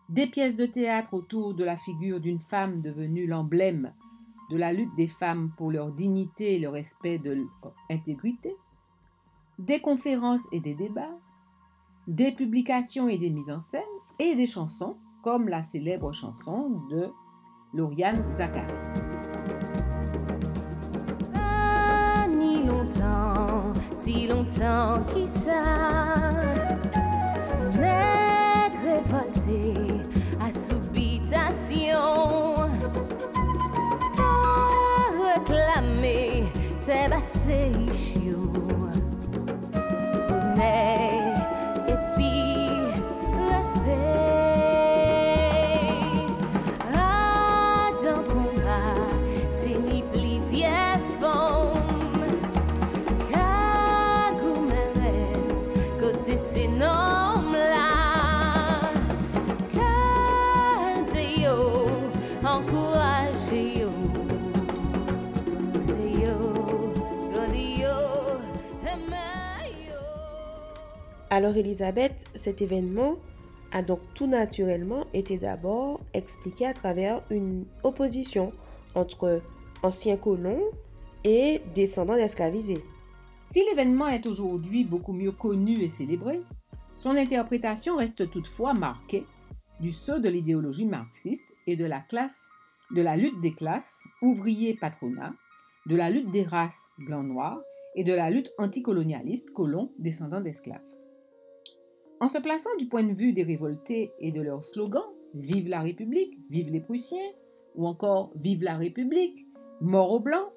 des 0.10 0.28
pièces 0.28 0.56
de 0.56 0.66
théâtre 0.66 1.14
autour 1.14 1.54
de 1.54 1.64
la 1.64 1.78
figure 1.78 2.20
d'une 2.20 2.40
femme 2.40 2.82
devenue 2.82 3.28
l'emblème 3.28 3.94
de 4.50 4.58
la 4.58 4.72
lutte 4.72 4.96
des 4.96 5.08
femmes 5.08 5.52
pour 5.58 5.72
leur 5.72 5.92
dignité 5.92 6.56
et 6.56 6.60
le 6.60 6.70
respect 6.70 7.20
de 7.20 7.32
leur 7.32 7.74
intégrité, 7.90 8.56
des 9.60 9.82
conférences 9.82 10.48
et 10.52 10.60
des 10.60 10.74
débats, 10.74 11.18
des 12.08 12.32
publications 12.32 13.10
et 13.10 13.18
des 13.18 13.30
mises 13.30 13.50
en 13.50 13.62
scène, 13.64 13.82
et 14.20 14.36
des 14.36 14.48
chansons, 14.48 14.98
comme 15.24 15.48
la 15.48 15.62
célèbre 15.62 16.14
chanson 16.14 16.82
de 16.90 17.12
Lauriane 17.74 18.24
Zachary. 18.36 18.74
Longtemps 24.48 25.04
qui 25.14 25.28
ça 25.28 26.57
Alors 71.38 71.56
Elisabeth, 71.56 72.26
cet 72.34 72.64
événement 72.64 73.18
a 73.72 73.84
donc 73.84 74.00
tout 74.16 74.26
naturellement 74.26 75.06
été 75.14 75.38
d'abord 75.38 76.02
expliqué 76.16 76.66
à 76.66 76.74
travers 76.74 77.22
une 77.30 77.66
opposition 77.84 78.54
entre 78.96 79.44
anciens 79.84 80.18
colons 80.18 80.64
et 81.24 81.62
descendants 81.76 82.16
d'esclavisés. 82.16 82.84
Si 83.46 83.64
l'événement 83.70 84.08
est 84.08 84.26
aujourd'hui 84.26 84.84
beaucoup 84.84 85.14
mieux 85.14 85.32
connu 85.32 85.80
et 85.84 85.90
célébré, 85.90 86.42
son 86.96 87.12
interprétation 87.12 87.98
reste 87.98 88.32
toutefois 88.32 88.74
marquée 88.74 89.28
du 89.80 89.92
sceau 89.92 90.18
de 90.18 90.30
l'idéologie 90.30 90.88
marxiste 90.88 91.54
et 91.68 91.76
de 91.76 91.86
la 91.86 93.16
lutte 93.16 93.42
des 93.42 93.54
classes, 93.54 94.00
ouvriers 94.24 94.76
patronat, 94.76 95.36
de 95.86 95.96
la 95.96 96.10
lutte 96.10 96.32
des 96.32 96.46
races 96.46 96.90
blanc-noir 96.98 97.60
et 97.96 98.04
de 98.04 98.14
la 98.14 98.32
lutte 98.32 98.52
anticolonialiste 98.58 99.54
colons 99.54 99.92
descendants 100.00 100.42
d'esclaves. 100.42 100.82
En 102.20 102.30
se 102.30 102.40
plaçant 102.40 102.76
du 102.80 102.88
point 102.88 103.04
de 103.04 103.14
vue 103.14 103.32
des 103.32 103.44
révoltés 103.44 104.12
et 104.20 104.32
de 104.32 104.42
leur 104.42 104.66
slogan 104.66 105.04
Vive 105.36 105.68
la 105.68 105.82
République, 105.82 106.40
vive 106.50 106.72
les 106.72 106.82
Prussiens, 106.82 107.32
ou 107.76 107.86
encore 107.86 108.32
Vive 108.36 108.64
la 108.64 108.76
République, 108.76 109.46
mort 109.82 110.12
aux 110.12 110.20
Blancs, 110.20 110.52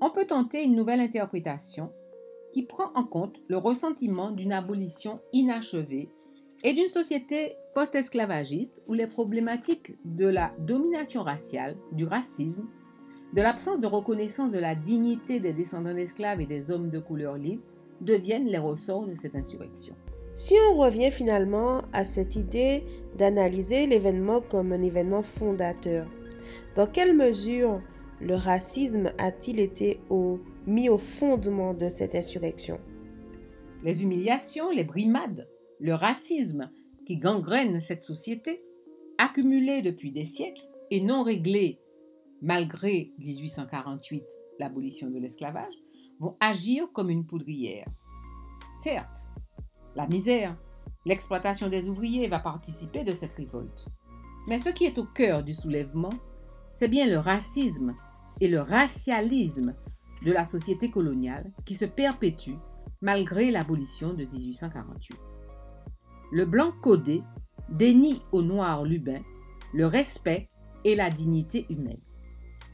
on 0.00 0.10
peut 0.10 0.24
tenter 0.24 0.64
une 0.64 0.74
nouvelle 0.74 1.00
interprétation 1.00 1.92
qui 2.52 2.64
prend 2.64 2.90
en 2.94 3.04
compte 3.04 3.36
le 3.48 3.58
ressentiment 3.58 4.32
d'une 4.32 4.52
abolition 4.52 5.20
inachevée 5.32 6.10
et 6.64 6.72
d'une 6.72 6.88
société 6.88 7.54
post-esclavagiste 7.74 8.82
où 8.88 8.94
les 8.94 9.06
problématiques 9.06 9.96
de 10.04 10.26
la 10.26 10.52
domination 10.58 11.22
raciale, 11.22 11.76
du 11.92 12.06
racisme, 12.06 12.68
de 13.34 13.42
l'absence 13.42 13.78
de 13.78 13.86
reconnaissance 13.86 14.50
de 14.50 14.58
la 14.58 14.74
dignité 14.74 15.38
des 15.38 15.52
descendants 15.52 15.94
d'esclaves 15.94 16.40
et 16.40 16.46
des 16.46 16.72
hommes 16.72 16.90
de 16.90 16.98
couleur 16.98 17.36
libre 17.36 17.62
deviennent 18.00 18.46
les 18.46 18.58
ressorts 18.58 19.06
de 19.06 19.14
cette 19.14 19.36
insurrection. 19.36 19.94
Si 20.38 20.54
on 20.70 20.76
revient 20.76 21.10
finalement 21.10 21.82
à 21.92 22.04
cette 22.04 22.36
idée 22.36 22.84
d'analyser 23.16 23.86
l'événement 23.86 24.40
comme 24.40 24.72
un 24.72 24.82
événement 24.82 25.24
fondateur, 25.24 26.06
dans 26.76 26.86
quelle 26.86 27.16
mesure 27.16 27.82
le 28.20 28.36
racisme 28.36 29.12
a-t-il 29.18 29.58
été 29.58 29.98
mis 30.64 30.88
au 30.88 30.96
fondement 30.96 31.74
de 31.74 31.88
cette 31.88 32.14
insurrection? 32.14 32.78
Les 33.82 34.04
humiliations, 34.04 34.70
les 34.70 34.84
brimades, 34.84 35.48
le 35.80 35.94
racisme 35.94 36.70
qui 37.04 37.16
gangrènent 37.16 37.80
cette 37.80 38.04
société, 38.04 38.62
accumulés 39.18 39.82
depuis 39.82 40.12
des 40.12 40.24
siècles 40.24 40.68
et 40.92 41.00
non 41.00 41.24
réglés 41.24 41.80
malgré 42.42 43.10
1848, 43.18 44.22
l'abolition 44.60 45.10
de 45.10 45.18
l'esclavage, 45.18 45.74
vont 46.20 46.36
agir 46.38 46.92
comme 46.92 47.10
une 47.10 47.26
poudrière. 47.26 47.88
Certes, 48.80 49.26
la 49.98 50.06
misère, 50.06 50.56
l'exploitation 51.06 51.68
des 51.68 51.88
ouvriers 51.88 52.28
va 52.28 52.38
participer 52.38 53.02
de 53.02 53.12
cette 53.14 53.32
révolte. 53.32 53.88
Mais 54.46 54.58
ce 54.58 54.68
qui 54.68 54.84
est 54.84 54.96
au 54.96 55.04
cœur 55.04 55.42
du 55.42 55.52
soulèvement, 55.52 56.12
c'est 56.70 56.86
bien 56.86 57.08
le 57.08 57.18
racisme 57.18 57.96
et 58.40 58.46
le 58.46 58.60
racialisme 58.60 59.74
de 60.24 60.30
la 60.30 60.44
société 60.44 60.88
coloniale 60.88 61.50
qui 61.66 61.74
se 61.74 61.84
perpétue 61.84 62.54
malgré 63.02 63.50
l'abolition 63.50 64.14
de 64.14 64.24
1848. 64.24 65.18
Le 66.30 66.44
blanc 66.44 66.72
codé 66.80 67.20
dénie 67.68 68.22
au 68.30 68.42
noir 68.42 68.84
lubin 68.84 69.20
le 69.74 69.86
respect 69.86 70.48
et 70.84 70.94
la 70.94 71.10
dignité 71.10 71.66
humaine. 71.70 72.00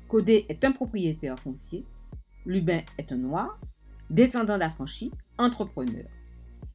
Codé 0.08 0.44
est 0.50 0.62
un 0.62 0.72
propriétaire 0.72 1.40
foncier, 1.40 1.86
Lubin 2.44 2.82
est 2.98 3.10
un 3.10 3.16
noir, 3.16 3.58
descendant 4.10 4.58
d'affranchis, 4.58 5.10
entrepreneur. 5.38 6.04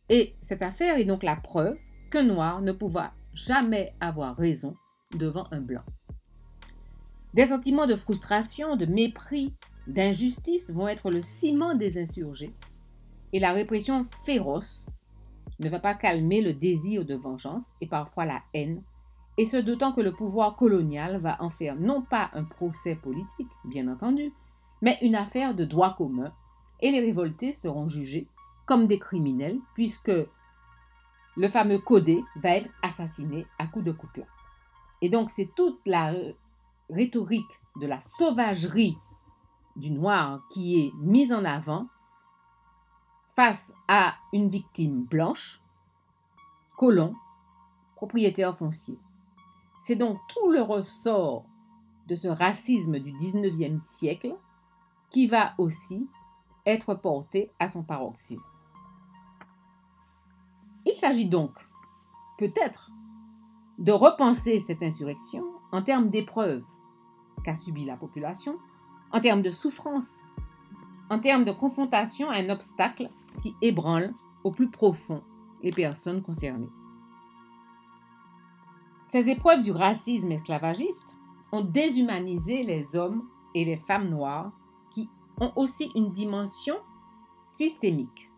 Et 0.10 0.34
cette 0.42 0.64
affaire 0.64 0.98
est 0.98 1.06
donc 1.06 1.24
la 1.24 1.36
preuve 1.36 1.80
qu'un 2.10 2.24
noir 2.24 2.62
ne 2.62 2.72
pourra 2.72 3.14
jamais 3.34 3.94
avoir 4.00 4.36
raison 4.36 4.76
devant 5.14 5.48
un 5.52 5.62
blanc. 5.62 5.84
Des 7.36 7.46
sentiments 7.46 7.88
de 7.88 7.96
frustration, 7.96 8.76
de 8.76 8.88
mépris, 8.88 9.54
d'injustice 9.88 10.72
vont 10.72 10.88
être 10.88 11.12
le 11.12 11.22
ciment 11.22 11.76
des 11.76 12.02
insurgés 12.02 12.54
et 13.34 13.40
la 13.40 13.54
répression 13.54 14.06
féroce 14.24 14.86
ne 15.60 15.70
va 15.70 15.80
pas 15.80 15.94
calmer 15.94 16.42
le 16.42 16.54
désir 16.54 17.06
de 17.06 17.16
vengeance 17.16 17.66
et 17.82 17.88
parfois 17.88 18.26
la 18.26 18.42
haine, 18.54 18.82
et 19.38 19.46
ce 19.46 19.58
d'autant 19.58 19.92
que 19.92 20.02
le 20.02 20.14
pouvoir 20.14 20.56
colonial 20.56 21.20
va 21.22 21.42
en 21.42 21.50
faire 21.50 21.76
non 21.76 22.02
pas 22.02 22.30
un 22.34 22.44
procès 22.44 22.96
politique, 22.96 23.48
bien 23.66 23.88
entendu, 23.88 24.32
mais 24.82 24.98
une 25.02 25.16
affaire 25.16 25.54
de 25.54 25.66
droit 25.66 25.96
commun, 25.96 26.34
et 26.82 26.92
les 26.92 27.02
révoltés 27.02 27.54
seront 27.54 27.90
jugés 27.90 28.28
comme 28.70 28.86
des 28.86 29.00
criminels, 29.00 29.60
puisque 29.74 30.12
le 31.36 31.48
fameux 31.48 31.80
Codé 31.80 32.22
va 32.36 32.50
être 32.50 32.70
assassiné 32.84 33.48
à 33.58 33.66
coups 33.66 33.86
de 33.86 33.92
coutelas. 33.92 34.28
Et 35.02 35.10
donc 35.10 35.32
c'est 35.32 35.50
toute 35.56 35.80
la 35.88 36.14
rhétorique 36.88 37.60
de 37.82 37.88
la 37.88 38.00
sauvagerie 38.00 38.96
du 39.76 39.90
noir 39.90 40.42
qui 40.52 40.86
est 40.86 40.94
mise 41.00 41.34
en 41.34 41.46
avant 41.46 41.88
face 43.36 43.74
à 43.88 44.14
une 44.34 44.50
victime 44.50 45.04
blanche, 45.04 45.64
colon, 46.78 47.16
propriétaire 47.96 48.56
foncier. 48.56 49.00
C'est 49.80 49.96
donc 49.96 50.20
tout 50.28 50.52
le 50.52 50.62
ressort 50.62 51.44
de 52.06 52.14
ce 52.14 52.28
racisme 52.28 53.00
du 53.00 53.14
19e 53.14 53.80
siècle 53.80 54.36
qui 55.10 55.26
va 55.26 55.56
aussi 55.58 56.08
être 56.68 56.94
porté 56.94 57.52
à 57.58 57.68
son 57.68 57.82
paroxysme. 57.82 58.59
Il 61.00 61.08
s'agit 61.08 61.30
donc 61.30 61.54
peut-être 62.38 62.92
de 63.78 63.94
repenser 63.94 64.60
cette 64.60 64.84
insurrection 64.84 65.46
en 65.72 65.82
termes 65.82 66.10
d'épreuves 66.10 66.66
qu'a 67.42 67.56
subi 67.56 67.86
la 67.86 67.96
population, 67.96 68.58
en 69.14 69.22
termes 69.22 69.42
de 69.42 69.50
souffrance, 69.50 70.24
en 71.10 71.20
termes 71.20 71.46
de 71.46 71.54
confrontation 71.54 72.30
à 72.30 72.40
un 72.40 72.50
obstacle 72.50 73.10
qui 73.42 73.56
ébranle 73.62 74.14
au 74.44 74.52
plus 74.52 74.70
profond 74.70 75.24
les 75.64 75.72
personnes 75.72 76.22
concernées. 76.22 76.68
Ces 79.10 79.30
épreuves 79.30 79.64
du 79.64 79.72
racisme 79.72 80.34
esclavagiste 80.34 81.18
ont 81.54 81.64
déshumanisé 81.64 82.64
les 82.64 82.98
hommes 82.98 83.26
et 83.56 83.64
les 83.64 83.78
femmes 83.78 84.10
noires 84.10 84.52
qui 84.94 85.10
ont 85.40 85.54
aussi 85.56 85.94
une 85.96 86.12
dimension 86.12 86.76
systémique 87.48 88.30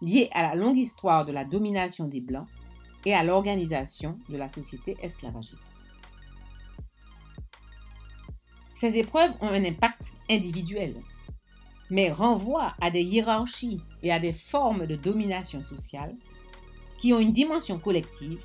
liée 0.00 0.28
à 0.32 0.42
la 0.42 0.54
longue 0.54 0.78
histoire 0.78 1.26
de 1.26 1.32
la 1.32 1.44
domination 1.44 2.06
des 2.06 2.20
Blancs 2.20 2.48
et 3.04 3.14
à 3.14 3.22
l'organisation 3.22 4.18
de 4.28 4.36
la 4.36 4.48
société 4.48 4.96
esclavagiste. 5.02 5.56
Ces 8.74 8.96
épreuves 8.96 9.32
ont 9.40 9.48
un 9.48 9.64
impact 9.64 10.12
individuel, 10.30 10.96
mais 11.90 12.10
renvoient 12.10 12.74
à 12.80 12.90
des 12.90 13.02
hiérarchies 13.02 13.80
et 14.02 14.12
à 14.12 14.20
des 14.20 14.32
formes 14.32 14.86
de 14.86 14.96
domination 14.96 15.62
sociale 15.64 16.16
qui 17.00 17.12
ont 17.12 17.18
une 17.18 17.32
dimension 17.32 17.78
collective 17.78 18.40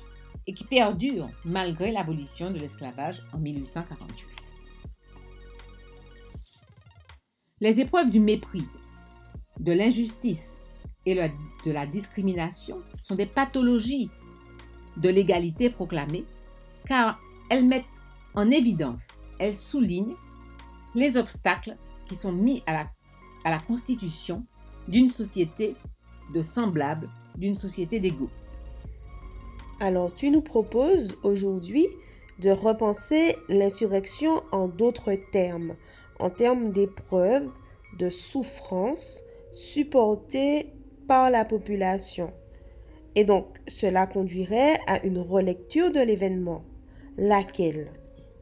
et 0.46 0.54
qui 0.54 0.64
perdurent 0.64 1.30
malgré 1.44 1.90
l'abolition 1.90 2.50
de 2.50 2.58
l'esclavage 2.58 3.22
en 3.32 3.38
1848. 3.38 4.28
Les 7.60 7.80
épreuves 7.80 8.10
du 8.10 8.20
mépris, 8.20 8.66
de 9.58 9.72
l'injustice 9.72 10.58
et 11.06 11.14
de 11.14 11.70
la 11.70 11.86
discrimination 11.86 12.82
sont 13.00 13.14
des 13.14 13.26
pathologies 13.26 14.10
de 14.96 15.08
l'égalité 15.08 15.70
proclamée 15.70 16.24
car 16.86 17.20
elles 17.48 17.64
mettent 17.64 17.84
en 18.34 18.50
évidence, 18.50 19.08
elles 19.38 19.54
soulignent 19.54 20.16
les 20.94 21.16
obstacles 21.16 21.76
qui 22.06 22.14
sont 22.14 22.32
mis 22.32 22.62
à 22.66 22.72
la, 22.72 22.90
à 23.44 23.50
la 23.50 23.58
constitution 23.58 24.44
d'une 24.88 25.10
société 25.10 25.74
de 26.34 26.40
semblables, 26.42 27.08
d'une 27.36 27.54
société 27.54 28.00
d'égaux. 28.00 28.30
Alors, 29.80 30.14
tu 30.14 30.30
nous 30.30 30.40
proposes 30.40 31.16
aujourd'hui 31.22 31.86
de 32.40 32.50
repenser 32.50 33.36
l'insurrection 33.48 34.42
en 34.52 34.68
d'autres 34.68 35.14
termes, 35.32 35.74
en 36.18 36.30
termes 36.30 36.72
d'épreuves, 36.72 37.50
de 37.98 38.10
souffrances 38.10 39.20
supportées 39.52 40.72
par 41.06 41.30
la 41.30 41.44
population. 41.44 42.28
Et 43.14 43.24
donc, 43.24 43.58
cela 43.66 44.06
conduirait 44.06 44.78
à 44.86 45.04
une 45.04 45.18
relecture 45.18 45.90
de 45.90 46.00
l'événement. 46.00 46.64
Laquelle? 47.16 47.92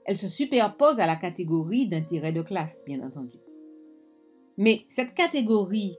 Elle 0.04 0.18
se 0.18 0.28
superpose 0.28 0.98
à 0.98 1.06
la 1.06 1.16
catégorie 1.16 1.88
d'intérêt 1.88 2.32
de 2.32 2.42
classe, 2.42 2.82
bien 2.84 3.00
entendu. 3.00 3.38
Mais 4.58 4.84
cette 4.88 5.14
catégorie 5.14 5.96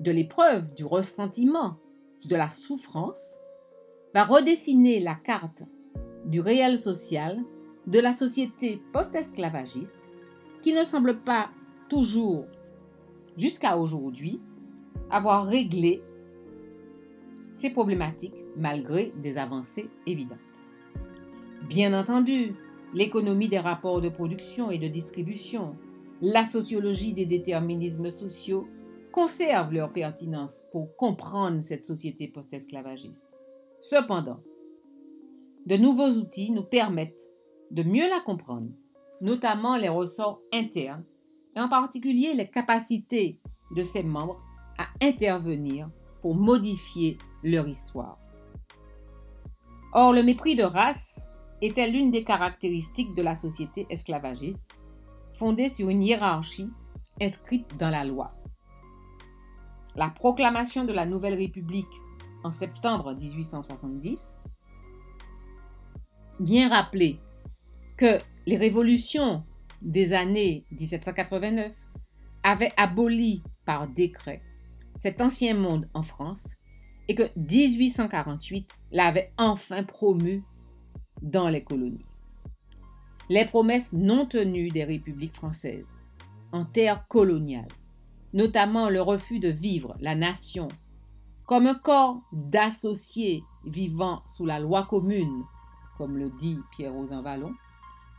de 0.00 0.10
l'épreuve, 0.10 0.74
du 0.74 0.84
ressentiment, 0.84 1.76
de 2.24 2.36
la 2.36 2.50
souffrance, 2.50 3.38
va 4.14 4.24
redessiner 4.24 5.00
la 5.00 5.14
carte 5.14 5.64
du 6.24 6.40
réel 6.40 6.78
social 6.78 7.38
de 7.86 7.98
la 7.98 8.12
société 8.12 8.80
post-esclavagiste 8.92 10.10
qui 10.62 10.72
ne 10.72 10.84
semble 10.84 11.20
pas 11.20 11.50
toujours, 11.88 12.46
jusqu'à 13.36 13.76
aujourd'hui, 13.76 14.40
avoir 15.12 15.46
réglé 15.46 16.02
ces 17.54 17.70
problématiques 17.70 18.44
malgré 18.56 19.12
des 19.22 19.38
avancées 19.38 19.88
évidentes. 20.06 20.38
Bien 21.68 21.96
entendu, 21.96 22.54
l'économie 22.94 23.48
des 23.48 23.60
rapports 23.60 24.00
de 24.00 24.08
production 24.08 24.70
et 24.70 24.78
de 24.78 24.88
distribution, 24.88 25.76
la 26.20 26.44
sociologie 26.44 27.12
des 27.12 27.26
déterminismes 27.26 28.10
sociaux 28.10 28.66
conservent 29.12 29.72
leur 29.72 29.92
pertinence 29.92 30.64
pour 30.72 30.96
comprendre 30.96 31.62
cette 31.62 31.84
société 31.84 32.28
post-esclavagiste. 32.28 33.26
Cependant, 33.80 34.40
de 35.66 35.76
nouveaux 35.76 36.10
outils 36.10 36.50
nous 36.50 36.64
permettent 36.64 37.30
de 37.70 37.82
mieux 37.82 38.08
la 38.08 38.20
comprendre, 38.20 38.70
notamment 39.20 39.76
les 39.76 39.88
ressorts 39.88 40.40
internes 40.52 41.04
et 41.54 41.60
en 41.60 41.68
particulier 41.68 42.32
les 42.34 42.48
capacités 42.48 43.38
de 43.76 43.82
ses 43.82 44.02
membres 44.02 44.42
à 44.78 44.86
intervenir 45.04 45.90
pour 46.20 46.34
modifier 46.34 47.18
leur 47.42 47.66
histoire. 47.68 48.18
Or, 49.92 50.12
le 50.12 50.22
mépris 50.22 50.56
de 50.56 50.62
race 50.62 51.20
était 51.60 51.90
l'une 51.90 52.10
des 52.10 52.24
caractéristiques 52.24 53.14
de 53.14 53.22
la 53.22 53.34
société 53.34 53.86
esclavagiste, 53.90 54.66
fondée 55.34 55.68
sur 55.68 55.88
une 55.88 56.02
hiérarchie 56.02 56.70
inscrite 57.20 57.76
dans 57.78 57.90
la 57.90 58.04
loi. 58.04 58.32
La 59.94 60.08
proclamation 60.08 60.84
de 60.84 60.92
la 60.92 61.04
Nouvelle 61.04 61.34
République 61.34 61.86
en 62.44 62.50
septembre 62.50 63.14
1870 63.14 64.36
vient 66.40 66.68
rappeler 66.68 67.20
que 67.96 68.18
les 68.46 68.56
révolutions 68.56 69.44
des 69.82 70.12
années 70.12 70.64
1789 70.72 71.76
avaient 72.42 72.72
aboli 72.76 73.42
par 73.64 73.86
décret 73.88 74.42
cet 75.00 75.20
ancien 75.20 75.54
monde 75.54 75.88
en 75.94 76.02
France 76.02 76.46
et 77.08 77.14
que 77.14 77.30
1848 77.36 78.68
l'avait 78.92 79.32
enfin 79.38 79.84
promu 79.84 80.44
dans 81.20 81.48
les 81.48 81.62
colonies. 81.62 82.06
Les 83.28 83.44
promesses 83.44 83.92
non 83.92 84.26
tenues 84.26 84.70
des 84.70 84.84
républiques 84.84 85.34
françaises 85.34 86.02
en 86.52 86.64
terre 86.64 87.06
coloniale, 87.08 87.68
notamment 88.32 88.88
le 88.88 89.00
refus 89.00 89.38
de 89.38 89.48
vivre 89.48 89.96
la 90.00 90.14
nation 90.14 90.68
comme 91.46 91.66
un 91.66 91.74
corps 91.74 92.22
d'associés 92.32 93.44
vivant 93.64 94.22
sous 94.26 94.46
la 94.46 94.58
loi 94.58 94.84
commune, 94.84 95.44
comme 95.98 96.16
le 96.16 96.30
dit 96.30 96.58
Pierre 96.70 96.92
Rosan 96.92 97.22
Vallon, 97.22 97.54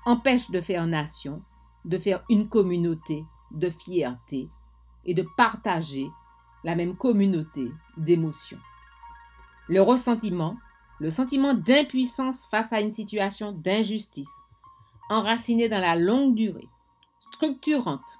empêchent 0.06 0.52
de 0.52 0.62
faire 0.62 0.86
nation, 0.86 1.42
de 1.86 1.98
faire 1.98 2.24
une 2.30 2.48
communauté 2.48 3.24
de 3.52 3.70
fierté 3.70 4.48
et 5.06 5.14
de 5.14 5.26
partager 5.38 6.08
la 6.64 6.76
même 6.76 6.96
communauté 6.96 7.70
d'émotions. 7.98 8.60
Le 9.68 9.82
ressentiment, 9.82 10.58
le 11.00 11.10
sentiment 11.10 11.54
d'impuissance 11.54 12.46
face 12.50 12.72
à 12.74 12.82
une 12.82 12.92
situation 12.92 13.52
d'injustice, 13.52 14.34
enraciné 15.10 15.70
dans 15.70 15.82
la 15.82 15.96
longue 15.96 16.36
durée, 16.36 16.68
structurante, 17.20 18.20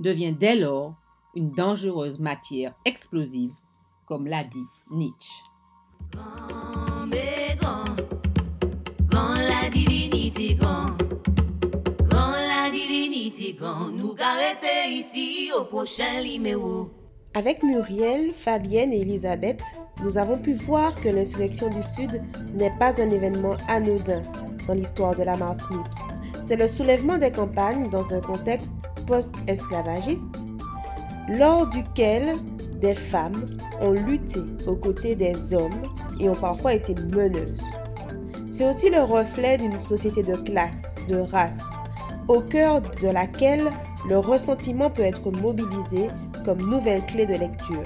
devient 0.00 0.34
dès 0.34 0.56
lors 0.56 0.94
une 1.34 1.52
dangereuse 1.52 2.18
matière 2.18 2.74
explosive, 2.84 3.54
comme 4.06 4.26
l'a 4.26 4.44
dit 4.44 4.66
Nietzsche. 4.90 5.44
Avec 17.34 17.62
Muriel, 17.62 18.32
Fabienne 18.32 18.92
et 18.92 19.02
Elisabeth, 19.02 19.62
nous 20.02 20.18
avons 20.18 20.36
pu 20.36 20.52
voir 20.52 20.96
que 20.96 21.08
l'insurrection 21.08 21.68
du 21.68 21.82
Sud 21.84 22.20
n'est 22.54 22.76
pas 22.76 23.00
un 23.00 23.08
événement 23.08 23.54
anodin 23.68 24.22
dans 24.66 24.74
l'histoire 24.74 25.14
de 25.14 25.22
la 25.22 25.36
Martinique. 25.36 25.86
C'est 26.44 26.56
le 26.56 26.66
soulèvement 26.66 27.18
des 27.18 27.30
campagnes 27.30 27.88
dans 27.88 28.12
un 28.12 28.20
contexte 28.20 28.90
post-esclavagiste, 29.06 30.48
lors 31.28 31.68
duquel 31.68 32.32
des 32.80 32.96
femmes 32.96 33.44
ont 33.80 33.92
lutté 33.92 34.40
aux 34.66 34.74
côtés 34.74 35.14
des 35.14 35.54
hommes 35.54 35.82
et 36.18 36.28
ont 36.28 36.34
parfois 36.34 36.74
été 36.74 36.96
meneuses. 36.96 37.64
C'est 38.48 38.68
aussi 38.68 38.90
le 38.90 39.02
reflet 39.02 39.56
d'une 39.56 39.78
société 39.78 40.24
de 40.24 40.34
classe, 40.34 40.96
de 41.08 41.18
race, 41.18 41.76
au 42.26 42.40
cœur 42.40 42.80
de 42.80 43.08
laquelle 43.08 43.70
le 44.08 44.18
ressentiment 44.18 44.90
peut 44.90 45.02
être 45.04 45.30
mobilisé 45.30 46.08
comme 46.44 46.68
nouvelle 46.68 47.04
clé 47.06 47.26
de 47.26 47.34
lecture. 47.34 47.82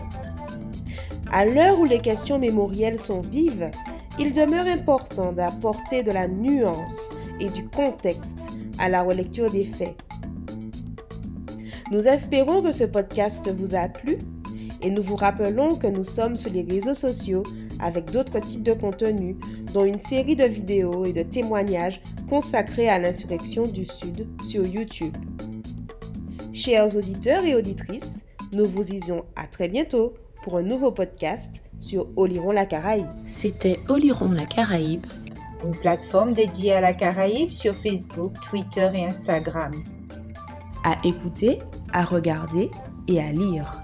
À 1.32 1.44
l'heure 1.44 1.80
où 1.80 1.84
les 1.84 1.98
questions 1.98 2.38
mémorielles 2.38 3.00
sont 3.00 3.20
vives, 3.20 3.70
il 4.18 4.32
demeure 4.32 4.66
important 4.66 5.32
d'apporter 5.32 6.02
de 6.02 6.12
la 6.12 6.28
nuance 6.28 7.10
et 7.40 7.48
du 7.48 7.68
contexte 7.68 8.50
à 8.78 8.88
la 8.88 9.02
relecture 9.02 9.50
des 9.50 9.64
faits. 9.64 9.96
Nous 11.90 12.06
espérons 12.06 12.62
que 12.62 12.72
ce 12.72 12.84
podcast 12.84 13.48
vous 13.52 13.74
a 13.74 13.88
plu 13.88 14.18
et 14.82 14.90
nous 14.90 15.02
vous 15.02 15.16
rappelons 15.16 15.76
que 15.76 15.86
nous 15.86 16.04
sommes 16.04 16.36
sur 16.36 16.52
les 16.52 16.62
réseaux 16.62 16.94
sociaux 16.94 17.42
avec 17.80 18.10
d'autres 18.10 18.38
types 18.38 18.62
de 18.62 18.72
contenus, 18.72 19.36
dont 19.72 19.84
une 19.84 19.98
série 19.98 20.36
de 20.36 20.44
vidéos 20.44 21.04
et 21.04 21.12
de 21.12 21.22
témoignages 21.22 22.00
consacrés 22.28 22.88
à 22.88 22.98
l'insurrection 22.98 23.64
du 23.64 23.84
Sud 23.84 24.26
sur 24.42 24.64
YouTube. 24.64 25.16
Chers 26.52 26.96
auditeurs 26.96 27.44
et 27.44 27.54
auditrices, 27.54 28.24
nous 28.56 28.66
vous 28.66 28.84
disons 28.84 29.24
à 29.36 29.46
très 29.46 29.68
bientôt 29.68 30.14
pour 30.42 30.58
un 30.58 30.62
nouveau 30.62 30.90
podcast 30.90 31.62
sur 31.78 32.06
Oliron 32.16 32.52
la 32.52 32.66
Caraïbe. 32.66 33.08
C'était 33.26 33.80
Oliron 33.88 34.30
la 34.30 34.46
Caraïbe. 34.46 35.06
Une 35.64 35.76
plateforme 35.76 36.34
dédiée 36.34 36.74
à 36.74 36.80
la 36.80 36.92
Caraïbe 36.92 37.50
sur 37.50 37.74
Facebook, 37.74 38.34
Twitter 38.48 38.90
et 38.94 39.06
Instagram. 39.06 39.72
À 40.84 40.96
écouter, 41.04 41.58
à 41.92 42.04
regarder 42.04 42.70
et 43.08 43.20
à 43.20 43.32
lire. 43.32 43.83